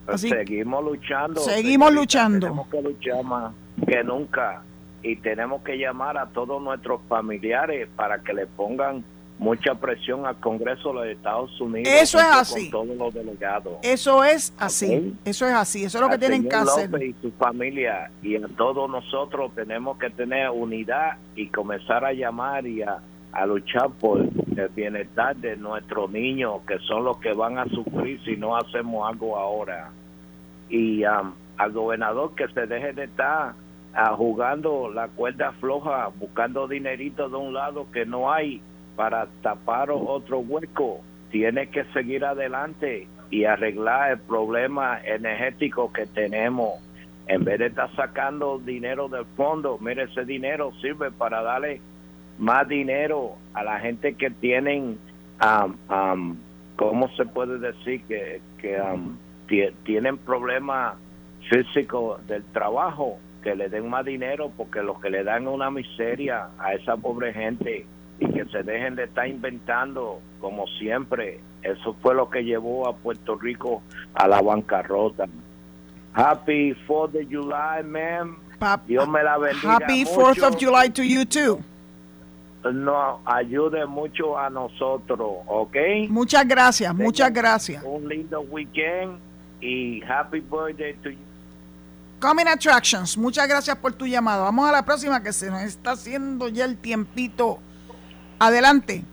Así, 0.07 0.29
seguimos 0.29 0.85
luchando. 0.85 1.41
Seguimos 1.41 1.93
luchando. 1.93 2.47
Tenemos 2.47 2.69
que 2.69 2.83
luchar 2.83 3.25
más 3.25 3.55
que 3.87 4.03
nunca 4.05 4.63
y 5.03 5.17
tenemos 5.17 5.63
que 5.63 5.77
llamar 5.77 6.17
a 6.17 6.27
todos 6.27 6.63
nuestros 6.63 7.01
familiares 7.09 7.89
para 7.97 8.21
que 8.21 8.33
le 8.33 8.47
pongan 8.47 9.05
mucha 9.43 9.75
presión 9.75 10.25
al 10.25 10.37
Congreso 10.37 10.91
de 10.91 10.95
los 10.95 11.07
Estados 11.07 11.61
Unidos. 11.61 11.93
Eso 11.93 12.19
es 12.19 12.25
así. 12.25 12.71
Con 12.71 12.87
todos 12.87 12.97
los 12.97 13.15
delegados. 13.15 13.75
Eso 13.83 14.23
es 14.23 14.55
así. 14.57 15.15
Eso 15.25 15.47
es 15.47 15.53
así. 15.53 15.85
Eso 15.85 15.99
es 15.99 16.03
lo 16.03 16.09
que 16.09 16.19
tienen 16.19 16.49
que 16.49 16.55
hacer. 16.55 16.91
Y 17.03 17.13
su 17.21 17.33
familia 17.33 18.11
y 18.23 18.37
a 18.37 18.47
todos 18.57 18.89
nosotros 18.89 19.53
tenemos 19.55 19.99
que 19.99 20.11
tener 20.11 20.49
unidad 20.51 21.19
y 21.35 21.49
comenzar 21.49 22.05
a 22.05 22.13
llamar 22.13 22.67
y 22.67 22.83
a, 22.83 23.01
a 23.33 23.47
luchar 23.47 23.91
por 23.91 24.21
el 24.21 24.69
bienestar 24.77 25.35
de 25.37 25.57
nuestros 25.57 26.11
niños, 26.11 26.61
que 26.67 26.79
son 26.87 27.05
los 27.05 27.19
que 27.19 27.33
van 27.33 27.59
a 27.59 27.67
sufrir 27.67 28.23
si 28.25 28.37
no 28.37 28.57
hacemos 28.57 29.09
algo 29.09 29.37
ahora. 29.37 29.91
Y 30.69 31.05
um, 31.05 31.35
al 31.59 31.73
gobernador 31.73 32.35
que 32.37 32.47
se 32.49 32.67
deje 32.67 32.93
de 32.93 33.05
estar 33.05 33.55
uh, 33.95 34.15
jugando 34.15 34.89
la 34.89 35.09
cuerda 35.09 35.53
floja, 35.59 36.11
buscando 36.19 36.69
dinerito 36.69 37.29
de 37.29 37.37
un 37.37 37.53
lado 37.53 37.89
que 37.93 38.07
no 38.07 38.33
hay 38.33 38.63
para 38.97 39.27
tapar 39.43 39.91
otro 39.91 40.41
hueco. 40.41 41.01
Tiene 41.31 41.69
que 41.69 41.85
seguir 41.93 42.25
adelante 42.25 43.07
y 43.31 43.45
arreglar 43.45 44.13
el 44.13 44.19
problema 44.19 45.01
energético 45.05 45.93
que 45.93 46.07
tenemos. 46.07 46.75
En 47.27 47.45
vez 47.45 47.59
de 47.59 47.67
estar 47.67 47.95
sacando 47.97 48.59
dinero 48.59 49.09
del 49.09 49.25
fondo, 49.37 49.79
mire, 49.81 50.05
ese 50.05 50.25
dinero 50.25 50.73
sirve 50.83 51.11
para 51.11 51.43
darle 51.43 51.81
más 52.39 52.69
dinero 52.69 53.37
a 53.55 53.63
la 53.63 53.81
gente 53.81 54.15
que 54.15 54.31
tienen, 54.31 54.99
um, 55.43 55.95
um, 55.95 56.37
¿cómo 56.77 57.09
se 57.17 57.25
puede 57.25 57.59
decir? 57.59 58.03
Que, 58.03 58.43
que 58.59 58.81
um, 58.81 59.17
tienen 59.85 60.19
problemas 60.19 60.97
físicos 61.49 62.27
del 62.27 62.43
trabajo, 62.53 63.19
que 63.43 63.55
le 63.55 63.69
den 63.69 63.89
más 63.89 64.05
dinero 64.05 64.53
porque 64.57 64.83
lo 64.83 65.01
que 65.01 65.11
le 65.11 65.25
dan 65.25 65.49
una 65.49 65.71
miseria 65.71 66.49
a 66.59 66.75
esa 66.75 66.97
pobre 66.97 67.33
gente 67.33 67.87
y 68.19 68.27
que 68.33 68.45
se 68.47 68.63
dejen 68.63 68.97
de 68.97 69.05
estar 69.05 69.27
inventando 69.27 70.21
como 70.41 70.67
siempre. 70.79 71.41
Eso 71.63 71.97
fue 72.03 72.15
lo 72.15 72.29
que 72.31 72.43
llevó 72.45 72.89
a 72.89 72.97
Puerto 72.97 73.37
Rico 73.37 73.83
a 74.15 74.27
la 74.29 74.41
bancarrota. 74.41 75.27
Happy 76.15 76.75
4th 76.87 77.23
of 77.23 77.31
July, 77.31 77.83
ma'am. 77.85 78.37
Dios 78.87 79.09
me 79.09 79.23
la 79.23 79.39
bendiga. 79.39 79.75
Happy 79.75 80.05
4th 80.05 80.43
of 80.43 80.57
July 80.61 80.91
to 80.91 81.03
you 81.03 81.25
too. 81.25 81.63
No, 82.71 83.21
ayude 83.25 83.87
mucho 83.87 84.39
a 84.39 84.49
nosotros, 84.49 85.31
¿ok? 85.47 85.77
Muchas 86.09 86.47
gracias, 86.47 86.95
muchas 86.95 87.33
gracias. 87.33 87.83
Un 87.83 88.09
lindo 88.09 88.41
weekend 88.43 89.19
y 89.61 90.01
happy 90.05 90.41
birthday 90.41 90.95
to 91.03 91.11
you. 91.11 91.19
Coming 92.21 92.47
Attractions, 92.47 93.19
muchas 93.19 93.49
gracias 93.49 93.77
por 93.77 93.95
tu 93.95 94.07
llamado. 94.07 94.45
Vamos 94.45 94.69
a 94.69 94.73
la 94.73 94.85
próxima 94.85 95.21
que 95.25 95.33
se 95.33 95.51
nos 95.51 95.63
está 95.63 95.93
haciendo 95.93 96.49
ya 96.49 96.65
el 96.65 96.77
tiempito. 96.77 97.59
Adelante. 98.43 99.05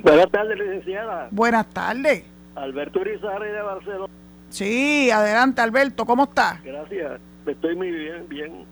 Buenas 0.00 0.28
tardes, 0.32 0.58
licenciada. 0.58 1.28
Buenas 1.30 1.66
tardes. 1.68 2.24
Alberto 2.56 2.98
Urizarri 2.98 3.52
de 3.52 3.62
Barcelona. 3.62 4.12
Sí, 4.48 5.12
adelante, 5.12 5.60
Alberto. 5.60 6.04
¿Cómo 6.04 6.24
estás? 6.24 6.60
Gracias. 6.64 7.20
Estoy 7.46 7.76
muy 7.76 7.92
bien, 7.92 8.28
bien. 8.28 8.66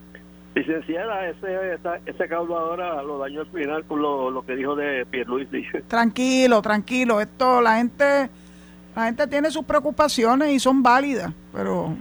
Licenciada, 0.56 1.28
ese, 1.28 1.78
ese 2.04 2.28
caballo 2.28 2.58
ahora 2.58 3.00
lo 3.04 3.18
dañó 3.18 3.42
al 3.42 3.46
final 3.46 3.84
con 3.84 4.02
lo, 4.02 4.28
lo 4.32 4.44
que 4.44 4.56
dijo 4.56 4.74
de 4.74 5.06
Pierluisi. 5.06 5.62
Tranquilo, 5.86 6.60
tranquilo. 6.62 7.20
Esto, 7.20 7.60
la 7.60 7.76
gente, 7.76 8.28
la 8.96 9.04
gente 9.04 9.28
tiene 9.28 9.52
sus 9.52 9.64
preocupaciones 9.64 10.50
y 10.50 10.58
son 10.58 10.82
válidas, 10.82 11.32
pero... 11.52 11.96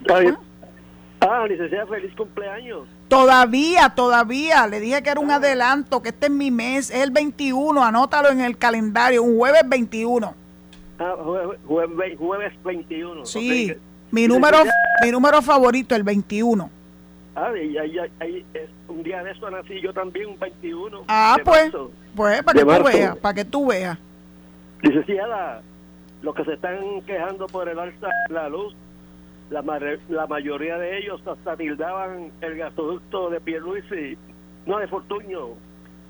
Ah, 1.19 1.45
licenciada, 1.47 1.85
feliz 1.85 2.15
cumpleaños. 2.15 2.87
Todavía, 3.11 3.89
todavía. 3.93 4.65
Le 4.67 4.79
dije 4.79 5.03
que 5.03 5.09
era 5.09 5.19
un 5.19 5.29
adelanto, 5.29 6.01
que 6.01 6.09
este 6.09 6.27
es 6.27 6.31
mi 6.31 6.49
mes, 6.49 6.89
es 6.89 7.03
el 7.03 7.11
21, 7.11 7.83
anótalo 7.83 8.29
en 8.29 8.39
el 8.39 8.57
calendario, 8.57 9.21
un 9.21 9.37
jueves 9.37 9.63
21. 9.67 10.33
Ah, 10.97 11.15
jueves, 11.65 12.17
jueves, 12.17 12.53
21. 12.63 13.25
Sí, 13.25 13.75
mi, 14.11 14.29
número, 14.29 14.59
mi 15.03 15.11
número 15.11 15.41
favorito, 15.41 15.93
el 15.93 16.03
21. 16.03 16.69
Ah, 17.35 17.51
y 17.53 17.77
ahí, 17.77 17.97
ahí, 18.21 18.45
es, 18.53 18.69
un 18.87 19.03
día 19.03 19.21
de 19.23 19.31
eso 19.31 19.51
nací 19.51 19.81
yo 19.81 19.91
también, 19.91 20.27
un 20.29 20.39
21. 20.39 21.03
Ah, 21.09 21.35
pues, 21.43 21.69
pues, 22.15 22.41
para 22.43 22.59
que 22.59 22.65
tú 22.65 22.83
veas, 22.85 23.17
para 23.17 23.33
que 23.33 23.43
tú 23.43 23.67
veas. 23.67 23.97
Licenciada, 24.83 25.61
los 26.21 26.33
que 26.33 26.45
se 26.45 26.53
están 26.53 27.01
quejando 27.05 27.47
por 27.47 27.67
el 27.67 27.77
alza 27.77 28.07
de 28.29 28.33
la 28.33 28.47
luz, 28.47 28.73
la, 29.51 29.61
la 30.09 30.27
mayoría 30.27 30.77
de 30.77 30.97
ellos 30.97 31.21
hasta 31.27 31.57
tildaban 31.57 32.31
el 32.39 32.57
gasoducto 32.57 33.29
de 33.29 33.41
Pierluisi, 33.41 34.17
no 34.65 34.79
de 34.79 34.87
Fortuño, 34.87 35.49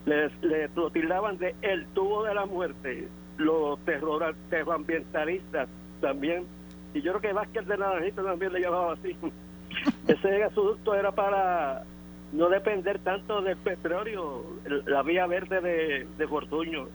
les, 0.05 0.31
les 0.43 0.73
lo 0.75 0.91
tildaban 0.91 1.37
de 1.39 1.55
el 1.61 1.87
tubo 1.87 2.23
de 2.23 2.35
la 2.35 2.45
muerte, 2.45 3.07
los 3.37 3.79
terror, 3.79 4.35
terrorambientalistas 4.49 5.67
también, 5.99 6.45
y 6.93 7.01
yo 7.01 7.13
creo 7.13 7.21
que 7.21 7.33
Vázquez 7.33 7.65
de 7.67 7.77
Naranjito 7.77 8.23
también 8.23 8.53
le 8.53 8.61
llamaba 8.61 8.93
así. 8.93 9.15
Ese 10.07 10.39
gasoducto 10.39 10.93
era 10.93 11.11
para 11.11 11.83
no 12.33 12.47
depender 12.49 12.99
tanto 12.99 13.41
del 13.41 13.57
petróleo, 13.57 14.45
la 14.85 15.01
vía 15.01 15.25
verde 15.25 15.61
de, 15.61 16.07
de 16.17 16.27
Fortuño. 16.27 16.87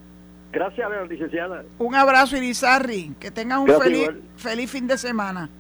Gracias, 0.53 0.89
licenciada. 1.11 1.65
Un 1.79 1.95
abrazo, 1.95 2.37
Irizarri. 2.37 3.15
Que 3.19 3.31
tengan 3.31 3.61
un 3.61 3.69
feliz, 3.81 4.11
feliz 4.37 4.71
fin 4.71 4.87
de 4.87 4.97
semana. 4.97 5.51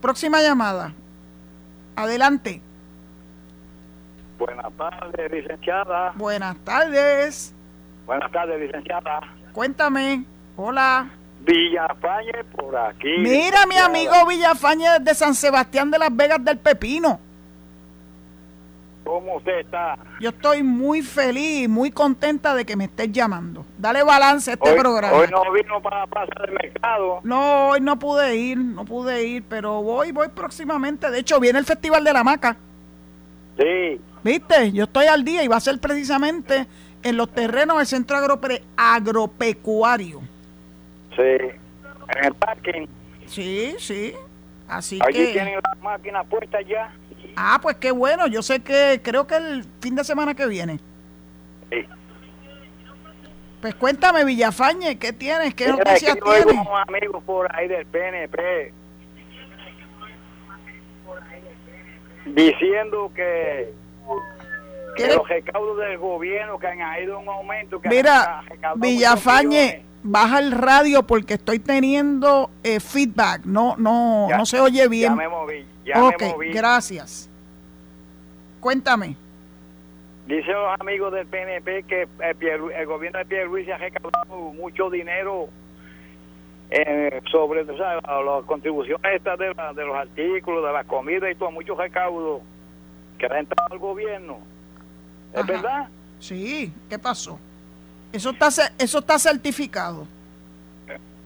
Próxima 0.00 0.40
llamada. 0.42 0.92
Adelante. 1.96 2.60
Buenas 4.38 4.72
tardes, 4.76 5.32
licenciada. 5.32 6.12
Buenas 6.14 6.56
tardes. 6.58 7.54
Buenas 8.06 8.30
tardes, 8.30 8.60
licenciada. 8.60 9.20
Cuéntame. 9.52 10.24
Hola. 10.56 11.10
Villafañe 11.40 12.44
por 12.54 12.76
aquí. 12.76 13.18
Mira, 13.18 13.66
mi 13.66 13.76
amigo 13.76 14.12
Villafañe 14.26 14.98
de 15.00 15.14
San 15.14 15.34
Sebastián 15.34 15.90
de 15.90 15.98
las 15.98 16.14
Vegas 16.14 16.44
del 16.44 16.58
Pepino. 16.58 17.20
¿Cómo 19.06 19.36
usted 19.36 19.60
está? 19.60 19.96
Yo 20.20 20.30
estoy 20.30 20.64
muy 20.64 21.00
feliz, 21.00 21.68
muy 21.68 21.92
contenta 21.92 22.56
de 22.56 22.66
que 22.66 22.74
me 22.74 22.86
estés 22.86 23.12
llamando. 23.12 23.64
Dale 23.78 24.02
balance 24.02 24.50
a 24.50 24.54
este 24.54 24.74
programa. 24.74 25.16
Hoy 25.16 25.28
no 25.30 25.52
vino 25.52 25.80
para 25.80 26.00
la 26.00 26.06
plaza 26.08 26.32
del 26.40 26.54
mercado. 26.54 27.20
No, 27.22 27.68
hoy 27.68 27.80
no 27.80 27.96
pude 28.00 28.34
ir, 28.34 28.58
no 28.58 28.84
pude 28.84 29.24
ir, 29.24 29.44
pero 29.48 29.80
voy, 29.80 30.10
voy 30.10 30.26
próximamente. 30.34 31.08
De 31.08 31.20
hecho, 31.20 31.38
viene 31.38 31.60
el 31.60 31.64
Festival 31.64 32.02
de 32.02 32.12
la 32.12 32.24
Maca. 32.24 32.56
Sí. 33.56 34.00
¿Viste? 34.24 34.72
Yo 34.72 34.84
estoy 34.84 35.06
al 35.06 35.24
día 35.24 35.44
y 35.44 35.48
va 35.48 35.58
a 35.58 35.60
ser 35.60 35.78
precisamente 35.78 36.66
en 37.04 37.16
los 37.16 37.32
terrenos 37.32 37.78
del 37.78 37.86
Centro 37.86 38.18
Agropecuario. 38.76 40.20
Sí. 41.14 41.22
En 41.22 42.24
el 42.24 42.34
parking. 42.34 42.88
Sí, 43.26 43.76
sí. 43.78 44.14
Así 44.66 44.98
Allí 45.00 45.26
que... 45.26 45.32
tienen 45.32 45.60
las 45.62 45.80
máquinas 45.80 46.26
puestas 46.26 46.66
ya. 46.66 46.92
Ah, 47.36 47.58
pues 47.62 47.76
qué 47.76 47.90
bueno. 47.90 48.26
Yo 48.26 48.42
sé 48.42 48.60
que 48.60 49.00
creo 49.02 49.26
que 49.26 49.36
el 49.36 49.64
fin 49.80 49.94
de 49.94 50.04
semana 50.04 50.34
que 50.34 50.46
viene. 50.46 50.78
Sí. 51.70 51.84
Pues 53.60 53.74
cuéntame, 53.74 54.24
Villafañe, 54.24 54.98
¿qué 54.98 55.12
tienes? 55.12 55.54
¿Qué 55.54 55.64
Mira, 55.70 55.76
noticias 55.84 56.16
es 56.16 56.22
que 56.22 56.30
tienes? 56.30 56.54
unos 56.54 56.68
amigos 56.88 57.22
por 57.24 57.54
ahí 57.54 57.68
del 57.68 57.84
PNP 57.86 58.72
diciendo 62.26 63.10
que, 63.14 63.72
que 64.96 65.02
¿Quieres- 65.02 65.16
los 65.16 65.28
recaudos 65.28 65.78
del 65.78 65.98
gobierno 65.98 66.58
que 66.58 66.66
han 66.66 67.02
ido 67.02 67.20
en 67.20 67.28
aumento. 67.28 67.80
Que 67.80 67.88
Mira, 67.88 68.42
Villafañe. 68.76 69.82
Baja 70.06 70.38
el 70.38 70.52
radio 70.52 71.02
porque 71.02 71.34
estoy 71.34 71.58
teniendo 71.58 72.50
eh, 72.62 72.80
feedback. 72.80 73.44
No, 73.44 73.74
no, 73.78 74.26
Ya- 74.28 74.38
no 74.38 74.46
se 74.46 74.60
oye 74.60 74.88
bien. 74.88 75.10
Ya 75.12 75.16
me 75.16 75.28
moví, 75.28 75.66
ya 75.84 76.04
ok, 76.04 76.20
me 76.22 76.28
moví. 76.32 76.52
gracias. 76.52 77.28
Cuéntame. 78.60 79.16
Dicen 80.26 80.54
los 80.54 80.80
amigos 80.80 81.12
del 81.12 81.26
PNP 81.26 81.84
que 81.84 82.02
el, 82.02 82.38
Pierlu- 82.38 82.72
el 82.74 82.86
gobierno 82.86 83.18
de 83.20 83.26
Pierluisi 83.26 83.70
ha 83.70 83.78
recaudado 83.78 84.36
mucho 84.54 84.90
dinero 84.90 85.48
eh, 86.70 87.20
sobre 87.30 87.60
o 87.62 87.76
sea, 87.76 88.00
la- 88.00 88.22
las 88.22 88.44
contribuciones 88.44 89.00
estas 89.14 89.38
de, 89.38 89.54
la- 89.54 89.72
de 89.72 89.84
los 89.84 89.96
artículos, 89.96 90.64
de 90.66 90.72
la 90.72 90.82
comida 90.84 91.30
y 91.30 91.34
todo, 91.36 91.52
muchos 91.52 91.78
recaudos 91.78 92.40
que 93.18 93.26
han 93.26 93.36
entrado 93.36 93.68
al 93.72 93.78
gobierno. 93.78 94.38
¿Es 95.32 95.38
Ajá. 95.44 95.52
verdad? 95.52 95.88
Sí, 96.18 96.72
¿qué 96.90 96.98
pasó? 96.98 97.38
Eso 98.16 98.30
está, 98.30 98.48
eso 98.78 98.98
está 99.00 99.18
certificado. 99.18 100.08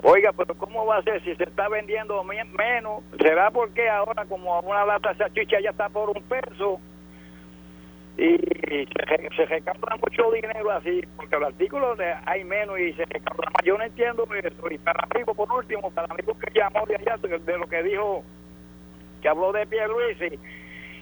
Oiga, 0.02 0.32
pero 0.36 0.54
¿cómo 0.56 0.84
va 0.86 0.96
a 0.96 1.02
ser 1.02 1.22
si 1.22 1.36
se 1.36 1.44
está 1.44 1.68
vendiendo 1.68 2.24
me- 2.24 2.42
menos? 2.44 3.04
¿Será 3.20 3.48
porque 3.52 3.88
ahora 3.88 4.24
como 4.24 4.58
una 4.60 4.84
lata 4.84 5.10
de 5.12 5.18
salchicha 5.18 5.60
ya 5.62 5.70
está 5.70 5.88
por 5.88 6.10
un 6.10 6.20
peso? 6.24 6.80
Y 8.18 8.36
se, 8.38 9.28
se 9.36 9.46
recauda 9.46 9.96
mucho 10.02 10.32
dinero 10.32 10.68
así, 10.72 11.00
porque 11.16 11.36
los 11.38 11.48
artículos 11.50 11.96
hay 12.26 12.42
menos 12.42 12.76
y 12.80 12.92
se 12.94 13.04
recauda 13.04 13.44
más. 13.50 13.64
Yo 13.64 13.78
no 13.78 13.84
entiendo 13.84 14.26
eso. 14.34 14.68
Y 14.68 14.78
para 14.78 15.06
amigo, 15.08 15.32
por 15.32 15.52
último, 15.52 15.92
para 15.92 16.12
amigo 16.12 16.36
que 16.40 16.50
llamó 16.58 16.84
de 16.86 16.96
allá, 16.96 17.16
de, 17.18 17.56
lo 17.56 17.68
que 17.68 17.82
dijo, 17.84 18.24
que 19.22 19.28
habló 19.28 19.52
de 19.52 19.64
Pierluisi, 19.64 20.40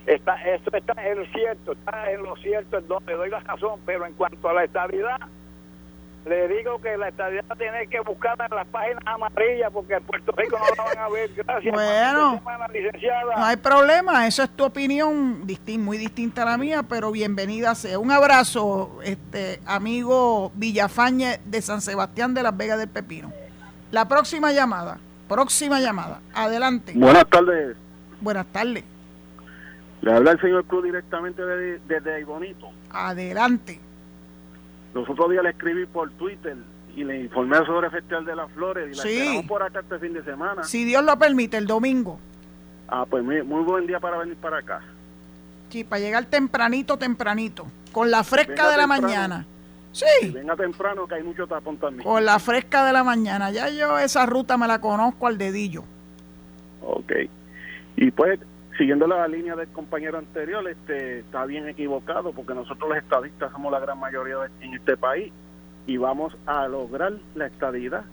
está, 0.04 0.34
esto 0.44 0.70
está 0.76 1.08
en 1.08 1.18
lo 1.20 1.26
cierto, 1.28 1.72
está 1.72 2.12
en 2.12 2.22
lo 2.24 2.36
cierto, 2.36 2.76
en 2.76 2.88
donde 2.88 3.14
doy 3.14 3.30
la 3.30 3.40
razón, 3.40 3.80
pero 3.86 4.04
en 4.04 4.12
cuanto 4.12 4.48
a 4.50 4.52
la 4.52 4.64
estabilidad, 4.64 5.18
le 6.28 6.48
digo 6.48 6.80
que 6.80 6.96
la 6.96 7.08
estadía 7.08 7.42
tiene 7.56 7.86
que 7.88 8.00
buscarla 8.00 8.46
en 8.46 8.54
las 8.56 8.66
páginas 8.68 9.02
amarillas 9.06 9.70
porque 9.72 9.94
en 9.94 10.02
Puerto 10.04 10.32
Rico 10.32 10.58
no 10.58 10.64
la 10.76 10.84
van 10.84 10.98
a 10.98 11.08
ver. 11.08 11.30
Gracias. 11.34 11.72
Bueno. 11.74 12.34
Semana, 12.38 12.68
licenciada. 12.68 13.36
No 13.36 13.44
hay 13.44 13.56
problema, 13.56 14.26
esa 14.26 14.44
es 14.44 14.50
tu 14.50 14.64
opinión, 14.64 15.46
distin- 15.46 15.80
muy 15.80 15.96
distinta 15.98 16.42
a 16.42 16.44
la 16.44 16.58
mía, 16.58 16.82
pero 16.88 17.10
bienvenida 17.10 17.74
sea. 17.74 17.98
Un 17.98 18.10
abrazo, 18.10 18.98
este 19.02 19.60
amigo 19.66 20.52
Villafañe 20.54 21.40
de 21.44 21.62
San 21.62 21.80
Sebastián 21.80 22.34
de 22.34 22.42
Las 22.42 22.56
Vegas 22.56 22.78
del 22.78 22.88
Pepino. 22.88 23.32
La 23.90 24.06
próxima 24.06 24.52
llamada, 24.52 24.98
próxima 25.28 25.80
llamada. 25.80 26.20
Adelante. 26.34 26.92
Buenas 26.94 27.26
tardes. 27.28 27.76
Buenas 28.20 28.46
tardes. 28.48 28.84
Le 30.02 30.12
habla 30.12 30.32
el 30.32 30.40
señor 30.40 30.64
Cruz 30.66 30.84
directamente 30.84 31.42
de- 31.44 31.78
desde 31.86 32.24
Bonito. 32.24 32.68
Adelante. 32.92 33.80
Los 34.98 35.08
otros 35.10 35.30
días 35.30 35.44
le 35.44 35.50
escribí 35.50 35.86
por 35.86 36.10
Twitter 36.12 36.56
y 36.96 37.04
le 37.04 37.20
informé 37.20 37.56
sobre 37.64 37.86
el 37.86 37.92
Festival 37.92 38.24
de 38.24 38.34
las 38.36 38.50
Flores 38.52 38.88
y 38.92 38.96
la 38.96 39.02
Sí. 39.02 39.08
esperamos 39.18 39.46
por 39.46 39.62
acá 39.62 39.80
este 39.80 39.98
fin 40.00 40.12
de 40.12 40.24
semana. 40.24 40.64
Si 40.64 40.84
Dios 40.84 41.04
lo 41.04 41.16
permite, 41.18 41.56
el 41.56 41.66
domingo. 41.66 42.18
Ah, 42.88 43.06
pues 43.08 43.22
muy, 43.22 43.42
muy 43.42 43.62
buen 43.62 43.86
día 43.86 44.00
para 44.00 44.18
venir 44.18 44.36
para 44.36 44.58
acá. 44.58 44.80
Sí, 45.70 45.84
para 45.84 46.00
llegar 46.00 46.24
tempranito, 46.24 46.96
tempranito. 46.96 47.66
Con 47.92 48.10
la 48.10 48.24
fresca 48.24 48.52
Venga 48.52 48.70
de 48.70 48.76
la 48.76 48.82
temprano. 48.84 49.02
mañana. 49.02 49.46
Y 49.92 49.96
Sí, 49.96 50.30
venga 50.30 50.56
temprano 50.56 51.06
que 51.06 51.14
hay 51.14 51.22
mucho 51.22 51.46
tapón 51.46 51.76
también. 51.76 52.02
con 52.02 52.24
la 52.24 52.38
fresca 52.38 52.84
de 52.84 52.92
la 52.92 53.04
mañana. 53.04 53.50
Ya 53.50 53.68
yo 53.70 53.98
esa 53.98 54.26
ruta 54.26 54.56
me 54.56 54.66
la 54.66 54.80
conozco 54.80 55.26
al 55.26 55.38
dedillo. 55.38 55.84
Ok. 56.82 57.12
Y 57.96 58.10
pues, 58.10 58.40
siguiendo 58.78 59.06
la 59.06 59.26
línea 59.28 59.56
del 59.56 59.68
compañero 59.68 60.18
anterior, 60.18 60.66
este 60.68 61.18
está 61.20 61.44
bien 61.44 61.68
equivocado 61.68 62.32
porque 62.32 62.54
nosotros 62.54 62.88
los 62.88 62.98
estadistas 62.98 63.50
somos 63.52 63.72
la 63.72 63.80
gran 63.80 63.98
mayoría 63.98 64.38
de- 64.38 64.50
en 64.64 64.74
este 64.74 64.96
país 64.96 65.32
y 65.86 65.96
vamos 65.96 66.36
a 66.46 66.66
lograr 66.68 67.12
la 67.34 67.46
estadidad 67.46 68.04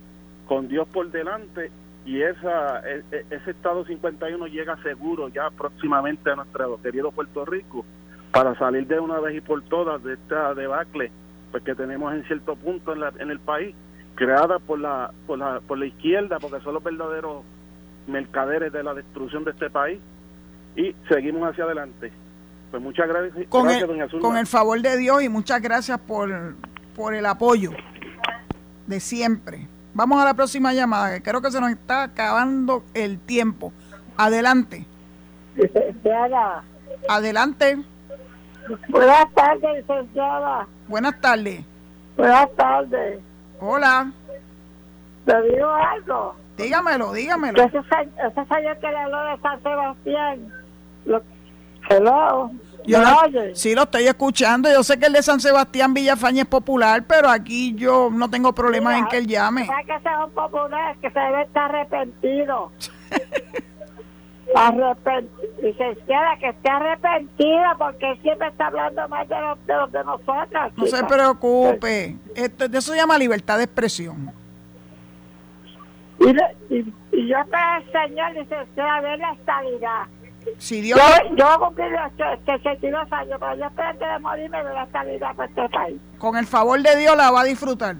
con 0.47 0.67
Dios 0.67 0.87
por 0.87 1.11
delante 1.11 1.71
y 2.05 2.21
esa 2.21 2.79
e- 2.89 3.03
e- 3.11 3.25
ese 3.29 3.51
estado 3.51 3.85
51 3.85 4.47
llega 4.47 4.75
seguro 4.83 5.27
ya 5.29 5.49
próximamente 5.51 6.29
a 6.31 6.35
nuestro 6.35 6.81
querido 6.81 7.11
Puerto 7.11 7.45
Rico 7.45 7.85
para 8.31 8.55
salir 8.57 8.87
de 8.87 8.99
una 8.99 9.19
vez 9.19 9.35
y 9.35 9.41
por 9.41 9.61
todas 9.63 10.03
de 10.03 10.13
esta 10.13 10.53
debacle 10.55 11.11
pues 11.51 11.63
que 11.63 11.75
tenemos 11.75 12.13
en 12.13 12.23
cierto 12.25 12.55
punto 12.55 12.93
en, 12.93 12.99
la- 13.01 13.13
en 13.19 13.29
el 13.29 13.39
país 13.39 13.75
creada 14.15 14.59
por 14.59 14.79
la, 14.79 15.11
por 15.27 15.37
la 15.37 15.59
por 15.61 15.77
la 15.77 15.85
izquierda 15.85 16.39
porque 16.39 16.59
son 16.61 16.73
los 16.75 16.83
verdaderos 16.83 17.43
mercaderes 18.07 18.71
de 18.71 18.83
la 18.83 18.93
destrucción 18.93 19.43
de 19.43 19.51
este 19.51 19.69
país 19.69 19.99
y 20.75 20.95
seguimos 21.09 21.49
hacia 21.49 21.63
adelante. 21.63 22.11
Pues 22.71 22.81
muchas 22.83 23.07
gracias, 23.07 23.47
Con 23.49 23.63
gracias 23.63 23.83
el, 23.83 23.87
doña 23.89 24.07
Zulma. 24.09 24.27
con 24.27 24.37
el 24.37 24.47
favor 24.47 24.81
de 24.81 24.97
Dios 24.97 25.23
y 25.23 25.29
muchas 25.29 25.61
gracias 25.61 25.97
por, 25.99 26.55
por 26.95 27.13
el 27.13 27.25
apoyo 27.25 27.71
de 28.87 28.99
siempre. 28.99 29.67
Vamos 29.93 30.21
a 30.21 30.25
la 30.25 30.33
próxima 30.33 30.73
llamada, 30.73 31.13
que 31.15 31.21
creo 31.23 31.41
que 31.41 31.51
se 31.51 31.61
nos 31.61 31.69
está 31.71 32.03
acabando 32.03 32.83
el 32.93 33.17
tiempo. 33.19 33.71
Adelante, 34.17 34.85
Licenciada, 35.55 36.63
adelante. 37.07 37.77
buenas 38.89 39.33
tardes, 39.33 39.77
licenciada. 39.87 40.67
Buenas 40.87 41.21
tardes. 41.21 41.63
Buenas 42.17 42.47
tardes. 42.55 43.19
Hola, 43.59 44.11
¿Le 45.25 45.41
digo 45.49 45.69
algo? 45.69 46.35
dígamelo, 46.57 47.11
dígamelo. 47.13 47.61
ese, 47.63 47.71
se- 47.83 48.27
ese 48.27 48.45
señor 48.53 48.77
que 48.79 48.87
le 48.89 48.97
habló 48.97 49.23
de 49.25 49.37
San 49.41 49.63
Sebastián. 49.63 50.53
Lo, 51.05 51.21
hello. 51.89 52.51
Sí 53.53 53.73
lo 53.73 53.83
estoy 53.83 54.07
escuchando. 54.07 54.71
Yo 54.71 54.83
sé 54.83 54.99
que 54.99 55.07
el 55.07 55.13
de 55.13 55.23
San 55.23 55.39
Sebastián 55.39 55.93
Villafaña 55.93 56.43
es 56.43 56.47
popular, 56.47 57.03
pero 57.07 57.29
aquí 57.29 57.73
yo 57.75 58.09
no 58.11 58.29
tengo 58.29 58.53
problemas 58.53 58.97
en 58.97 59.07
que 59.07 59.17
él 59.17 59.27
llame. 59.27 59.65
¿Sabes 59.65 59.85
que 59.87 59.99
sea 60.01 60.25
un 60.25 60.31
popular 60.31 60.95
que 61.01 61.09
se 61.09 61.19
debe 61.19 61.43
estar 61.43 61.75
arrepentido? 61.75 62.71
Arrepentido. 64.55 65.45
Licenciada, 65.61 66.37
que 66.37 66.49
esté 66.49 66.69
arrepentida 66.69 67.75
porque 67.79 68.11
él 68.11 68.21
siempre 68.21 68.47
está 68.47 68.67
hablando 68.67 69.07
más 69.09 69.27
de 69.27 69.41
los 69.41 69.65
de, 69.65 69.73
los 69.73 69.91
de 69.91 70.03
nosotras. 70.03 70.71
No 70.77 70.85
se 70.85 71.03
preocupe. 71.03 72.15
Esto, 72.35 72.65
eso 72.65 72.91
se 72.91 72.95
llama 72.95 73.17
libertad 73.17 73.57
de 73.57 73.63
expresión. 73.63 74.31
Y, 76.19 76.29
y, 76.73 76.93
y 77.11 77.27
yo 77.27 77.37
espero 77.39 77.63
al 77.63 77.91
Señor, 77.91 78.33
licenciada, 78.33 79.01
ver 79.01 79.19
la 79.19 79.31
estabilidad. 79.31 80.03
Si 80.57 80.81
Dios 80.81 80.99
Yo, 80.99 81.35
yo 81.35 81.59
cumplir 81.59 81.87
los 81.91 82.11
62 82.45 83.11
años, 83.11 83.37
pero 83.39 83.55
yo 83.55 83.65
espero 83.65 83.99
que 83.99 84.05
de 84.05 84.19
morirme 84.19 84.63
de 84.63 84.73
la 84.73 84.83
estabilidad 84.83 85.35
para 85.35 85.49
este 85.49 85.69
país. 85.69 86.01
con 86.17 86.37
el 86.37 86.45
favor 86.47 86.81
de 86.81 86.95
Dios 86.95 87.15
la 87.17 87.31
va 87.31 87.41
a 87.41 87.43
disfrutar. 87.45 87.95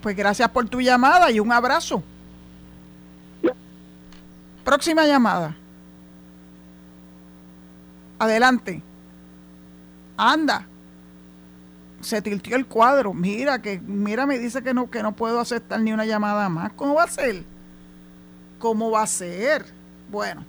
Pues 0.00 0.16
gracias 0.16 0.48
por 0.50 0.68
tu 0.68 0.80
llamada 0.80 1.30
y 1.30 1.40
un 1.40 1.50
abrazo. 1.52 2.02
Próxima 4.64 5.04
llamada. 5.06 5.56
Adelante. 8.18 8.82
Anda. 10.16 10.66
Se 12.00 12.22
tiltió 12.22 12.54
el 12.56 12.66
cuadro. 12.66 13.12
Mira 13.12 13.60
que 13.60 13.80
mira 13.80 14.24
me 14.24 14.38
dice 14.38 14.62
que 14.62 14.72
no 14.72 14.88
que 14.90 15.02
no 15.02 15.12
puedo 15.12 15.40
aceptar 15.40 15.80
ni 15.80 15.92
una 15.92 16.04
llamada 16.04 16.48
más. 16.48 16.72
¿Cómo 16.74 16.94
va 16.94 17.04
a 17.04 17.08
ser? 17.08 17.44
¿Cómo 18.58 18.90
va 18.90 19.02
a 19.02 19.06
ser? 19.06 19.64
Bueno. 20.10 20.44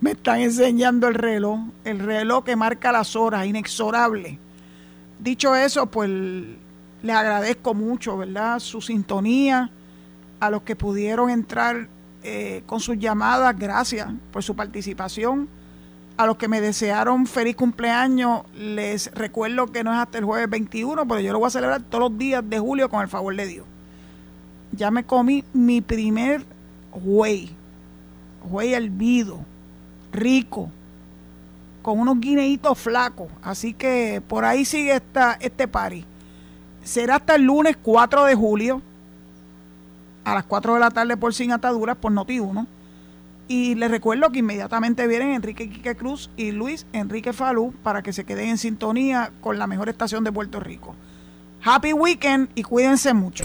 Me 0.00 0.12
están 0.12 0.40
enseñando 0.40 1.08
el 1.08 1.14
reloj, 1.14 1.60
el 1.84 1.98
reloj 2.00 2.44
que 2.44 2.54
marca 2.54 2.92
las 2.92 3.16
horas, 3.16 3.46
inexorable. 3.46 4.38
Dicho 5.18 5.54
eso, 5.54 5.86
pues 5.86 6.10
les 7.02 7.16
agradezco 7.16 7.74
mucho, 7.74 8.16
¿verdad? 8.16 8.58
Su 8.58 8.80
sintonía, 8.80 9.70
a 10.40 10.50
los 10.50 10.62
que 10.62 10.76
pudieron 10.76 11.30
entrar 11.30 11.88
eh, 12.22 12.62
con 12.66 12.80
sus 12.80 12.98
llamadas, 12.98 13.58
gracias 13.58 14.08
por 14.32 14.42
su 14.42 14.54
participación. 14.54 15.48
A 16.16 16.26
los 16.26 16.36
que 16.36 16.48
me 16.48 16.60
desearon 16.60 17.26
feliz 17.26 17.56
cumpleaños, 17.56 18.42
les 18.54 19.12
recuerdo 19.14 19.66
que 19.66 19.84
no 19.84 19.92
es 19.92 19.98
hasta 19.98 20.18
el 20.18 20.24
jueves 20.24 20.48
21, 20.48 21.06
pero 21.06 21.20
yo 21.20 21.32
lo 21.32 21.38
voy 21.38 21.46
a 21.48 21.50
celebrar 21.50 21.82
todos 21.82 22.10
los 22.10 22.18
días 22.18 22.42
de 22.48 22.58
julio 22.58 22.88
con 22.88 23.02
el 23.02 23.08
favor 23.08 23.36
de 23.36 23.46
Dios. 23.46 23.66
Ya 24.76 24.90
me 24.90 25.04
comí 25.04 25.44
mi 25.52 25.80
primer 25.80 26.44
güey, 26.92 27.50
güey 28.48 28.74
hervido, 28.74 29.38
rico, 30.12 30.70
con 31.82 31.98
unos 32.00 32.20
guineitos 32.20 32.78
flacos. 32.78 33.28
Así 33.42 33.72
que 33.72 34.22
por 34.26 34.44
ahí 34.44 34.64
sigue 34.64 35.00
este 35.40 35.68
party. 35.68 36.04
Será 36.82 37.16
hasta 37.16 37.34
el 37.36 37.42
lunes 37.42 37.76
4 37.82 38.24
de 38.24 38.34
julio. 38.34 38.82
a 40.24 40.34
las 40.34 40.44
4 40.44 40.74
de 40.74 40.80
la 40.80 40.90
tarde 40.90 41.16
por 41.16 41.32
Sin 41.32 41.52
Ataduras 41.52 41.96
por 41.96 42.12
Noti1. 42.12 42.66
Y 43.48 43.76
les 43.76 43.90
recuerdo 43.90 44.30
que 44.30 44.40
inmediatamente 44.40 45.06
vienen 45.06 45.30
Enrique 45.30 45.70
Quique 45.70 45.94
Cruz 45.94 46.30
y 46.36 46.50
Luis 46.50 46.84
Enrique 46.92 47.32
Falú 47.32 47.72
para 47.84 48.02
que 48.02 48.12
se 48.12 48.24
queden 48.24 48.48
en 48.48 48.58
sintonía 48.58 49.30
con 49.40 49.56
la 49.56 49.68
mejor 49.68 49.88
estación 49.88 50.24
de 50.24 50.32
Puerto 50.32 50.58
Rico. 50.58 50.96
Happy 51.62 51.92
weekend 51.92 52.48
y 52.56 52.64
cuídense 52.64 53.14
mucho. 53.14 53.44